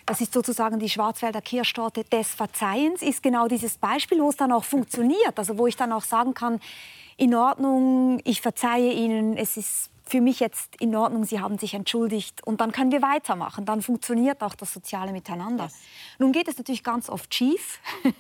Das 0.07 0.21
ist 0.21 0.33
sozusagen 0.33 0.79
die 0.79 0.89
Schwarzwälder 0.89 1.41
Kirschtorte 1.41 2.05
des 2.05 2.29
Verzeihens, 2.29 3.03
ist 3.03 3.23
genau 3.23 3.49
dieses 3.49 3.77
Beispiel, 3.77 4.21
wo 4.21 4.29
es 4.29 4.37
dann 4.37 4.53
auch 4.53 4.65
funktioniert. 4.65 5.37
Also 5.37 5.59
wo 5.59 5.67
ich 5.67 5.77
dann 5.77 5.93
auch 5.93 6.05
sagen 6.05 6.35
kann, 6.35 6.61
in 7.17 7.35
Ordnung, 7.35 8.21
ich 8.25 8.41
verzeihe 8.41 8.93
Ihnen, 8.93 9.37
es 9.37 9.57
ist 9.57 9.91
für 10.09 10.21
mich 10.21 10.39
jetzt 10.39 10.77
in 10.81 10.95
Ordnung, 10.95 11.25
Sie 11.25 11.41
haben 11.41 11.59
sich 11.59 11.75
entschuldigt 11.75 12.47
und 12.47 12.61
dann 12.61 12.71
können 12.71 12.93
wir 12.93 13.03
weitermachen. 13.03 13.65
Dann 13.65 13.83
funktioniert 13.83 14.41
auch 14.43 14.55
das 14.55 14.73
soziale 14.73 15.11
Miteinander. 15.13 15.65
Yes. 15.65 15.81
Nun 16.19 16.33
geht 16.33 16.47
es 16.47 16.57
natürlich 16.57 16.85
ganz 16.85 17.11
oft 17.11 17.35
schief. 17.35 17.81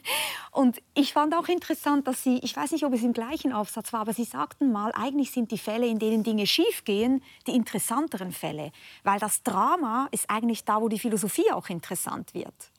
Und 0.50 0.82
ich 0.94 1.12
fand 1.12 1.34
auch 1.34 1.48
interessant, 1.48 2.08
dass 2.08 2.22
Sie, 2.22 2.38
ich 2.38 2.56
weiß 2.56 2.72
nicht, 2.72 2.84
ob 2.84 2.92
es 2.92 3.02
im 3.02 3.12
gleichen 3.12 3.52
Aufsatz 3.52 3.92
war, 3.92 4.00
aber 4.00 4.12
Sie 4.12 4.24
sagten 4.24 4.72
mal, 4.72 4.90
eigentlich 4.92 5.30
sind 5.30 5.50
die 5.50 5.58
Fälle, 5.58 5.86
in 5.86 5.98
denen 5.98 6.22
Dinge 6.22 6.46
schief 6.46 6.84
gehen, 6.84 7.22
die 7.46 7.54
interessanteren 7.54 8.32
Fälle. 8.32 8.72
Weil 9.04 9.18
das 9.18 9.42
Drama 9.42 10.08
ist 10.10 10.28
eigentlich 10.28 10.64
da, 10.64 10.80
wo 10.80 10.88
die 10.88 10.98
Philosophie 10.98 11.52
auch 11.52 11.68
interessant 11.68 12.34
wird. 12.34 12.72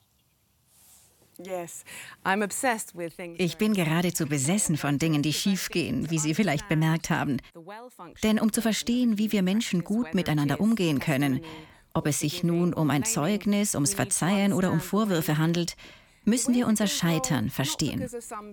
Ich 3.36 3.56
bin 3.58 3.74
geradezu 3.74 4.26
besessen 4.26 4.76
von 4.76 4.98
Dingen, 4.98 5.22
die 5.22 5.32
schiefgehen, 5.32 6.10
wie 6.10 6.18
Sie 6.18 6.34
vielleicht 6.34 6.68
bemerkt 6.68 7.10
haben. 7.10 7.36
Denn 8.22 8.40
um 8.40 8.52
zu 8.52 8.60
verstehen, 8.60 9.18
wie 9.18 9.30
wir 9.30 9.42
Menschen 9.42 9.84
gut 9.84 10.14
miteinander 10.14 10.60
umgehen 10.60 10.98
können, 10.98 11.40
ob 11.94 12.06
es 12.06 12.20
sich 12.20 12.42
nun 12.42 12.74
um 12.74 12.90
ein 12.90 13.04
Zeugnis, 13.04 13.74
ums 13.74 13.94
Verzeihen 13.94 14.52
oder 14.52 14.72
um 14.72 14.80
Vorwürfe 14.80 15.38
handelt, 15.38 15.76
müssen 16.24 16.54
wir 16.54 16.66
unser 16.66 16.86
Scheitern 16.86 17.50
verstehen. 17.50 18.06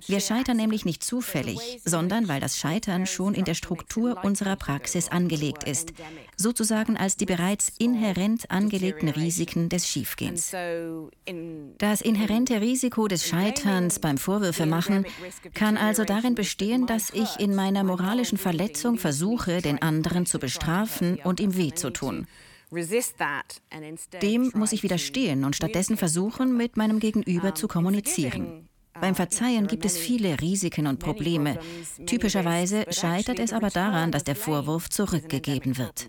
Wir 0.08 0.20
scheitern 0.20 0.58
nämlich 0.58 0.86
nicht 0.86 1.04
zufällig, 1.04 1.82
sondern 1.84 2.28
weil 2.28 2.40
das 2.40 2.58
Scheitern 2.58 3.06
schon 3.06 3.34
in 3.34 3.46
der 3.46 3.54
Struktur 3.54 4.24
unserer 4.24 4.56
Praxis 4.56 5.10
angelegt 5.10 5.64
ist, 5.64 5.94
sozusagen 6.38 6.98
als 6.98 7.18
die 7.18 7.26
bereits 7.26 7.72
inhärent 7.78 8.50
angelegten 8.52 9.10
Risiken 9.10 9.70
des 9.70 9.88
Schiefgehens. 9.88 10.52
Das 11.78 12.02
inhärente 12.02 12.62
Risiko 12.62 13.08
des 13.08 13.28
Scheiterns 13.28 14.00
beim 14.00 14.18
Vorwürfemachen 14.18 15.06
kann 15.54 15.78
also 15.78 16.04
darin 16.04 16.36
bestehen, 16.36 16.88
dass 16.88 17.10
ich 17.10 17.40
in 17.40 17.56
meiner 17.56 17.84
moralischen 17.84 18.38
Verletzung 18.38 18.98
versuche, 18.98 19.62
den 19.62 19.82
anderen 19.82 20.26
zu 20.26 20.40
bestrafen 20.40 21.20
und 21.24 21.40
ihm 21.40 21.56
weh 21.56 21.74
zu 21.74 21.92
tun. 21.92 22.28
Dem 24.22 24.52
muss 24.54 24.72
ich 24.72 24.84
widerstehen 24.84 25.44
und 25.44 25.56
stattdessen 25.56 25.98
versuchen, 25.98 26.58
mit 26.58 26.78
meinem 26.78 27.00
Gegenüber 27.00 27.56
zu 27.56 27.68
kommunizieren. 27.68 28.68
Beim 29.00 29.16
Verzeihen 29.16 29.68
gibt 29.68 29.86
es 29.86 29.98
viele 29.98 30.40
Risiken 30.40 30.88
und 30.88 31.00
Probleme. 31.00 31.60
Typischerweise 32.06 32.86
scheitert 32.92 33.40
es 33.40 33.52
aber 33.52 33.70
daran, 33.70 34.12
dass 34.12 34.24
der 34.24 34.36
Vorwurf 34.36 34.90
zurückgegeben 34.90 35.78
wird. 35.78 36.08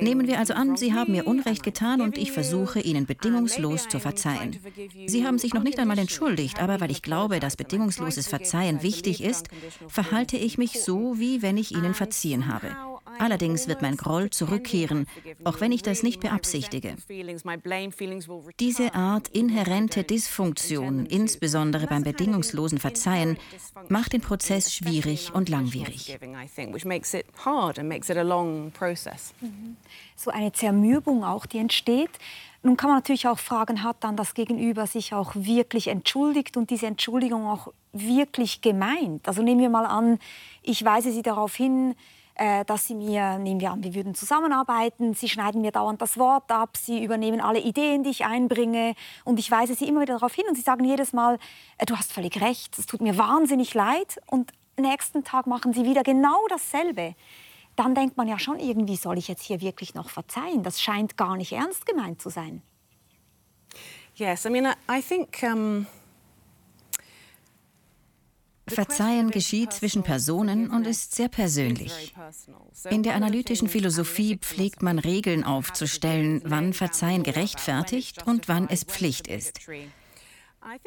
Nehmen 0.00 0.26
wir 0.26 0.38
also 0.38 0.54
an, 0.54 0.76
Sie 0.76 0.92
haben 0.92 1.12
mir 1.12 1.26
Unrecht 1.26 1.62
getan 1.62 2.00
und 2.00 2.18
ich 2.18 2.32
versuche, 2.32 2.80
Ihnen 2.80 3.06
bedingungslos 3.06 3.86
zu 3.86 4.00
verzeihen. 4.00 4.58
Sie 5.06 5.24
haben 5.24 5.38
sich 5.38 5.54
noch 5.54 5.62
nicht 5.62 5.78
einmal 5.78 5.98
entschuldigt, 5.98 6.60
aber 6.60 6.80
weil 6.80 6.90
ich 6.90 7.02
glaube, 7.02 7.38
dass 7.38 7.56
bedingungsloses 7.56 8.26
Verzeihen 8.26 8.82
wichtig 8.82 9.22
ist, 9.22 9.48
verhalte 9.88 10.36
ich 10.36 10.58
mich 10.58 10.80
so, 10.82 11.18
wie 11.18 11.42
wenn 11.42 11.58
ich 11.58 11.72
Ihnen 11.72 11.94
verziehen 11.94 12.46
habe. 12.46 12.74
Allerdings 13.18 13.68
wird 13.68 13.82
mein 13.82 13.96
Groll 13.96 14.30
zurückkehren, 14.30 15.06
auch 15.44 15.60
wenn 15.60 15.72
ich 15.72 15.82
das 15.82 16.02
nicht 16.02 16.20
beabsichtige. 16.20 16.96
Diese 18.60 18.94
Art 18.94 19.28
inhärente 19.28 20.04
Dysfunktion, 20.04 21.06
insbesondere 21.06 21.86
beim 21.86 22.02
bedingungslosen 22.02 22.78
Verzeihen, 22.78 23.38
macht 23.88 24.12
den 24.12 24.20
Prozess 24.20 24.74
schwierig 24.74 25.32
und 25.34 25.48
langwierig. 25.48 26.18
So 30.16 30.30
eine 30.30 30.52
Zermürbung 30.52 31.24
auch, 31.24 31.46
die 31.46 31.58
entsteht. 31.58 32.10
Nun 32.62 32.76
kann 32.76 32.90
man 32.90 32.98
natürlich 32.98 33.28
auch 33.28 33.38
fragen, 33.38 33.82
hat 33.82 33.98
dann 34.00 34.16
das 34.16 34.34
Gegenüber 34.34 34.86
sich 34.86 35.14
auch 35.14 35.32
wirklich 35.34 35.86
entschuldigt 35.86 36.56
und 36.56 36.70
diese 36.70 36.86
Entschuldigung 36.86 37.46
auch 37.46 37.72
wirklich 37.92 38.60
gemeint? 38.60 39.26
Also 39.28 39.42
nehmen 39.42 39.60
wir 39.60 39.70
mal 39.70 39.86
an, 39.86 40.18
ich 40.62 40.84
weise 40.84 41.12
Sie 41.12 41.22
darauf 41.22 41.54
hin, 41.54 41.94
dass 42.66 42.86
Sie 42.86 42.94
mir, 42.94 43.38
nehmen 43.38 43.60
wir 43.60 43.70
an, 43.70 43.82
wir 43.82 43.94
würden 43.94 44.14
zusammenarbeiten, 44.14 45.14
Sie 45.14 45.28
schneiden 45.28 45.62
mir 45.62 45.72
dauernd 45.72 46.02
das 46.02 46.18
Wort 46.18 46.50
ab, 46.50 46.76
Sie 46.76 47.02
übernehmen 47.02 47.40
alle 47.40 47.60
Ideen, 47.60 48.02
die 48.02 48.10
ich 48.10 48.26
einbringe 48.26 48.94
und 49.24 49.38
ich 49.38 49.50
weise 49.50 49.74
Sie 49.74 49.88
immer 49.88 50.02
wieder 50.02 50.14
darauf 50.14 50.34
hin 50.34 50.44
und 50.48 50.54
Sie 50.54 50.62
sagen 50.62 50.84
jedes 50.84 51.12
Mal, 51.12 51.38
äh, 51.78 51.86
du 51.86 51.96
hast 51.96 52.12
völlig 52.12 52.40
recht, 52.40 52.78
es 52.78 52.86
tut 52.86 53.00
mir 53.00 53.16
wahnsinnig 53.16 53.72
leid 53.72 54.20
und 54.26 54.52
nächsten 54.78 55.24
Tag 55.24 55.46
machen 55.46 55.72
Sie 55.72 55.84
wieder 55.84 56.02
genau 56.02 56.46
dasselbe. 56.48 57.14
Dann 57.74 57.94
denkt 57.94 58.16
man 58.16 58.28
ja 58.28 58.38
schon 58.38 58.58
irgendwie, 58.58 58.96
soll 58.96 59.18
ich 59.18 59.28
jetzt 59.28 59.42
hier 59.42 59.60
wirklich 59.60 59.94
noch 59.94 60.08
verzeihen? 60.08 60.62
Das 60.62 60.80
scheint 60.80 61.16
gar 61.16 61.36
nicht 61.36 61.52
ernst 61.52 61.86
gemeint 61.86 62.20
zu 62.20 62.30
sein. 62.30 62.62
Yes, 64.14 64.46
I 64.46 64.50
mean, 64.50 64.72
I 64.90 65.02
think 65.02 65.42
um 65.42 65.86
Verzeihen 68.68 69.30
geschieht 69.30 69.72
zwischen 69.72 70.02
Personen 70.02 70.70
und 70.70 70.86
ist 70.86 71.14
sehr 71.14 71.28
persönlich. 71.28 72.14
In 72.90 73.02
der 73.02 73.14
analytischen 73.14 73.68
Philosophie 73.68 74.36
pflegt 74.36 74.82
man 74.82 74.98
Regeln 74.98 75.44
aufzustellen, 75.44 76.42
wann 76.44 76.72
Verzeihen 76.72 77.22
gerechtfertigt 77.22 78.26
und 78.26 78.48
wann 78.48 78.68
es 78.68 78.84
Pflicht 78.84 79.28
ist. 79.28 79.60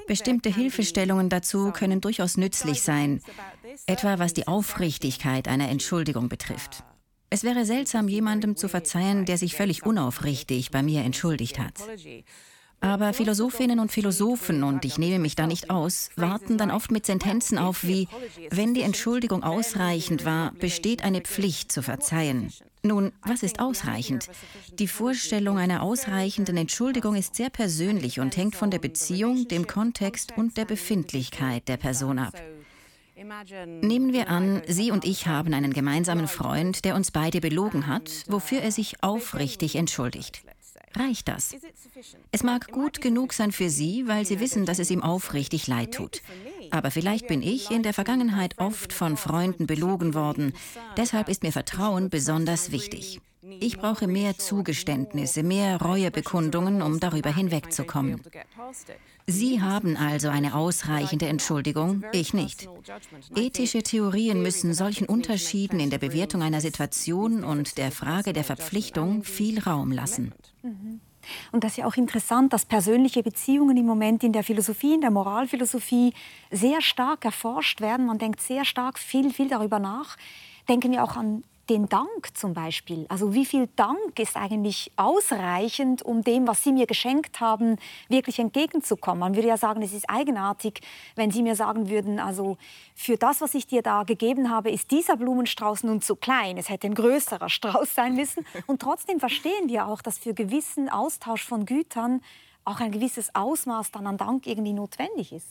Bestimmte 0.08 0.54
Hilfestellungen 0.54 1.30
dazu 1.30 1.72
können 1.72 2.02
durchaus 2.02 2.36
nützlich 2.36 2.82
sein, 2.82 3.22
etwa 3.86 4.20
was 4.20 4.34
die 4.34 4.48
Aufrichtigkeit 4.48 5.48
einer 5.48 5.70
Entschuldigung 5.70 6.28
betrifft. 6.28 6.84
Es 7.30 7.44
wäre 7.44 7.64
seltsam, 7.64 8.08
jemandem 8.08 8.58
zu 8.58 8.68
verzeihen, 8.68 9.26
der 9.26 9.38
sich 9.38 9.56
völlig 9.56 9.86
unaufrichtig 9.86 10.72
bei 10.72 10.82
mir 10.84 11.04
entschuldigt 11.04 11.60
hat. 11.60 11.76
Aber 12.82 13.14
Philosophinnen 13.14 13.80
und 13.80 13.92
Philosophen, 13.92 14.64
und 14.64 14.86
ich 14.86 14.98
nehme 14.98 15.20
mich 15.20 15.36
da 15.36 15.48
nicht 15.48 15.70
aus, 15.70 16.10
warten 16.16 16.58
dann 16.58 16.72
oft 16.72 16.92
mit 16.92 17.06
Sentenzen 17.06 17.58
auf 17.58 17.84
wie, 17.84 18.08
wenn 18.52 18.74
die 18.74 18.84
Entschuldigung 18.84 19.44
ausreichend 19.44 20.24
war, 20.24 20.54
besteht 20.54 21.04
eine 21.04 21.22
Pflicht 21.22 21.72
zu 21.72 21.82
verzeihen. 21.82 22.54
Nun, 22.82 23.12
was 23.24 23.44
ist 23.44 23.60
ausreichend? 23.60 24.30
Die 24.80 24.88
Vorstellung 24.88 25.58
einer 25.58 25.84
ausreichenden 25.84 26.56
Entschuldigung 26.56 27.16
ist 27.16 27.36
sehr 27.36 27.50
persönlich 27.50 28.22
und 28.22 28.38
hängt 28.38 28.56
von 28.56 28.72
der 28.72 28.80
Beziehung, 28.80 29.50
dem 29.50 29.68
Kontext 29.68 30.38
und 30.38 30.56
der 30.56 30.64
Befindlichkeit 30.64 31.68
der 31.68 31.76
Person 31.76 32.20
ab. 32.20 32.34
Nehmen 33.82 34.14
wir 34.14 34.30
an, 34.30 34.62
Sie 34.68 34.92
und 34.92 35.04
ich 35.04 35.28
haben 35.28 35.54
einen 35.54 35.74
gemeinsamen 35.74 36.30
Freund, 36.30 36.86
der 36.86 36.96
uns 36.96 37.12
beide 37.12 37.42
belogen 37.42 37.88
hat, 37.88 38.24
wofür 38.28 38.62
er 38.62 38.72
sich 38.72 39.04
aufrichtig 39.04 39.76
entschuldigt. 39.76 40.42
Reicht 40.96 41.28
das? 41.28 41.56
Es 42.32 42.44
mag 42.44 42.72
gut 42.72 43.02
genug 43.02 43.34
sein 43.34 43.52
für 43.52 43.70
Sie, 43.70 44.08
weil 44.08 44.26
Sie 44.26 44.40
wissen, 44.40 44.66
dass 44.66 44.80
es 44.80 44.90
ihm 44.90 45.04
aufrichtig 45.04 45.68
leid 45.68 45.94
tut. 45.94 46.22
Aber 46.72 46.92
vielleicht 46.92 47.28
bin 47.28 47.42
ich 47.42 47.72
in 47.72 47.84
der 47.84 47.94
Vergangenheit 47.94 48.58
oft 48.58 48.94
von 48.94 49.18
Freunden 49.18 49.68
belogen 49.68 50.14
worden. 50.14 50.54
Deshalb 50.98 51.30
ist 51.30 51.44
mir 51.44 51.52
Vertrauen 51.52 52.10
besonders 52.10 52.72
wichtig. 52.72 53.22
Ich 53.60 53.78
brauche 53.78 54.08
mehr 54.08 54.38
Zugeständnisse, 54.38 55.44
mehr 55.44 55.82
Reuebekundungen, 55.82 56.82
um 56.82 57.00
darüber 57.00 57.34
hinwegzukommen. 57.34 58.22
Sie 59.30 59.62
haben 59.62 59.96
also 59.96 60.30
eine 60.30 60.56
ausreichende 60.56 61.28
Entschuldigung, 61.28 62.04
ich 62.12 62.34
nicht. 62.34 62.68
Ethische 63.36 63.84
Theorien 63.84 64.42
müssen 64.42 64.74
solchen 64.74 65.06
Unterschieden 65.06 65.80
in 65.80 65.90
der 65.90 66.00
Bewertung 66.00 66.42
einer 66.42 66.62
Situation 66.62 67.44
und 67.44 67.78
der 67.78 67.92
Frage 67.92 68.34
der 68.34 68.44
Verpflichtung 68.44 69.24
viel 69.24 69.60
Raum 69.60 69.92
lassen. 69.92 70.34
Mhm. 70.64 71.00
Und 71.52 71.64
das 71.64 71.74
ist 71.74 71.78
ja 71.78 71.86
auch 71.86 71.96
interessant, 71.96 72.54
dass 72.54 72.66
persönliche 72.66 73.22
Beziehungen 73.22 73.78
im 73.78 73.86
Moment 73.86 74.24
in 74.24 74.34
der 74.34 74.44
Philosophie, 74.44 74.96
in 74.96 75.02
der 75.02 75.12
Moralphilosophie 75.12 76.14
sehr 76.50 76.82
stark 76.82 77.24
erforscht 77.24 77.82
werden. 77.82 78.08
Man 78.08 78.18
denkt 78.18 78.42
sehr 78.42 78.66
stark 78.66 78.98
viel, 78.98 79.32
viel 79.32 79.48
darüber 79.48 79.78
nach. 79.80 80.18
Denken 80.68 80.92
wir 80.92 81.04
auch 81.04 81.16
an 81.18 81.44
den 81.70 81.88
Dank 81.88 82.36
zum 82.36 82.54
Beispiel. 82.54 83.06
Also 83.10 83.34
wie 83.34 83.46
viel 83.46 83.68
Dank 83.76 84.20
ist 84.20 84.36
eigentlich 84.36 84.92
ausreichend, 84.96 86.02
um 86.02 86.24
dem, 86.24 86.48
was 86.48 86.64
Sie 86.64 86.72
mir 86.72 86.88
geschenkt 86.88 87.40
haben, 87.40 87.78
wirklich 88.08 88.40
entgegenzukommen? 88.40 89.20
Man 89.20 89.36
würde 89.36 89.48
ja 89.48 89.58
sagen, 89.58 89.82
es 89.82 89.94
ist 89.94 90.10
eigenartig, 90.10 90.82
wenn 91.16 91.32
Sie 91.32 91.44
mir 91.44 91.56
sagen 91.56 91.90
würden, 91.90 92.20
also 92.20 92.58
für 92.96 93.18
das, 93.18 93.42
was 93.42 93.54
ich 93.54 93.68
dir 93.68 93.82
da 93.82 94.04
gegeben 94.04 94.50
habe, 94.50 94.72
ist 94.72 94.92
dieser 94.92 95.16
Blumenstrauß 95.16 95.84
nun 95.84 96.02
zu 96.02 96.16
klein. 96.16 96.58
Es 96.58 96.70
hätte 96.70 96.88
ein 96.88 96.96
größerer 96.96 97.50
Strauß 97.50 97.94
sein 97.94 98.16
müssen. 98.16 98.46
Und 98.68 98.82
trotzdem 98.82 99.20
verstehen 99.20 99.68
wir 99.68 99.88
auch, 99.88 100.02
dass 100.02 100.18
für 100.18 100.34
gewissen 100.34 100.90
Austausch 100.90 101.46
von 101.46 101.66
Gütern 101.66 102.22
auch 102.66 102.80
ein 102.80 102.92
gewisses 102.92 103.34
Ausmaß 103.36 103.92
dann 103.92 104.08
an 104.08 104.18
Dank 104.18 104.48
irgendwie 104.48 104.74
notwendig 104.74 105.32
ist. 105.32 105.48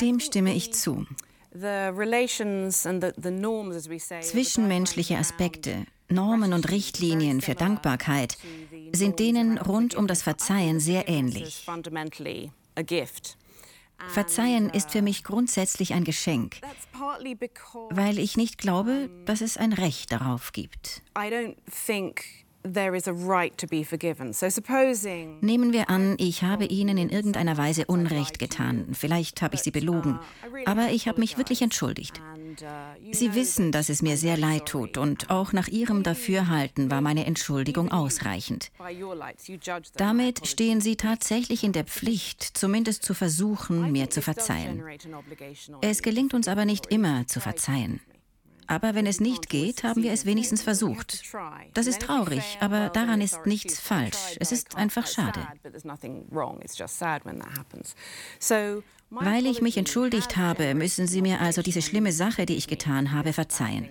Dem 0.00 0.20
stimme 0.20 0.54
ich 0.54 0.72
zu. 0.74 1.06
Zwischenmenschliche 4.20 5.18
Aspekte, 5.18 5.86
Normen 6.08 6.52
und 6.52 6.70
Richtlinien 6.70 7.40
für 7.40 7.54
Dankbarkeit 7.54 8.38
sind 8.92 9.18
denen 9.18 9.58
rund 9.58 9.94
um 9.94 10.06
das 10.06 10.22
Verzeihen 10.22 10.80
sehr 10.80 11.08
ähnlich. 11.08 11.66
Verzeihen 14.08 14.70
ist 14.70 14.92
für 14.92 15.02
mich 15.02 15.24
grundsätzlich 15.24 15.92
ein 15.92 16.04
Geschenk, 16.04 16.60
weil 17.90 18.18
ich 18.18 18.36
nicht 18.36 18.58
glaube, 18.58 19.10
dass 19.26 19.40
es 19.40 19.56
ein 19.56 19.72
Recht 19.72 20.12
darauf 20.12 20.52
gibt. 20.52 21.02
Nehmen 25.40 25.72
wir 25.72 25.90
an, 25.90 26.16
ich 26.18 26.42
habe 26.42 26.64
Ihnen 26.64 26.98
in 26.98 27.08
irgendeiner 27.08 27.56
Weise 27.56 27.86
Unrecht 27.86 28.38
getan. 28.38 28.88
Vielleicht 28.92 29.42
habe 29.42 29.54
ich 29.54 29.62
Sie 29.62 29.70
belogen. 29.70 30.18
Aber 30.66 30.90
ich 30.90 31.08
habe 31.08 31.20
mich 31.20 31.38
wirklich 31.38 31.62
entschuldigt. 31.62 32.20
Uh, 32.60 33.12
Sie 33.12 33.34
wissen, 33.34 33.70
dass 33.72 33.88
es 33.88 34.02
mir 34.02 34.16
sehr 34.16 34.36
leid 34.36 34.66
tut 34.66 34.98
und 34.98 35.30
auch 35.30 35.52
nach 35.52 35.68
Ihrem 35.68 36.02
Dafürhalten 36.02 36.90
war 36.90 37.00
meine 37.00 37.24
Entschuldigung 37.26 37.92
ausreichend. 37.92 38.72
Damit 39.96 40.46
stehen 40.46 40.80
Sie 40.80 40.96
tatsächlich 40.96 41.62
in 41.62 41.72
der 41.72 41.84
Pflicht, 41.84 42.42
zumindest 42.42 43.04
zu 43.04 43.14
versuchen, 43.14 43.92
mir 43.92 44.10
zu 44.10 44.22
verzeihen. 44.22 44.82
Es 45.80 46.02
gelingt 46.02 46.34
uns 46.34 46.48
aber 46.48 46.64
nicht 46.64 46.86
immer 46.86 47.26
zu 47.26 47.40
verzeihen. 47.40 48.00
Aber 48.68 48.94
wenn 48.94 49.06
es 49.06 49.18
nicht 49.18 49.48
geht, 49.48 49.82
haben 49.82 50.02
wir 50.02 50.12
es 50.12 50.26
wenigstens 50.26 50.62
versucht. 50.62 51.24
Das 51.72 51.86
ist 51.86 52.02
traurig, 52.02 52.58
aber 52.60 52.90
daran 52.90 53.22
ist 53.22 53.46
nichts 53.46 53.80
falsch. 53.80 54.36
Es 54.38 54.52
ist 54.52 54.76
einfach 54.76 55.06
schade. 55.06 55.40
Weil 59.10 59.46
ich 59.46 59.62
mich 59.62 59.78
entschuldigt 59.78 60.36
habe, 60.36 60.74
müssen 60.74 61.06
Sie 61.06 61.22
mir 61.22 61.40
also 61.40 61.62
diese 61.62 61.80
schlimme 61.80 62.12
Sache, 62.12 62.44
die 62.44 62.56
ich 62.56 62.68
getan 62.68 63.12
habe, 63.12 63.32
verzeihen. 63.32 63.88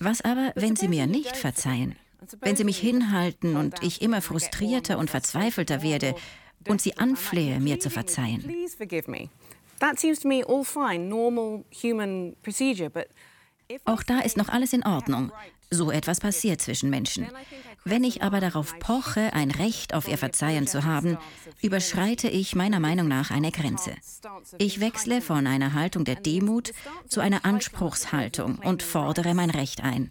Was 0.00 0.20
aber, 0.20 0.52
wenn 0.56 0.74
Sie 0.74 0.88
mir 0.88 1.06
nicht 1.06 1.36
verzeihen? 1.36 1.94
Wenn 2.40 2.56
Sie 2.56 2.64
mich 2.64 2.78
hinhalten 2.78 3.56
und 3.56 3.84
ich 3.84 4.02
immer 4.02 4.20
frustrierter 4.20 4.98
und 4.98 5.10
verzweifelter 5.10 5.82
werde 5.82 6.16
und 6.66 6.82
Sie 6.82 6.96
anflehe, 6.98 7.60
mir 7.60 7.78
zu 7.78 7.88
verzeihen? 7.88 8.44
That 9.78 10.00
seems 10.00 10.20
to 10.20 10.28
me 10.28 10.42
all 10.42 10.64
fine, 10.64 11.08
normal 11.08 11.62
human 11.70 12.34
procedure, 12.42 12.88
but 12.88 13.08
auch 13.84 14.02
da 14.02 14.20
ist 14.20 14.36
noch 14.36 14.48
alles 14.48 14.72
in 14.72 14.84
Ordnung. 14.84 15.32
So 15.70 15.90
etwas 15.90 16.20
passiert 16.20 16.60
zwischen 16.60 16.90
Menschen. 16.90 17.26
Wenn 17.84 18.04
ich 18.04 18.22
aber 18.22 18.40
darauf 18.40 18.78
poche, 18.78 19.32
ein 19.32 19.50
Recht 19.50 19.94
auf 19.94 20.08
ihr 20.08 20.18
Verzeihen 20.18 20.66
zu 20.66 20.84
haben, 20.84 21.18
überschreite 21.60 22.28
ich 22.28 22.54
meiner 22.54 22.80
Meinung 22.80 23.08
nach 23.08 23.30
eine 23.30 23.50
Grenze. 23.50 23.94
Ich 24.58 24.80
wechsle 24.80 25.20
von 25.20 25.46
einer 25.46 25.72
Haltung 25.72 26.04
der 26.04 26.16
Demut 26.16 26.72
zu 27.08 27.20
einer 27.20 27.44
Anspruchshaltung 27.44 28.58
und 28.58 28.82
fordere 28.82 29.34
mein 29.34 29.50
Recht 29.50 29.82
ein. 29.82 30.10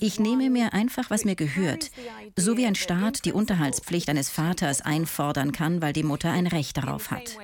Ich 0.00 0.18
nehme 0.18 0.50
mir 0.50 0.72
einfach, 0.72 1.10
was 1.10 1.24
mir 1.24 1.34
gehört. 1.34 1.90
So 2.36 2.56
wie 2.56 2.66
ein 2.66 2.74
Staat 2.74 3.24
die 3.24 3.32
Unterhaltspflicht 3.32 4.08
eines 4.08 4.30
Vaters 4.30 4.80
einfordern 4.80 5.52
kann, 5.52 5.82
weil 5.82 5.92
die 5.92 6.02
Mutter 6.02 6.30
ein 6.30 6.46
Recht 6.46 6.76
darauf 6.76 7.10
hat. 7.10 7.36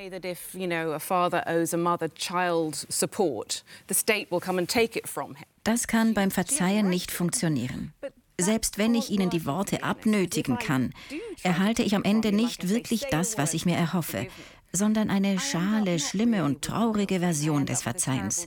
Das 5.64 5.86
kann 5.86 6.14
beim 6.14 6.30
Verzeihen 6.30 6.88
nicht 6.88 7.10
funktionieren. 7.10 7.92
Selbst 8.40 8.78
wenn 8.78 8.94
ich 8.94 9.10
Ihnen 9.10 9.30
die 9.30 9.44
Worte 9.46 9.82
abnötigen 9.82 10.58
kann, 10.58 10.94
erhalte 11.42 11.82
ich 11.82 11.96
am 11.96 12.04
Ende 12.04 12.30
nicht 12.30 12.68
wirklich 12.68 13.06
das, 13.10 13.36
was 13.36 13.52
ich 13.52 13.66
mir 13.66 13.76
erhoffe 13.76 14.28
sondern 14.72 15.10
eine 15.10 15.38
schale, 15.38 15.98
schlimme 15.98 16.44
und 16.44 16.62
traurige 16.62 17.20
Version 17.20 17.66
des 17.66 17.82
Verzeihens. 17.82 18.46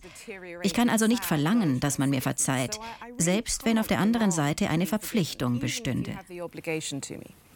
Ich 0.62 0.74
kann 0.74 0.90
also 0.90 1.08
nicht 1.08 1.26
verlangen, 1.26 1.80
dass 1.80 1.98
man 1.98 2.10
mir 2.10 2.22
verzeiht, 2.22 2.80
selbst 3.18 3.66
wenn 3.66 3.80
auf 3.80 3.88
der 3.88 4.00
anderen 4.00 4.32
Seite 4.32 4.70
eine 4.70 4.86
Verpflichtung 4.86 5.60
bestünde. 5.60 6.18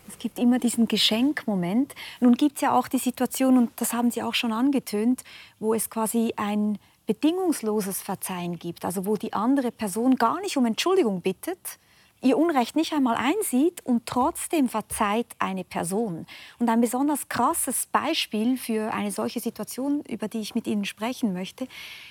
Es 0.07 0.19
gibt 0.19 0.37
immer 0.37 0.59
diesen 0.59 0.87
Geschenkmoment. 0.87 1.95
Nun 2.19 2.35
gibt 2.35 2.57
es 2.57 2.61
ja 2.61 2.77
auch 2.77 2.87
die 2.87 2.99
Situation, 2.99 3.57
und 3.57 3.71
das 3.77 3.93
haben 3.93 4.11
Sie 4.11 4.21
auch 4.21 4.35
schon 4.35 4.53
angetönt, 4.53 5.23
wo 5.59 5.73
es 5.73 5.89
quasi 5.89 6.33
ein 6.37 6.77
bedingungsloses 7.07 8.01
Verzeihen 8.01 8.57
gibt, 8.57 8.85
also 8.85 9.05
wo 9.05 9.15
die 9.15 9.33
andere 9.33 9.71
Person 9.71 10.15
gar 10.15 10.39
nicht 10.41 10.57
um 10.57 10.65
Entschuldigung 10.65 11.21
bittet, 11.21 11.79
ihr 12.21 12.37
Unrecht 12.37 12.75
nicht 12.75 12.93
einmal 12.93 13.15
einsieht 13.15 13.85
und 13.85 14.05
trotzdem 14.05 14.67
verzeiht 14.69 15.27
eine 15.39 15.63
Person. 15.63 16.25
Und 16.59 16.69
ein 16.69 16.81
besonders 16.81 17.29
krasses 17.29 17.87
Beispiel 17.87 18.57
für 18.57 18.93
eine 18.93 19.11
solche 19.11 19.39
Situation, 19.39 20.01
über 20.07 20.27
die 20.27 20.39
ich 20.39 20.55
mit 20.55 20.67
Ihnen 20.67 20.85
sprechen 20.85 21.33
möchte, 21.33 21.67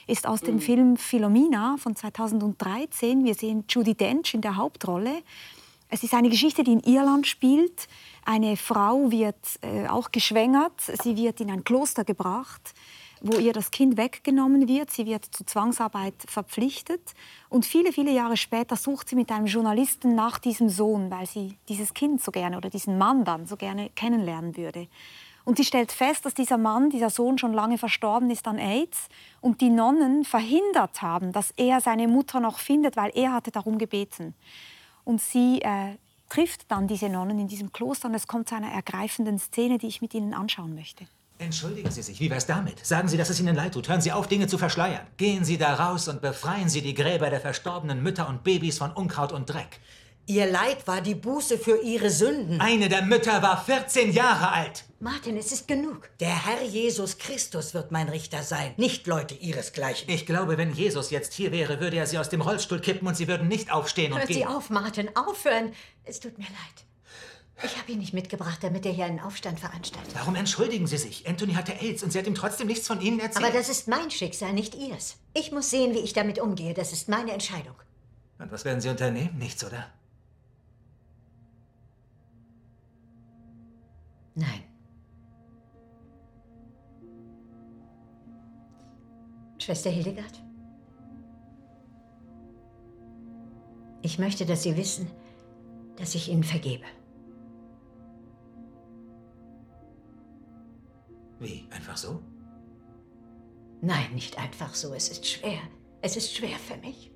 ist 0.07 0.27
aus 0.27 0.41
dem 0.41 0.57
mhm. 0.57 0.61
Film 0.61 0.97
Philomena 0.97 1.77
von 1.79 1.97
2013. 1.97 3.25
Wir 3.25 3.35
sehen 3.35 3.65
Judy 3.69 3.95
Dench 3.95 4.35
in 4.35 4.41
der 4.41 4.57
Hauptrolle. 4.57 5.23
Es 5.89 6.03
ist 6.03 6.15
eine 6.15 6.29
Geschichte, 6.29 6.65
die 6.65 6.73
in 6.73 6.81
Irland 6.81 7.27
spielt. 7.27 7.89
Eine 8.25 8.57
Frau 8.57 9.11
wird 9.11 9.37
äh, 9.61 9.87
auch 9.87 10.11
geschwängert. 10.13 10.81
Sie 11.03 11.17
wird 11.17 11.41
in 11.41 11.51
ein 11.51 11.65
Kloster 11.65 12.05
gebracht 12.05 12.75
wo 13.25 13.39
ihr 13.39 13.55
das 13.55 13.71
Kind 13.71 13.97
weggenommen 13.97 14.69
wird. 14.69 14.91
Sie 14.91 15.07
wird 15.07 15.25
zur 15.25 15.47
Zwangsarbeit 15.47 16.15
verpflichtet. 16.27 17.01
Und 17.49 17.65
viele, 17.65 17.91
viele 17.91 18.13
Jahre 18.13 18.37
später 18.37 18.77
sucht 18.77 19.09
sie 19.09 19.17
mit 19.17 19.33
einem 19.33 19.47
Journalisten 19.47 20.15
nach 20.15 20.39
diesem 20.39 20.69
Sohn, 20.69 21.11
weil 21.11 21.27
sie 21.27 21.57
dieses 21.69 21.95
Kind 21.95 22.23
so 22.23 22.31
gerne 22.31 22.59
oder 22.59 22.69
diesen 22.69 22.99
Mann 22.99 23.25
dann 23.25 23.47
so 23.47 23.57
gerne 23.57 23.89
kennenlernen 23.97 24.59
würde. 24.59 24.89
Und 25.47 25.57
sie 25.57 25.65
stellt 25.65 25.91
fest, 25.91 26.27
dass 26.27 26.35
dieser 26.35 26.59
Mann, 26.59 26.91
dieser 26.91 27.11
Sohn 27.11 27.39
schon 27.39 27.55
lange 27.55 27.79
verstorben 27.79 28.31
ist 28.31 28.47
an 28.47 28.59
AIDS 28.59 29.09
und 29.41 29.63
die 29.63 29.71
Nonnen 29.71 30.25
verhindert 30.25 31.01
haben, 31.01 31.33
dass 31.33 31.51
er 31.57 31.81
seine 31.81 32.09
Mutter 32.09 32.41
noch 32.41 32.59
findet, 32.59 32.97
weil 32.97 33.11
er 33.15 33.33
hatte 33.33 33.51
darum 33.51 33.79
gebeten. 33.79 34.35
Und 35.05 35.21
sie 35.21 35.63
äh, 35.63 35.97
trifft 36.29 36.71
dann 36.71 36.89
diese 36.89 37.09
Nonnen 37.09 37.39
in 37.39 37.49
diesem 37.49 37.73
Kloster 37.73 38.09
und 38.09 38.15
es 38.15 38.27
kommt 38.27 38.51
zu 38.51 38.55
einer 38.55 38.73
ergreifenden 38.73 39.39
Szene, 39.39 39.79
die 39.79 39.87
ich 39.87 40.03
mit 40.03 40.15
Ihnen 40.15 40.35
anschauen 40.35 40.75
möchte. 40.75 41.07
Entschuldigen 41.39 41.91
Sie 41.91 42.03
sich, 42.03 42.21
wie 42.21 42.31
wär's 42.31 42.47
damit? 42.47 42.85
Sagen 42.87 43.09
Sie, 43.09 43.17
dass 43.17 43.29
es 43.29 43.41
Ihnen 43.41 43.57
leid 43.57 43.75
tut. 43.75 43.89
Hören 43.89 44.01
Sie 44.01 44.13
auf, 44.13 44.29
Dinge 44.29 44.47
zu 44.47 44.57
verschleiern. 44.57 45.07
Gehen 45.17 45.45
Sie 45.45 45.59
da 45.59 45.75
raus 45.75 46.07
und 46.09 46.23
befreien 46.23 46.69
Sie 46.69 46.81
die 46.81 46.95
Gräber 46.95 47.29
der 47.29 47.41
verstorbenen 47.41 48.03
Mütter 48.03 48.29
und 48.29 48.45
Babys 48.45 48.79
von 48.79 48.93
Unkraut 48.93 49.33
und 49.33 49.51
Dreck. 49.51 49.81
Ihr 50.27 50.47
Leid 50.47 50.87
war 50.87 51.03
die 51.03 51.15
Buße 51.15 51.59
für 51.59 51.83
ihre 51.83 52.09
Sünden. 52.09 52.59
Eine 52.59 52.89
der 52.89 53.03
Mütter 53.03 53.43
war 53.43 53.63
14 53.63 54.11
Jahre 54.13 54.53
alt. 54.53 54.85
Martin, 54.99 55.37
es 55.37 55.53
ist 55.53 55.69
genug. 55.69 56.09
Der 56.19 56.47
Herr 56.47 56.63
Jesus 56.63 57.19
Christus 57.19 57.75
wird 57.75 57.93
mein 57.93 58.09
Richter 58.09 58.43
sein, 58.43 58.73
nicht 58.79 59.07
Leute 59.07 59.35
ihresgleichen. 59.35 60.09
Ich 60.09 60.25
glaube, 60.25 60.57
wenn 60.57 60.73
Jesus 60.73 61.11
jetzt 61.11 61.35
hier 61.35 61.53
wäre, 61.53 61.79
würde 61.79 61.99
er 61.99 62.07
sie 62.07 62.17
aus 62.17 62.31
dem 62.31 62.41
Rollstuhl 62.41 62.81
kippen 62.81 63.07
und 63.07 63.17
sie 63.17 63.29
würden 63.29 63.49
nicht 63.49 63.71
aufstehen 63.71 64.13
Hört 64.13 64.23
und 64.23 64.29
gehen. 64.29 64.39
Hört 64.39 64.51
sie 64.51 64.57
auf, 64.57 64.71
Martin, 64.71 65.15
aufhören. 65.15 65.73
Es 66.05 66.21
tut 66.21 66.39
mir 66.39 66.45
leid. 66.45 66.85
Ich 67.63 67.79
habe 67.79 67.93
ihn 67.93 67.99
nicht 68.01 68.13
mitgebracht, 68.13 68.59
damit 68.63 68.85
er 68.85 68.93
hier 68.93 69.05
einen 69.05 69.21
Aufstand 69.21 69.61
veranstaltet. 69.61 70.13
Warum 70.15 70.35
entschuldigen 70.35 70.87
Sie 70.87 70.99
sich? 70.99 71.27
Anthony 71.27 71.55
hatte 71.55 71.73
AIDS 71.81 72.03
und 72.03 72.11
sie 72.11 72.19
hat 72.19 72.27
ihm 72.27 72.35
trotzdem 72.35 72.67
nichts 72.67 72.87
von 72.87 73.01
Ihnen 73.01 73.21
erzählt. 73.21 73.45
Aber 73.45 73.57
das 73.57 73.69
ist 73.69 73.87
mein 73.87 74.11
Schicksal, 74.11 74.53
nicht 74.53 74.75
Ihres. 74.75 75.17
Ich 75.35 75.53
muss 75.53 75.71
sehen, 75.71 75.95
wie 75.95 76.01
ich 76.01 76.13
damit 76.13 76.41
umgehe. 76.41 76.75
Das 76.75 76.93
ist 76.93 77.09
meine 77.09 77.33
Entscheidung. 77.33 77.77
Und 78.39 78.51
was 78.51 78.65
werden 78.65 78.81
Sie 78.81 78.89
unternehmen? 78.89 79.39
Nichts, 79.39 79.65
oder? 79.65 79.87
Nein. 84.35 84.65
Schwester 89.59 89.91
Hildegard? 89.91 90.43
Ich 94.03 94.19
möchte, 94.19 94.45
dass 94.45 94.65
Sie 94.65 94.77
wissen, 94.77 95.09
dass 95.97 96.15
ich 96.15 96.29
Ihnen 96.29 96.45
vergebe. 96.45 96.85
Wie? 101.41 101.67
Einfach 101.71 101.97
so? 101.97 102.23
Nein, 103.81 104.15
nicht 104.15 104.39
einfach 104.39 104.75
so. 104.75 104.95
Es 104.95 105.09
ist 105.09 105.27
schwer. 105.27 105.61
Es 106.01 106.17
ist 106.17 106.35
schwer 106.35 106.59
für 106.59 106.77
mich. 106.79 107.11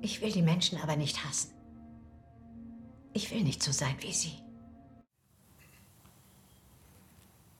Ich 0.00 0.20
will 0.20 0.32
die 0.32 0.42
Menschen 0.42 0.78
aber 0.80 0.96
nicht 0.96 1.24
hassen. 1.24 1.52
Ich 3.12 3.30
will 3.30 3.42
nicht 3.42 3.62
so 3.62 3.72
sein 3.72 3.96
wie 4.00 4.12
sie. 4.12 4.34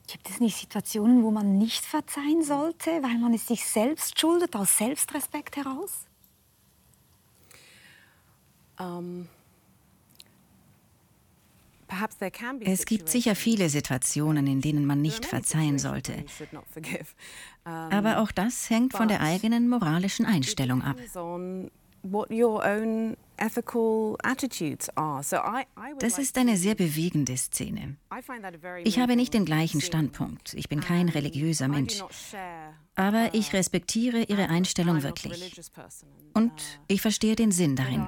Gibt 0.07 0.28
es 0.30 0.38
nicht 0.38 0.57
Situationen, 0.57 1.24
wo 1.24 1.30
man 1.30 1.59
nicht 1.59 1.84
verzeihen 1.84 2.42
sollte, 2.42 2.90
weil 3.03 3.18
man 3.18 3.34
es 3.34 3.47
sich 3.47 3.64
selbst 3.64 4.20
schuldet, 4.20 4.55
aus 4.55 4.76
Selbstrespekt 4.78 5.57
heraus? 5.57 6.07
Um, 8.78 9.28
es 12.61 12.84
gibt 12.87 13.09
sicher 13.09 13.34
viele 13.34 13.68
Situationen, 13.68 14.47
in 14.47 14.61
denen 14.61 14.87
man 14.87 15.01
nicht 15.01 15.26
verzeihen 15.26 15.78
sollte. 15.78 16.24
Aber 17.64 18.20
auch 18.20 18.32
das 18.32 18.68
hängt 18.70 18.93
von 18.93 19.09
der 19.09 19.20
eigenen 19.20 19.68
moralischen 19.68 20.26
Einstellung 20.26 20.82
ab. 20.82 20.97
Das 25.99 26.18
ist 26.18 26.39
eine 26.39 26.57
sehr 26.57 26.74
bewegende 26.74 27.37
Szene. 27.37 27.97
Ich 28.84 28.99
habe 28.99 29.16
nicht 29.16 29.34
den 29.34 29.45
gleichen 29.45 29.80
Standpunkt. 29.80 30.55
Ich 30.55 30.68
bin 30.68 30.80
kein 30.80 31.09
religiöser 31.09 31.68
Mensch. 31.68 32.03
Aber 32.95 33.30
ich 33.32 33.53
respektiere 33.53 34.22
ihre 34.22 34.49
Einstellung 34.49 35.03
wirklich. 35.03 35.61
Und 36.34 36.53
ich 36.89 37.01
verstehe 37.01 37.37
den 37.37 37.53
Sinn 37.53 37.76
darin 37.76 38.07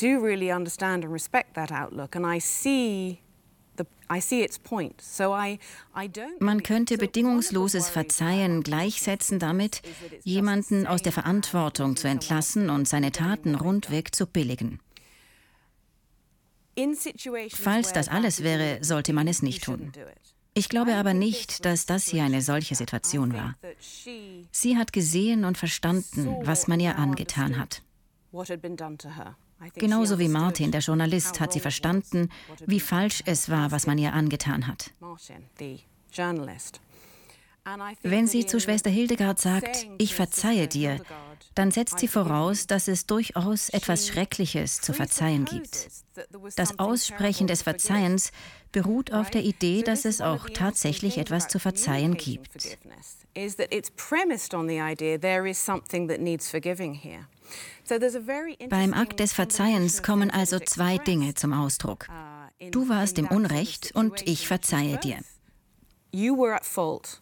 do 0.00 0.20
really 0.20 0.50
understand 0.50 1.04
and 1.04 1.12
respect 1.12 1.54
that 1.54 1.70
outlook, 1.70 2.16
and 2.16 2.26
I 2.26 2.40
see 2.40 3.20
man 6.40 6.62
könnte 6.62 6.98
bedingungsloses 6.98 7.88
Verzeihen 7.88 8.62
gleichsetzen 8.62 9.38
damit, 9.38 9.82
jemanden 10.22 10.86
aus 10.86 11.02
der 11.02 11.12
Verantwortung 11.12 11.96
zu 11.96 12.08
entlassen 12.08 12.70
und 12.70 12.88
seine 12.88 13.12
Taten 13.12 13.54
rundweg 13.54 14.14
zu 14.14 14.26
billigen. 14.26 14.80
Falls 17.52 17.92
das 17.92 18.08
alles 18.08 18.42
wäre, 18.42 18.78
sollte 18.82 19.12
man 19.12 19.28
es 19.28 19.42
nicht 19.42 19.64
tun. 19.64 19.92
Ich 20.54 20.68
glaube 20.68 20.94
aber 20.94 21.14
nicht, 21.14 21.64
dass 21.64 21.86
das 21.86 22.06
hier 22.06 22.24
eine 22.24 22.42
solche 22.42 22.74
Situation 22.74 23.32
war. 23.32 23.56
Sie 24.50 24.76
hat 24.76 24.92
gesehen 24.92 25.44
und 25.44 25.56
verstanden, 25.56 26.36
was 26.42 26.66
man 26.66 26.80
ihr 26.80 26.98
angetan 26.98 27.58
hat. 27.58 27.82
Genauso 29.74 30.18
wie 30.18 30.28
Martin, 30.28 30.70
der 30.72 30.80
Journalist, 30.80 31.40
hat 31.40 31.52
sie 31.52 31.60
verstanden, 31.60 32.30
wie 32.66 32.80
falsch 32.80 33.22
es 33.26 33.50
war, 33.50 33.70
was 33.70 33.86
man 33.86 33.98
ihr 33.98 34.12
angetan 34.12 34.66
hat. 34.66 34.90
Wenn 38.02 38.26
sie 38.26 38.46
zu 38.46 38.58
Schwester 38.58 38.90
Hildegard 38.90 39.38
sagt, 39.38 39.86
ich 39.98 40.14
verzeihe 40.14 40.66
dir, 40.66 41.00
dann 41.54 41.70
setzt 41.70 41.98
sie 41.98 42.08
voraus, 42.08 42.66
dass 42.66 42.88
es 42.88 43.06
durchaus 43.06 43.68
etwas 43.68 44.08
Schreckliches 44.08 44.80
zu 44.80 44.92
verzeihen 44.92 45.44
gibt. 45.44 45.88
Das 46.56 46.78
Aussprechen 46.78 47.46
des 47.46 47.62
Verzeihens 47.62 48.32
beruht 48.72 49.12
auf 49.12 49.30
der 49.30 49.42
Idee, 49.42 49.82
dass 49.82 50.04
es 50.04 50.20
auch 50.20 50.48
tatsächlich 50.48 51.18
etwas 51.18 51.48
zu 51.48 51.58
verzeihen 51.58 52.16
gibt. 52.16 52.78
Beim 58.68 58.94
Akt 58.94 59.20
des 59.20 59.32
Verzeihens 59.32 60.02
kommen 60.02 60.30
also 60.30 60.58
zwei 60.58 60.98
Dinge 60.98 61.34
zum 61.34 61.52
Ausdruck. 61.52 62.06
Uh, 62.08 62.70
du 62.70 62.88
warst 62.88 63.18
im 63.18 63.26
Unrecht 63.26 63.92
und 63.94 64.26
ich 64.26 64.46
verzeihe 64.46 64.98
dir. 64.98 65.18
You 66.12 66.36
were 66.36 66.54
at 66.54 66.64
fault 66.64 67.20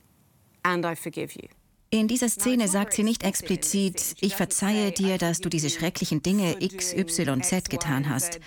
and 0.62 0.84
I 0.84 0.94
forgive 0.94 1.34
you. 1.34 1.48
In 1.90 2.06
dieser 2.06 2.28
Szene 2.28 2.68
sagt 2.68 2.92
sie 2.92 3.02
nicht 3.02 3.22
explizit, 3.22 4.14
ich 4.20 4.36
verzeihe 4.36 4.92
dir, 4.92 5.16
dass 5.16 5.40
du 5.40 5.48
diese 5.48 5.70
schrecklichen 5.70 6.22
Dinge 6.22 6.56
X, 6.60 6.92
Y, 6.92 7.42
Z 7.42 7.70
getan 7.70 8.10
hast. 8.10 8.40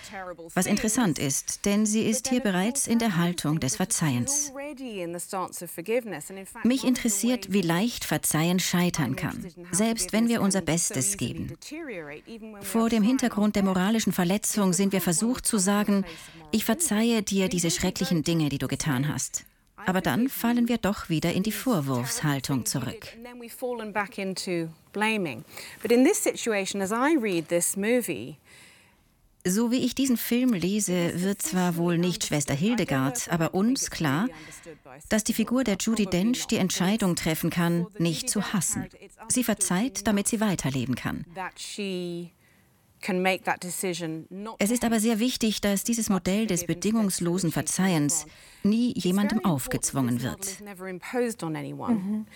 Was 0.54 0.66
interessant 0.66 1.18
ist, 1.18 1.64
denn 1.64 1.84
sie 1.84 2.02
ist 2.02 2.28
hier 2.28 2.38
bereits 2.38 2.86
in 2.86 3.00
der 3.00 3.16
Haltung 3.16 3.58
des 3.58 3.74
Verzeihens. 3.74 4.52
Mich 6.62 6.84
interessiert, 6.84 7.52
wie 7.52 7.62
leicht 7.62 8.04
Verzeihen 8.04 8.60
scheitern 8.60 9.16
kann, 9.16 9.44
selbst 9.72 10.12
wenn 10.12 10.28
wir 10.28 10.40
unser 10.40 10.60
Bestes 10.60 11.16
geben. 11.16 11.52
Vor 12.60 12.90
dem 12.90 13.02
Hintergrund 13.02 13.56
der 13.56 13.64
moralischen 13.64 14.12
Verletzung 14.12 14.72
sind 14.72 14.92
wir 14.92 15.00
versucht 15.00 15.46
zu 15.46 15.58
sagen, 15.58 16.04
ich 16.52 16.64
verzeihe 16.64 17.22
dir 17.24 17.48
diese 17.48 17.72
schrecklichen 17.72 18.22
Dinge, 18.22 18.50
die 18.50 18.58
du 18.58 18.68
getan 18.68 19.08
hast. 19.08 19.46
Aber 19.86 20.00
dann 20.00 20.28
fallen 20.28 20.68
wir 20.68 20.78
doch 20.78 21.08
wieder 21.08 21.32
in 21.32 21.42
die 21.42 21.52
Vorwurfshaltung 21.52 22.66
zurück. 22.66 23.08
So 29.44 29.72
wie 29.72 29.84
ich 29.84 29.96
diesen 29.96 30.16
Film 30.16 30.52
lese, 30.52 31.20
wird 31.20 31.42
zwar 31.42 31.76
wohl 31.76 31.98
nicht 31.98 32.24
Schwester 32.24 32.54
Hildegard, 32.54 33.28
aber 33.28 33.54
uns 33.54 33.90
klar, 33.90 34.28
dass 35.08 35.24
die 35.24 35.32
Figur 35.32 35.64
der 35.64 35.78
Judy 35.80 36.06
Dench 36.06 36.46
die 36.46 36.58
Entscheidung 36.58 37.16
treffen 37.16 37.50
kann, 37.50 37.88
nicht 37.98 38.30
zu 38.30 38.52
hassen. 38.52 38.86
Sie 39.28 39.42
verzeiht, 39.42 40.06
damit 40.06 40.28
sie 40.28 40.40
weiterleben 40.40 40.94
kann. 40.94 41.24
Es 44.58 44.70
ist 44.70 44.84
aber 44.84 45.00
sehr 45.00 45.18
wichtig, 45.18 45.60
dass 45.60 45.84
dieses 45.84 46.08
Modell 46.08 46.46
des 46.46 46.66
bedingungslosen 46.66 47.52
Verzeihens 47.52 48.26
nie 48.62 48.94
jemandem 48.96 49.44
aufgezwungen 49.44 50.22
wird. 50.22 50.60
Mhm. 50.60 52.26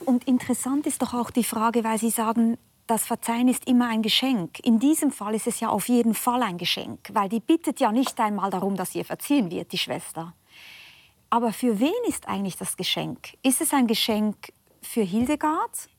Und 0.00 0.26
interessant 0.28 0.86
ist 0.86 1.02
doch 1.02 1.14
auch 1.14 1.30
die 1.30 1.44
Frage, 1.44 1.84
weil 1.84 1.98
Sie 1.98 2.10
sagen, 2.10 2.58
das 2.86 3.04
Verzeihen 3.04 3.48
ist 3.48 3.66
immer 3.66 3.88
ein 3.88 4.02
Geschenk. 4.02 4.60
In 4.64 4.78
diesem 4.78 5.10
Fall 5.10 5.34
ist 5.34 5.46
es 5.46 5.60
ja 5.60 5.68
auf 5.68 5.88
jeden 5.88 6.14
Fall 6.14 6.42
ein 6.42 6.56
Geschenk, 6.56 7.10
weil 7.12 7.28
die 7.28 7.40
bittet 7.40 7.80
ja 7.80 7.92
nicht 7.92 8.18
einmal 8.18 8.50
darum, 8.50 8.76
dass 8.76 8.94
ihr 8.94 9.04
verziehen 9.04 9.50
wird, 9.50 9.72
die 9.72 9.78
Schwester. 9.78 10.34
Aber 11.30 11.52
für 11.52 11.78
wen 11.78 11.92
ist 12.08 12.26
eigentlich 12.26 12.56
das 12.56 12.76
Geschenk? 12.76 13.34
Ist 13.42 13.60
es 13.60 13.74
ein 13.74 13.86
Geschenk 13.86 14.52
für 14.80 15.02
Hildegard 15.02 15.90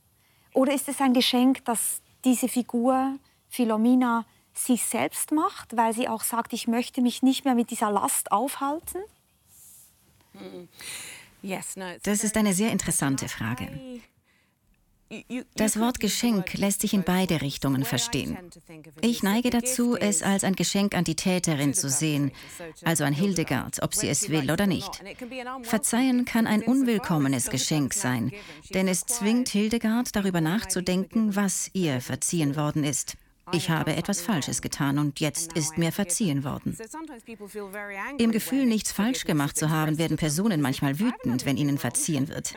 oder 0.53 0.73
ist 0.73 0.89
es 0.89 0.99
ein 0.99 1.13
Geschenk, 1.13 1.63
das 1.65 2.01
diese 2.25 2.47
Figur 2.47 3.17
Philomena 3.49 4.25
sich 4.53 4.85
selbst 4.85 5.31
macht, 5.31 5.75
weil 5.77 5.93
sie 5.93 6.07
auch 6.07 6.23
sagt, 6.23 6.53
ich 6.53 6.67
möchte 6.67 7.01
mich 7.01 7.23
nicht 7.23 7.45
mehr 7.45 7.55
mit 7.55 7.71
dieser 7.71 7.91
Last 7.91 8.31
aufhalten? 8.31 8.99
Das 12.03 12.23
ist 12.23 12.35
eine 12.37 12.53
sehr 12.53 12.71
interessante 12.71 13.29
Frage. 13.29 13.67
Das 15.55 15.79
Wort 15.79 15.99
Geschenk 15.99 16.53
lässt 16.53 16.81
sich 16.81 16.93
in 16.93 17.03
beide 17.03 17.41
Richtungen 17.41 17.83
verstehen. 17.83 18.37
Ich 19.01 19.23
neige 19.23 19.49
dazu, 19.49 19.95
es 19.95 20.21
als 20.21 20.43
ein 20.43 20.55
Geschenk 20.55 20.95
an 20.95 21.03
die 21.03 21.15
Täterin 21.15 21.73
zu 21.73 21.89
sehen, 21.89 22.31
also 22.83 23.03
an 23.03 23.13
Hildegard, 23.13 23.81
ob 23.81 23.95
sie 23.95 24.07
es 24.07 24.29
will 24.29 24.51
oder 24.51 24.67
nicht. 24.67 25.01
Verzeihen 25.63 26.25
kann 26.25 26.45
ein 26.45 26.61
unwillkommenes 26.61 27.49
Geschenk 27.49 27.93
sein, 27.93 28.31
denn 28.73 28.87
es 28.87 29.05
zwingt 29.05 29.49
Hildegard 29.49 30.15
darüber 30.15 30.41
nachzudenken, 30.41 31.35
was 31.35 31.71
ihr 31.73 32.01
verziehen 32.01 32.55
worden 32.55 32.83
ist. 32.83 33.17
Ich 33.51 33.69
habe 33.69 33.95
etwas 33.95 34.21
Falsches 34.21 34.61
getan 34.61 34.99
und 34.99 35.19
jetzt 35.19 35.53
ist 35.53 35.77
mir 35.77 35.91
verziehen 35.91 36.43
worden. 36.43 36.77
Im 38.17 38.31
Gefühl, 38.31 38.65
nichts 38.65 38.91
falsch 38.91 39.25
gemacht 39.25 39.57
zu 39.57 39.69
haben, 39.69 39.97
werden 39.97 40.17
Personen 40.17 40.61
manchmal 40.61 40.99
wütend, 40.99 41.45
wenn 41.45 41.57
ihnen 41.57 41.77
verziehen 41.77 42.27
wird. 42.27 42.55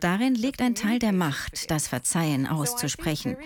Darin 0.00 0.34
liegt 0.34 0.60
ein 0.62 0.74
Teil 0.74 0.98
der 0.98 1.12
Macht, 1.12 1.70
das 1.70 1.88
Verzeihen 1.88 2.46
auszusprechen. 2.46 3.36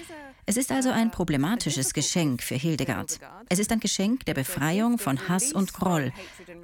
Es 0.46 0.58
ist 0.58 0.70
also 0.70 0.90
ein 0.90 1.10
problematisches 1.10 1.94
Geschenk 1.94 2.42
für 2.42 2.54
Hildegard. 2.54 3.18
Es 3.48 3.58
ist 3.58 3.72
ein 3.72 3.80
Geschenk 3.80 4.26
der 4.26 4.34
Befreiung 4.34 4.98
von 4.98 5.28
Hass 5.28 5.54
und 5.54 5.72
Groll. 5.72 6.12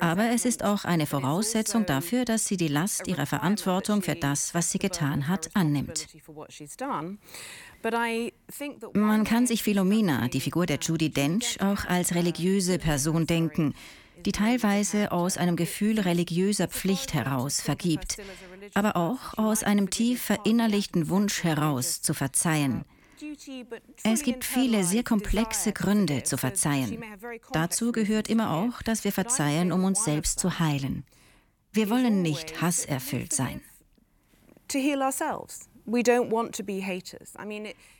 Aber 0.00 0.30
es 0.30 0.44
ist 0.44 0.64
auch 0.64 0.84
eine 0.84 1.06
Voraussetzung 1.06 1.86
dafür, 1.86 2.26
dass 2.26 2.46
sie 2.46 2.58
die 2.58 2.68
Last 2.68 3.06
ihrer 3.06 3.24
Verantwortung 3.24 4.02
für 4.02 4.14
das, 4.14 4.54
was 4.54 4.70
sie 4.70 4.78
getan 4.78 5.28
hat, 5.28 5.48
annimmt. 5.54 6.08
Man 8.92 9.24
kann 9.24 9.46
sich 9.46 9.62
Philomena, 9.62 10.28
die 10.28 10.40
Figur 10.40 10.66
der 10.66 10.78
Judy 10.80 11.10
Dench, 11.10 11.60
auch 11.60 11.84
als 11.86 12.14
religiöse 12.14 12.78
Person 12.78 13.26
denken, 13.26 13.74
die 14.26 14.32
teilweise 14.32 15.12
aus 15.12 15.36
einem 15.36 15.56
Gefühl 15.56 15.98
religiöser 16.00 16.68
Pflicht 16.68 17.14
heraus 17.14 17.60
vergibt, 17.60 18.18
aber 18.74 18.96
auch 18.96 19.38
aus 19.38 19.62
einem 19.62 19.90
tief 19.90 20.22
verinnerlichten 20.22 21.08
Wunsch 21.08 21.42
heraus 21.42 22.02
zu 22.02 22.14
verzeihen. 22.14 22.84
Es 24.02 24.22
gibt 24.22 24.44
viele 24.44 24.84
sehr 24.84 25.02
komplexe 25.02 25.72
Gründe 25.72 26.22
zu 26.22 26.36
verzeihen. 26.36 27.02
Dazu 27.52 27.92
gehört 27.92 28.28
immer 28.28 28.50
auch, 28.50 28.82
dass 28.82 29.04
wir 29.04 29.12
verzeihen, 29.12 29.72
um 29.72 29.84
uns 29.84 30.04
selbst 30.04 30.38
zu 30.38 30.58
heilen. 30.58 31.04
Wir 31.72 31.90
wollen 31.90 32.22
nicht 32.22 32.60
hasserfüllt 32.60 33.32
sein. 33.32 33.60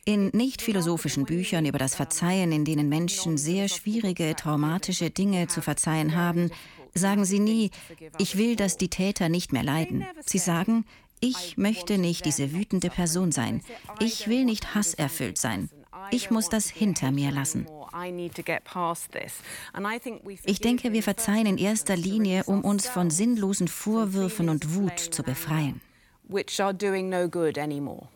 In 0.05 0.27
nicht 0.33 0.61
philosophischen 0.61 1.25
Büchern 1.25 1.65
über 1.65 1.77
das 1.77 1.95
Verzeihen, 1.95 2.51
in 2.51 2.63
denen 2.63 2.87
Menschen 2.87 3.37
sehr 3.37 3.67
schwierige, 3.67 4.35
traumatische 4.35 5.09
Dinge 5.09 5.47
zu 5.47 5.61
verzeihen 5.61 6.15
haben, 6.15 6.51
sagen 6.93 7.25
sie 7.25 7.39
nie, 7.39 7.71
ich 8.17 8.37
will, 8.37 8.55
dass 8.55 8.77
die 8.77 8.89
Täter 8.89 9.29
nicht 9.29 9.51
mehr 9.51 9.63
leiden. 9.63 10.05
Sie 10.25 10.37
sagen, 10.37 10.85
ich 11.19 11.57
möchte 11.57 11.97
nicht 11.97 12.25
diese 12.25 12.53
wütende 12.53 12.89
Person 12.89 13.31
sein. 13.31 13.61
Ich 13.99 14.27
will 14.27 14.45
nicht 14.45 14.73
hasserfüllt 14.73 15.37
sein. 15.37 15.69
Ich 16.11 16.31
muss 16.31 16.49
das 16.49 16.69
hinter 16.69 17.11
mir 17.11 17.31
lassen. 17.31 17.67
Ich 20.45 20.61
denke, 20.61 20.93
wir 20.93 21.03
verzeihen 21.03 21.45
in 21.45 21.57
erster 21.57 21.97
Linie, 21.97 22.45
um 22.45 22.63
uns 22.63 22.87
von 22.87 23.09
sinnlosen 23.11 23.67
Vorwürfen 23.67 24.49
und 24.49 24.75
Wut 24.75 24.99
zu 24.99 25.23
befreien 25.23 25.81
which 26.31 26.59
are 26.59 26.73
doing 26.73 27.09
no 27.09 27.27
good 27.27 27.57
anymore. 27.57 28.07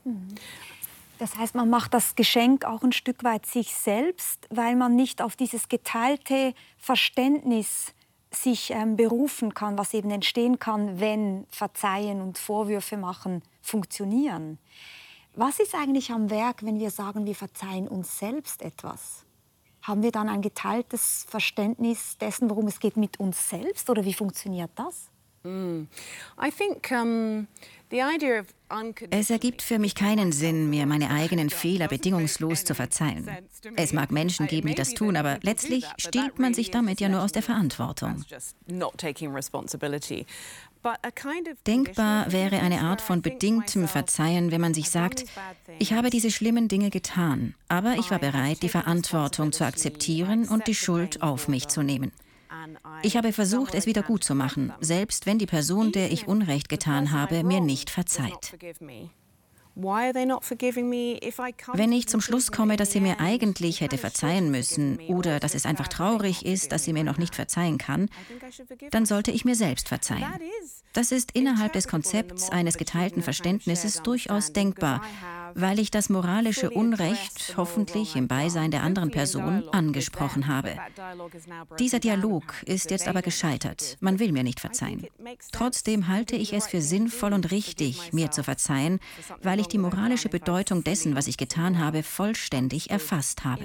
Das 1.17 1.37
heißt, 1.37 1.55
man 1.55 1.69
macht 1.69 1.93
das 1.93 2.15
Geschenk 2.15 2.65
auch 2.65 2.83
ein 2.83 2.91
Stück 2.91 3.23
weit 3.23 3.45
sich 3.45 3.73
selbst, 3.73 4.47
weil 4.49 4.75
man 4.75 4.95
nicht 4.95 5.21
auf 5.21 5.35
dieses 5.35 5.69
geteilte 5.69 6.53
Verständnis 6.77 7.93
sich 8.31 8.71
ähm, 8.71 8.97
berufen 8.97 9.53
kann, 9.53 9.77
was 9.77 9.93
eben 9.93 10.11
entstehen 10.11 10.59
kann, 10.59 10.99
wenn 10.99 11.45
Verzeihen 11.49 12.21
und 12.21 12.37
Vorwürfe 12.37 12.97
machen 12.97 13.41
funktionieren. 13.61 14.57
Was 15.35 15.59
ist 15.59 15.73
eigentlich 15.73 16.11
am 16.11 16.29
Werk, 16.29 16.63
wenn 16.65 16.79
wir 16.79 16.91
sagen, 16.91 17.25
wir 17.25 17.35
verzeihen 17.35 17.87
uns 17.87 18.19
selbst 18.19 18.61
etwas? 18.61 19.25
Haben 19.81 20.03
wir 20.03 20.11
dann 20.11 20.29
ein 20.29 20.41
geteiltes 20.41 21.25
Verständnis 21.29 22.17
dessen, 22.17 22.49
worum 22.49 22.67
es 22.67 22.79
geht 22.79 22.97
mit 22.97 23.19
uns 23.19 23.49
selbst 23.49 23.89
oder 23.89 24.03
wie 24.03 24.13
funktioniert 24.13 24.71
das? 24.75 25.09
Mm. 25.45 25.87
Es 29.11 29.29
ergibt 29.29 29.61
für 29.61 29.77
mich 29.77 29.93
keinen 29.93 30.31
Sinn, 30.31 30.69
mir 30.71 30.87
meine 30.87 31.11
eigenen 31.11 31.51
Fehler 31.51 31.87
bedingungslos 31.87 32.65
zu 32.65 32.73
verzeihen. 32.73 33.29
Es 33.75 33.93
mag 33.93 34.11
Menschen 34.11 34.47
geben, 34.47 34.69
die 34.69 34.75
das 34.75 34.95
tun, 34.95 35.15
aber 35.15 35.37
letztlich 35.43 35.85
stiehlt 35.97 36.39
man 36.39 36.53
sich 36.53 36.71
damit 36.71 36.99
ja 36.99 37.09
nur 37.09 37.21
aus 37.21 37.31
der 37.31 37.43
Verantwortung. 37.43 38.23
Denkbar 41.65 42.31
wäre 42.31 42.59
eine 42.59 42.81
Art 42.81 43.01
von 43.01 43.21
bedingtem 43.21 43.87
Verzeihen, 43.87 44.51
wenn 44.51 44.61
man 44.61 44.73
sich 44.73 44.89
sagt, 44.89 45.25
ich 45.79 45.93
habe 45.93 46.09
diese 46.09 46.31
schlimmen 46.31 46.67
Dinge 46.67 46.89
getan, 46.89 47.55
aber 47.69 47.95
ich 47.97 48.11
war 48.11 48.19
bereit, 48.19 48.61
die 48.61 48.69
Verantwortung 48.69 49.51
zu 49.51 49.63
akzeptieren 49.63 50.47
und 50.47 50.67
die 50.67 50.75
Schuld 50.75 51.21
auf 51.21 51.47
mich 51.47 51.67
zu 51.67 51.81
nehmen. 51.81 52.11
Ich 53.03 53.17
habe 53.17 53.33
versucht, 53.33 53.75
es 53.75 53.85
wieder 53.85 54.03
gut 54.03 54.23
zu 54.23 54.35
machen, 54.35 54.73
selbst 54.79 55.25
wenn 55.25 55.39
die 55.39 55.45
Person, 55.45 55.91
der 55.91 56.11
ich 56.11 56.27
Unrecht 56.27 56.69
getan 56.69 57.11
habe, 57.11 57.43
mir 57.43 57.61
nicht 57.61 57.89
verzeiht. 57.89 58.55
Wenn 61.73 61.91
ich 61.91 62.07
zum 62.07 62.21
Schluss 62.21 62.51
komme, 62.51 62.77
dass 62.77 62.91
sie 62.91 63.01
mir 63.01 63.19
eigentlich 63.19 63.81
hätte 63.81 63.97
verzeihen 63.97 64.49
müssen 64.49 64.99
oder 65.07 65.41
dass 65.41 65.53
es 65.53 65.65
einfach 65.65 65.89
traurig 65.89 66.45
ist, 66.45 66.71
dass 66.71 66.85
sie 66.85 66.93
mir 66.93 67.03
noch 67.03 67.17
nicht 67.17 67.35
verzeihen 67.35 67.77
kann, 67.77 68.09
dann 68.91 69.05
sollte 69.05 69.31
ich 69.31 69.43
mir 69.43 69.55
selbst 69.55 69.89
verzeihen. 69.89 70.23
Das 70.93 71.11
ist 71.11 71.33
innerhalb 71.33 71.73
des 71.73 71.89
Konzepts 71.89 72.49
eines 72.51 72.77
geteilten 72.77 73.21
Verständnisses 73.21 74.01
durchaus 74.01 74.53
denkbar, 74.53 75.01
weil 75.55 75.79
ich 75.79 75.89
das 75.89 76.09
moralische 76.09 76.69
Unrecht 76.69 77.55
hoffentlich 77.57 78.15
im 78.15 78.27
Beisein 78.27 78.71
der 78.71 78.83
anderen 78.83 79.09
Person 79.09 79.67
angesprochen 79.69 80.47
habe. 80.47 80.75
Dieser 81.79 81.99
Dialog 81.99 82.43
ist 82.65 82.91
jetzt 82.91 83.07
aber 83.07 83.21
gescheitert. 83.21 83.97
Man 84.01 84.19
will 84.19 84.33
mir 84.33 84.43
nicht 84.43 84.59
verzeihen. 84.59 85.07
Trotzdem 85.51 86.07
halte 86.07 86.35
ich 86.35 86.53
es 86.53 86.67
für 86.67 86.81
sinnvoll 86.81 87.33
und 87.33 87.51
richtig, 87.51 88.11
mir 88.11 88.31
zu 88.31 88.43
verzeihen, 88.43 88.99
weil 89.41 89.59
ich 89.59 89.67
die 89.67 89.77
moralische 89.77 90.29
Bedeutung 90.29 90.83
dessen, 90.83 91.15
was 91.15 91.27
ich 91.27 91.37
getan 91.37 91.79
habe, 91.79 92.03
vollständig 92.03 92.91
erfasst 92.91 93.45
habe. 93.45 93.63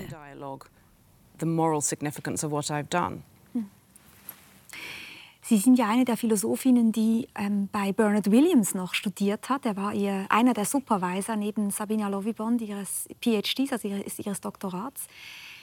Sie 5.43 5.57
sind 5.57 5.78
ja 5.78 5.88
eine 5.88 6.05
der 6.05 6.16
Philosophinnen, 6.16 6.93
die 6.93 7.28
ähm, 7.34 7.68
bei 7.72 7.93
Bernard 7.93 8.30
Williams 8.30 8.74
noch 8.74 8.95
studiert 8.95 9.49
hat. 9.49 9.64
Er 9.64 9.76
war 9.76 9.95
ihr, 9.95 10.26
einer 10.28 10.53
der 10.53 10.66
Supervisor 10.66 11.36
neben 11.36 11.70
Sabina 11.70 12.09
Lovibond, 12.09 12.61
ihres 12.61 13.09
PhDs, 13.22 13.72
also 13.72 13.88
ihres, 13.88 14.18
ihres 14.18 14.41
Doktorats. 14.41 15.07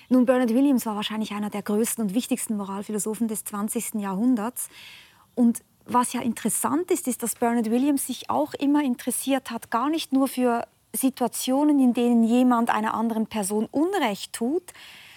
Nun, 0.09 0.25
Bernard 0.25 0.53
Williams 0.53 0.85
war 0.85 0.95
wahrscheinlich 0.95 1.33
einer 1.33 1.49
der 1.49 1.61
größten 1.61 2.05
und 2.05 2.13
wichtigsten 2.13 2.57
Moralphilosophen 2.57 3.27
des 3.27 3.43
20. 3.43 3.95
Jahrhunderts. 3.95 4.69
Und 5.35 5.61
was 5.85 6.13
ja 6.13 6.21
interessant 6.21 6.89
ist, 6.91 7.07
ist, 7.07 7.23
dass 7.23 7.35
Bernard 7.35 7.69
Williams 7.69 8.07
sich 8.07 8.29
auch 8.29 8.53
immer 8.55 8.83
interessiert 8.83 9.51
hat, 9.51 9.69
gar 9.69 9.89
nicht 9.89 10.11
nur 10.11 10.27
für 10.27 10.67
Situationen, 10.93 11.79
in 11.79 11.93
denen 11.93 12.23
jemand 12.23 12.69
einer 12.69 12.93
anderen 12.93 13.27
Person 13.27 13.67
Unrecht 13.71 14.33
tut, 14.33 14.73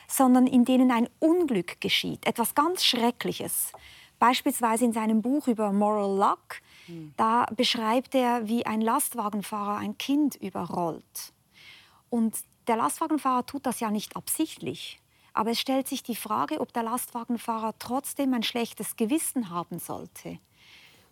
sondern 0.06 0.46
in 0.46 0.64
denen 0.64 0.90
ein 0.90 1.08
Unglück 1.18 1.80
geschieht, 1.80 2.26
etwas 2.26 2.54
ganz 2.54 2.84
Schreckliches. 2.84 3.72
Beispielsweise 4.20 4.84
in 4.84 4.92
seinem 4.92 5.22
Buch 5.22 5.48
über 5.48 5.72
Moral 5.72 6.16
Luck, 6.16 6.60
mhm. 6.86 7.14
da 7.16 7.46
beschreibt 7.56 8.14
er, 8.14 8.46
wie 8.46 8.66
ein 8.66 8.82
Lastwagenfahrer 8.82 9.78
ein 9.78 9.98
Kind 9.98 10.36
überrollt. 10.36 11.32
Und 12.10 12.36
der 12.68 12.76
Lastwagenfahrer 12.76 13.46
tut 13.46 13.64
das 13.66 13.80
ja 13.80 13.90
nicht 13.90 14.16
absichtlich. 14.16 15.00
Aber 15.32 15.52
es 15.52 15.60
stellt 15.60 15.88
sich 15.88 16.02
die 16.02 16.16
Frage, 16.16 16.60
ob 16.60 16.72
der 16.72 16.82
Lastwagenfahrer 16.82 17.74
trotzdem 17.78 18.34
ein 18.34 18.42
schlechtes 18.42 18.96
Gewissen 18.96 19.48
haben 19.48 19.78
sollte. 19.78 20.38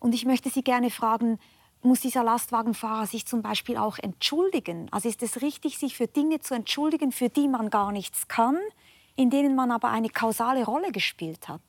Und 0.00 0.14
ich 0.14 0.26
möchte 0.26 0.50
Sie 0.50 0.62
gerne 0.62 0.90
fragen, 0.90 1.38
muss 1.80 2.00
dieser 2.00 2.24
Lastwagenfahrer 2.24 3.06
sich 3.06 3.24
zum 3.24 3.40
Beispiel 3.40 3.78
auch 3.78 3.98
entschuldigen? 3.98 4.88
Also 4.92 5.08
ist 5.08 5.22
es 5.22 5.40
richtig, 5.40 5.78
sich 5.78 5.96
für 5.96 6.08
Dinge 6.08 6.40
zu 6.40 6.54
entschuldigen, 6.54 7.10
für 7.10 7.30
die 7.30 7.48
man 7.48 7.70
gar 7.70 7.90
nichts 7.90 8.28
kann, 8.28 8.58
in 9.16 9.30
denen 9.30 9.54
man 9.54 9.70
aber 9.70 9.88
eine 9.88 10.10
kausale 10.10 10.64
Rolle 10.64 10.92
gespielt 10.92 11.48
hat? 11.48 11.62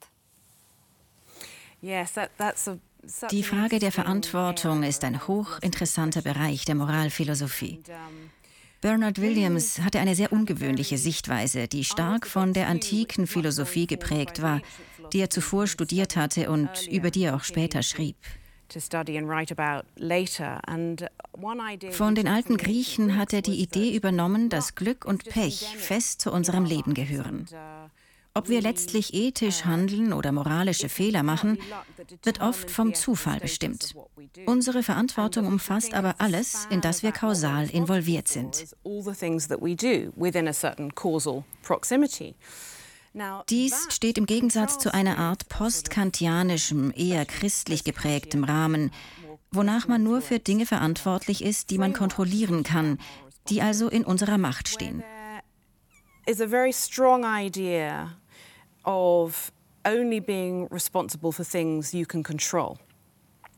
Die 1.82 3.43
Frage 3.43 3.80
der 3.80 3.91
Verantwortung 3.91 4.84
ist 4.84 5.03
ein 5.03 5.27
hochinteressanter 5.27 6.21
Bereich 6.21 6.65
der 6.65 6.75
Moralphilosophie. 6.75 7.80
Bernard 8.82 9.19
Williams 9.21 9.80
hatte 9.80 9.99
eine 9.99 10.15
sehr 10.15 10.32
ungewöhnliche 10.32 10.97
Sichtweise, 10.97 11.67
die 11.67 11.84
stark 11.84 12.27
von 12.27 12.53
der 12.53 12.67
antiken 12.67 13.27
Philosophie 13.27 13.88
geprägt 13.88 14.41
war, 14.41 14.61
die 15.11 15.19
er 15.19 15.30
zuvor 15.30 15.67
studiert 15.67 16.15
hatte 16.15 16.49
und 16.49 16.88
über 16.88 17.11
die 17.11 17.23
er 17.23 17.36
auch 17.36 17.43
später 17.43 17.84
schrieb. 17.84 18.15
Von 21.91 22.15
den 22.15 22.27
alten 22.27 22.57
Griechen 22.57 23.17
hat 23.17 23.34
er 23.34 23.41
die 23.41 23.59
Idee 23.61 23.95
übernommen, 23.95 24.49
dass 24.49 24.75
Glück 24.75 25.05
und 25.05 25.25
Pech 25.25 25.65
fest 25.77 26.21
zu 26.21 26.32
unserem 26.32 26.65
Leben 26.65 26.93
gehören. 26.93 27.47
Ob 28.34 28.47
wir 28.47 28.61
letztlich 28.61 29.13
ethisch 29.13 29.65
handeln 29.65 30.13
oder 30.13 30.32
moralische 30.32 30.88
Fehler 30.88 31.23
machen, 31.23 31.57
wird 32.23 32.41
oft 32.41 32.69
vom 32.69 32.93
Zufall 32.93 33.39
bestimmt. 33.39 33.95
Unsere 34.45 34.84
Verantwortung 34.84 35.47
umfasst 35.47 35.93
aber 35.93 36.15
alles, 36.19 36.67
in 36.69 36.82
das 36.82 37.03
wir 37.03 37.11
kausal 37.11 37.69
involviert 37.69 38.27
sind. 38.27 38.67
Dies 43.49 43.88
steht 43.89 44.17
im 44.19 44.25
Gegensatz 44.27 44.77
zu 44.77 44.93
einer 44.93 45.17
Art 45.17 45.49
postkantianischem, 45.49 46.93
eher 46.95 47.25
christlich 47.25 47.84
geprägtem 47.84 48.43
Rahmen, 48.43 48.91
wonach 49.51 49.88
man 49.88 50.03
nur 50.03 50.21
für 50.21 50.38
Dinge 50.38 50.67
verantwortlich 50.67 51.43
ist, 51.43 51.71
die 51.71 51.80
man 51.80 51.93
kontrollieren 51.93 52.63
kann, 52.63 52.99
die 53.49 53.63
also 53.63 53.89
in 53.89 54.05
unserer 54.05 54.38
Macht 54.38 54.67
stehen. 54.67 55.03
Is 56.26 56.39
a 56.41 56.47
very 56.47 56.72
strong 56.72 57.26
idea 57.26 58.15
of 58.86 59.51
only 59.86 60.20
being 60.20 60.67
responsible 60.72 61.32
for 61.32 61.43
things 61.43 61.93
you 61.93 62.05
can 62.05 62.24
control. 62.24 62.78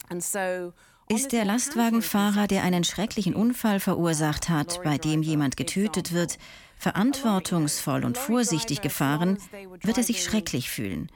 And 0.10 0.24
so 0.24 0.74
ist 1.10 1.32
der 1.34 1.46
Lastwagenfahrer, 1.46 2.48
der 2.48 2.64
einen 2.64 2.84
schrecklichen 2.84 3.36
Unfall 3.36 3.80
verursacht 3.80 4.48
hat, 4.48 4.82
bei 4.84 4.98
dem 4.98 5.22
jemand 5.22 5.58
getötet 5.58 6.14
wird, 6.14 6.38
verantwortungsvoll 6.82 8.04
und 8.04 8.18
vorsichtig 8.18 8.82
gefahren, 8.82 9.38
wird 9.84 9.98
er 9.98 10.04
sich 10.04 10.24
schrecklich 10.24 10.70
fühlen. 10.72 11.12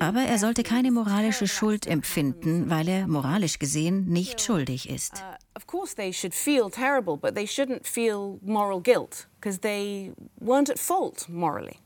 Aber 0.00 0.20
er 0.20 0.38
sollte 0.38 0.62
keine 0.62 0.90
moralische 0.90 1.48
Schuld 1.48 1.86
empfinden, 1.86 2.68
weil 2.68 2.86
er 2.88 3.06
moralisch 3.06 3.58
gesehen 3.58 4.04
nicht 4.04 4.40
schuldig 4.42 4.90
ist. 4.90 5.24
Of 5.54 5.66
course 5.66 5.96
they 5.96 6.12
should 6.12 6.34
feel 6.34 6.70
terrible, 6.70 7.16
but 7.16 7.34
they 7.34 7.46
shouldn't 7.46 7.86
feel 7.86 8.38
moral 8.42 8.80
guilt 8.80 9.26
because 9.40 9.60
they 9.60 10.12
weren't 10.38 10.70
at 10.70 10.78
fault 10.78 11.26
morally. 11.30 11.78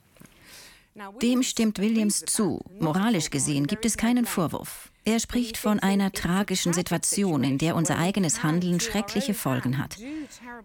Dem 1.22 1.42
stimmt 1.42 1.78
Williams 1.78 2.24
zu. 2.26 2.60
Moralisch 2.80 3.30
gesehen 3.30 3.66
gibt 3.66 3.84
es 3.84 3.96
keinen 3.96 4.26
Vorwurf. 4.26 4.90
Er 5.04 5.18
spricht 5.18 5.56
von 5.56 5.80
einer 5.80 6.12
tragischen 6.12 6.74
Situation, 6.74 7.42
in 7.42 7.56
der 7.56 7.74
unser 7.74 7.98
eigenes 7.98 8.42
Handeln 8.42 8.80
schreckliche 8.80 9.32
Folgen 9.32 9.78
hat. 9.78 9.96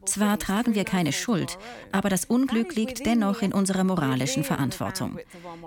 Zwar 0.05 0.37
tragen 0.37 0.75
wir 0.75 0.83
keine 0.83 1.13
Schuld, 1.13 1.57
aber 1.93 2.09
das 2.09 2.25
Unglück 2.25 2.75
liegt 2.75 3.05
dennoch 3.05 3.41
in 3.41 3.53
unserer 3.53 3.85
moralischen 3.85 4.43
Verantwortung. 4.43 5.19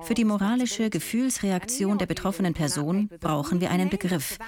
Für 0.03 0.15
die 0.15 0.25
moralische 0.25 0.91
Gefühlsreaktion 0.91 1.97
der 1.97 2.07
betroffenen 2.07 2.53
Person 2.53 3.09
brauchen 3.21 3.63
wir 3.63 3.71
einen 3.71 3.89
Begriff. 3.89 4.39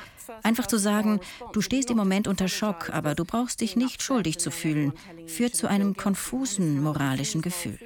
Einfach 0.42 0.66
zu 0.66 0.78
sagen, 0.78 1.20
du 1.52 1.62
stehst 1.62 1.90
im 1.90 1.96
Moment 1.96 2.28
unter 2.28 2.48
Schock, 2.48 2.90
aber 2.92 3.14
du 3.14 3.24
brauchst 3.24 3.62
dich 3.62 3.74
nicht 3.74 4.02
schuldig 4.02 4.38
zu 4.38 4.50
fühlen, 4.50 4.92
führt 5.26 5.56
zu 5.56 5.66
einem 5.66 5.96
konfusen 5.96 6.82
moralischen 6.82 7.40
Gefühl. 7.40 7.78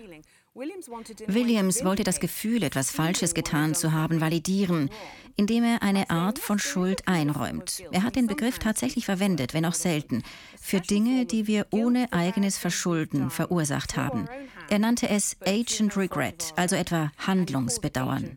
Williams 0.54 1.84
wollte 1.84 2.04
das 2.04 2.20
Gefühl, 2.20 2.62
etwas 2.62 2.92
Falsches 2.92 3.34
getan 3.34 3.74
zu 3.74 3.90
haben, 3.90 4.20
validieren, 4.20 4.88
indem 5.36 5.64
er 5.64 5.82
eine 5.82 6.10
Art 6.10 6.38
von 6.38 6.60
Schuld 6.60 7.08
einräumt. 7.08 7.82
Er 7.90 8.04
hat 8.04 8.14
den 8.14 8.28
Begriff 8.28 8.60
tatsächlich 8.60 9.04
verwendet, 9.04 9.52
wenn 9.52 9.66
auch 9.66 9.74
selten, 9.74 10.22
für 10.60 10.80
Dinge, 10.80 11.26
die 11.26 11.48
wir 11.48 11.66
ohne 11.72 12.12
eigenes 12.12 12.56
Verschulden 12.56 13.30
verursacht 13.30 13.96
haben. 13.96 14.28
Er 14.70 14.78
nannte 14.78 15.08
es 15.08 15.36
Agent 15.44 15.96
Regret, 15.96 16.52
also 16.54 16.76
etwa 16.76 17.10
Handlungsbedauern. 17.18 18.36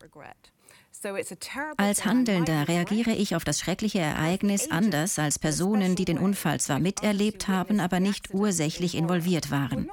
Als 1.78 2.06
Handelnder 2.06 2.68
reagiere 2.68 3.12
ich 3.12 3.36
auf 3.36 3.44
das 3.44 3.60
schreckliche 3.60 4.00
Ereignis 4.00 4.72
anders 4.72 5.20
als 5.20 5.38
Personen, 5.38 5.96
die 5.96 6.06
den 6.06 6.18
Unfall 6.18 6.60
zwar 6.60 6.80
miterlebt 6.80 7.48
haben, 7.48 7.80
aber 7.80 8.00
nicht 8.00 8.34
ursächlich 8.34 8.96
involviert 8.96 9.52
waren. 9.52 9.90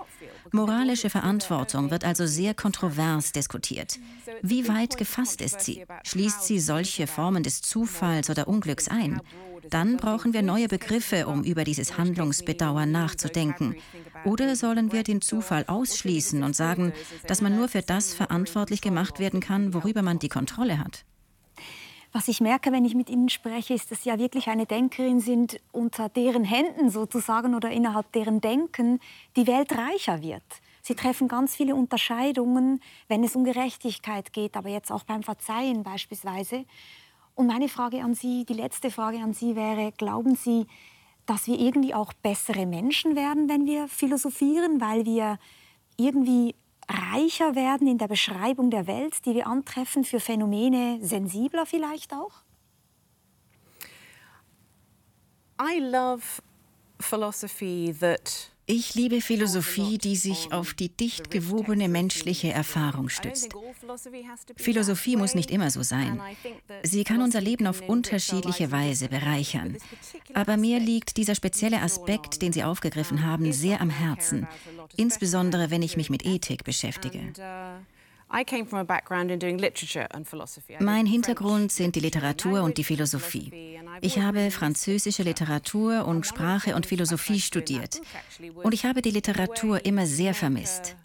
Moralische 0.53 1.11
Verantwortung 1.11 1.90
wird 1.90 2.05
also 2.05 2.26
sehr 2.26 2.55
kontrovers 2.55 3.32
diskutiert. 3.32 3.99
Wie 4.42 4.68
weit 4.68 4.97
gefasst 4.97 5.40
ist 5.40 5.61
sie? 5.61 5.84
Schließt 6.05 6.45
sie 6.45 6.61
solche 6.61 7.07
Formen 7.07 7.42
des 7.42 7.62
Zufalls 7.62 8.30
oder 8.30 8.49
Unglücks 8.49 8.88
ein? 8.88 9.20
Dann 9.70 9.97
brauchen 9.97 10.34
wir 10.34 10.42
neue 10.42 10.68
Begriffe, 10.68 11.26
um 11.26 11.42
über 11.42 11.64
dieses 11.64 11.97
Handlungsbedauern 11.97 12.90
nachzudenken. 12.90 13.76
Oder 14.24 14.57
sollen 14.57 14.92
wir 14.92 15.03
den 15.03 15.22
Zufall 15.22 15.64
ausschließen 15.66 16.42
und 16.42 16.55
sagen, 16.55 16.92
dass 17.26 17.40
man 17.40 17.57
nur 17.57 17.68
für 17.68 17.82
das 17.82 18.14
verantwortlich 18.14 18.80
gemacht 18.80 19.18
werden 19.18 19.40
kann, 19.40 19.74
worüber 19.74 20.03
man 20.03 20.18
die 20.18 20.28
Kontrolle 20.28 20.78
hat? 20.78 21.05
Was 22.17 22.29
ich 22.29 22.41
merke, 22.41 22.71
wenn 22.71 22.85
ich 22.85 22.95
mit 22.95 23.11
Ihnen 23.11 23.29
spreche, 23.29 23.75
ist, 23.75 23.91
dass 23.91 24.05
Sie 24.05 24.09
ja 24.09 24.21
wirklich 24.21 24.47
eine 24.47 24.67
Denkerin 24.67 25.19
sind, 25.19 25.61
unter 25.73 26.09
deren 26.09 26.45
Händen 26.45 26.89
sozusagen 26.89 27.57
oder 27.57 27.73
innerhalb 27.73 28.12
deren 28.12 28.41
Denken 28.41 29.01
die 29.35 29.49
Welt 29.49 29.77
reicher 29.77 30.23
wird. 30.23 30.45
Sie 30.81 30.95
treffen 30.95 31.27
ganz 31.27 31.57
viele 31.57 31.75
Unterscheidungen, 31.75 32.81
wenn 33.09 33.25
es 33.25 33.35
um 33.35 33.43
Gerechtigkeit 33.43 34.33
geht, 34.33 34.57
aber 34.57 34.69
jetzt 34.69 34.93
auch 34.93 35.03
beim 35.03 35.25
Verzeihen 35.25 35.83
beispielsweise. 35.83 36.65
Und 37.35 37.49
meine 37.49 37.69
Frage 37.69 38.01
an 38.01 38.15
Sie, 38.15 38.45
die 38.45 38.55
letzte 38.55 38.93
Frage 38.93 39.19
an 39.19 39.35
Sie 39.35 39.57
wäre, 39.57 39.91
glauben 39.91 40.37
Sie, 40.37 40.69
dass 41.27 41.49
wir 41.49 41.59
irgendwie 41.59 41.95
auch 41.95 42.12
bessere 42.12 42.65
Menschen 42.65 43.17
werden, 43.17 43.49
wenn 43.49 43.67
wir 43.67 43.89
philosophieren, 43.89 44.81
weil 44.81 45.05
wir 45.05 45.41
irgendwie 45.97 46.55
reicher 46.89 47.55
werden 47.55 47.87
in 47.87 47.99
der 47.99 48.09
Beschreibung 48.09 48.70
der 48.70 48.87
Welt, 48.87 49.24
die 49.26 49.35
wir 49.35 49.47
antreffen, 49.47 50.05
für 50.05 50.20
Phänomene 50.20 50.99
sensibler 51.03 51.66
vielleicht 51.66 52.12
auch? 52.12 52.43
I 55.61 55.78
love 55.78 56.43
philosophy 57.01 57.95
that 58.01 58.54
ich 58.67 58.95
liebe 58.95 59.21
Philosophie, 59.21 59.99
die 59.99 60.17
sich 60.17 60.53
auf 60.53 60.75
die 60.75 60.89
dicht 60.89 61.31
gewobene 61.31 61.89
menschliche 61.89 62.51
Erfahrung 62.51 63.09
stützt. 63.09 63.55
Philosophie 64.57 65.17
muss 65.17 65.35
nicht 65.35 65.51
immer 65.51 65.71
so 65.71 65.83
sein. 65.83 66.21
Sie 66.83 67.05
kann 67.05 67.23
unser 67.23 67.41
Leben 67.41 67.67
auf 67.67 67.83
unterschiedliche 67.83 68.73
Weise 68.73 69.09
bereichern. 69.09 69.77
Aber 70.33 70.57
mir 70.57 70.81
liegt 70.81 71.17
dieser 71.17 71.35
spezielle 71.35 71.83
Aspekt, 71.83 72.43
den 72.43 72.53
Sie 72.53 72.65
aufgegriffen 72.65 73.25
haben, 73.25 73.53
sehr 73.53 73.81
am 73.81 73.91
Herzen, 73.91 74.47
insbesondere 74.97 75.71
wenn 75.71 75.83
ich 75.83 75.97
mich 75.97 76.11
mit 76.11 76.25
Ethik 76.25 76.65
beschäftige. 76.65 77.33
Mein 80.79 81.07
Hintergrund 81.07 81.72
sind 81.72 81.95
die 81.95 82.01
Literatur 82.01 82.62
und 82.62 82.79
die 82.79 82.85
Philosophie. 82.85 83.79
Ich 84.01 84.18
habe 84.18 84.51
französische 84.51 85.22
Literatur 85.22 86.07
und 86.07 86.27
Sprache 86.27 86.75
und 86.75 86.87
Philosophie 86.87 87.41
studiert. 87.41 88.01
Und 88.62 88.75
ich 88.75 88.85
habe 88.85 89.03
die 89.03 89.11
Literatur 89.11 89.85
immer 89.85 90.07
sehr 90.07 90.35
vermisst. 90.35 90.97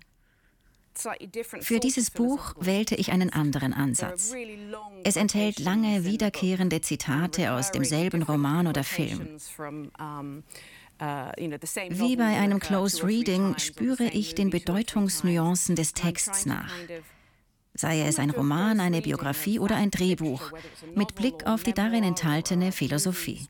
Für 1.61 1.79
dieses 1.79 2.11
Buch 2.11 2.55
wählte 2.59 2.95
ich 2.95 3.11
einen 3.11 3.31
anderen 3.31 3.73
Ansatz. 3.73 4.33
Es 5.03 5.15
enthält 5.15 5.59
lange 5.59 6.03
wiederkehrende 6.03 6.81
Zitate 6.81 7.53
aus 7.53 7.71
demselben 7.71 8.23
Roman 8.23 8.67
oder 8.67 8.83
Film. 8.83 9.37
Wie 10.99 12.15
bei 12.15 12.37
einem 12.37 12.59
Close 12.59 13.05
Reading 13.05 13.57
spüre 13.57 14.05
ich 14.05 14.35
den 14.35 14.49
Bedeutungsnuancen 14.49 15.75
des 15.75 15.93
Texts 15.93 16.45
nach 16.45 16.71
sei 17.79 18.01
es 18.01 18.19
ein 18.19 18.29
Roman, 18.29 18.79
eine 18.79 19.01
Biografie 19.01 19.59
oder 19.59 19.75
ein 19.75 19.91
Drehbuch, 19.91 20.51
mit 20.95 21.15
Blick 21.15 21.45
auf 21.45 21.63
die 21.63 21.73
darin 21.73 22.03
enthaltene 22.03 22.71
Philosophie. 22.71 23.47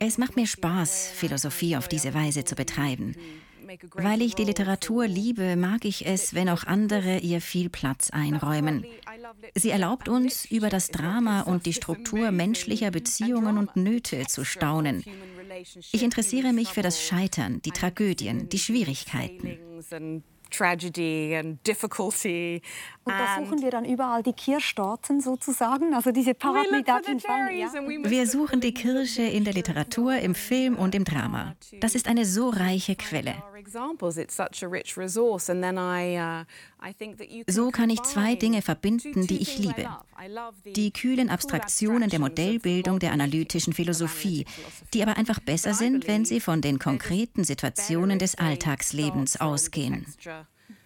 Es 0.00 0.18
macht 0.18 0.36
mir 0.36 0.46
Spaß, 0.46 1.12
Philosophie 1.14 1.76
auf 1.76 1.88
diese 1.88 2.14
Weise 2.14 2.44
zu 2.44 2.54
betreiben. 2.54 3.14
Weil 3.94 4.22
ich 4.22 4.34
die 4.34 4.44
Literatur 4.44 5.06
liebe, 5.06 5.56
mag 5.56 5.84
ich 5.84 6.06
es, 6.06 6.34
wenn 6.34 6.48
auch 6.48 6.64
andere 6.64 7.18
ihr 7.18 7.40
viel 7.40 7.68
Platz 7.68 8.10
einräumen. 8.10 8.84
Sie 9.54 9.70
erlaubt 9.70 10.08
uns, 10.08 10.44
über 10.44 10.68
das 10.68 10.88
Drama 10.88 11.42
und 11.42 11.66
die 11.66 11.72
Struktur 11.72 12.30
menschlicher 12.30 12.90
Beziehungen 12.90 13.58
und 13.58 13.76
Nöte 13.76 14.26
zu 14.26 14.44
staunen. 14.44 15.04
Ich 15.92 16.02
interessiere 16.02 16.52
mich 16.52 16.68
für 16.68 16.82
das 16.82 17.02
Scheitern, 17.02 17.60
die 17.62 17.70
Tragödien, 17.70 18.48
die 18.48 18.58
Schwierigkeiten. 18.58 19.58
Und 23.04 23.14
da 23.14 23.36
suchen 23.38 23.62
wir 23.62 23.70
dann 23.70 23.84
überall 23.84 24.22
die 24.22 24.32
Kirschtorten 24.32 25.20
sozusagen, 25.20 25.92
also 25.92 26.12
diese 26.12 26.34
Paraglidaten. 26.34 27.18
Wir 27.18 28.26
suchen 28.28 28.60
die 28.60 28.72
Kirsche 28.72 29.22
in 29.22 29.44
der 29.44 29.54
Literatur, 29.54 30.16
im 30.16 30.34
Film 30.34 30.76
und 30.76 30.94
im 30.94 31.04
Drama. 31.04 31.54
Das 31.80 31.96
ist 31.96 32.06
eine 32.06 32.24
so 32.24 32.48
reiche 32.50 32.94
Quelle. 32.94 33.34
So 37.48 37.70
kann 37.70 37.90
ich 37.90 38.02
zwei 38.02 38.34
Dinge 38.36 38.62
verbinden, 38.62 39.26
die 39.26 39.42
ich 39.42 39.58
liebe. 39.58 39.88
Die 40.64 40.92
kühlen 40.92 41.28
Abstraktionen 41.28 42.08
der 42.08 42.20
Modellbildung 42.20 42.98
der 43.00 43.12
analytischen 43.12 43.72
Philosophie, 43.72 44.46
die 44.94 45.02
aber 45.02 45.16
einfach 45.16 45.40
besser 45.40 45.74
sind, 45.74 46.06
wenn 46.06 46.24
sie 46.24 46.40
von 46.40 46.60
den 46.60 46.78
konkreten 46.78 47.42
Situationen 47.44 48.18
des 48.18 48.36
Alltagslebens 48.36 49.40
ausgehen. 49.40 50.06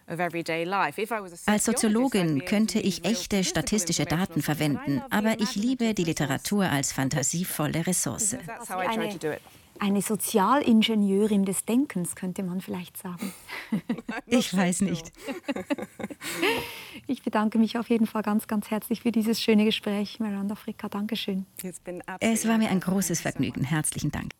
Als 0.07 1.64
Soziologin 1.64 2.44
könnte 2.44 2.78
ich 2.78 3.04
echte 3.04 3.42
statistische 3.42 4.04
Daten 4.04 4.42
verwenden, 4.42 5.02
aber 5.11 5.40
ich 5.40 5.57
liebe 5.57 5.94
die 5.94 6.04
Literatur 6.04 6.64
als 6.64 6.92
fantasievolle 6.92 7.86
Ressource. 7.86 8.36
Eine, 8.68 9.38
eine 9.80 10.02
Sozialingenieurin 10.02 11.44
des 11.44 11.64
Denkens, 11.64 12.14
könnte 12.14 12.42
man 12.42 12.61
vielleicht 12.61 12.96
sagen. 12.96 13.32
ich 14.26 14.57
weiß 14.57 14.82
nicht. 14.82 15.12
Ich 17.09 17.22
bedanke 17.22 17.59
mich 17.59 17.78
auf 17.78 17.88
jeden 17.88 18.07
Fall 18.07 18.22
ganz, 18.22 18.48
ganz 18.48 18.70
herzlich 18.70 19.02
für 19.02 19.12
dieses 19.12 19.40
schöne 19.40 19.64
Gespräch, 19.64 20.18
Miranda 20.18 20.57
Fricka. 20.57 20.88
Dankeschön. 20.88 21.46
Es 22.18 22.48
war 22.48 22.59
mir 22.59 22.68
ein 22.68 22.80
großes 22.80 23.20
Vergnügen. 23.20 23.62
Herzlichen 23.62 24.11
Dank. 24.11 24.32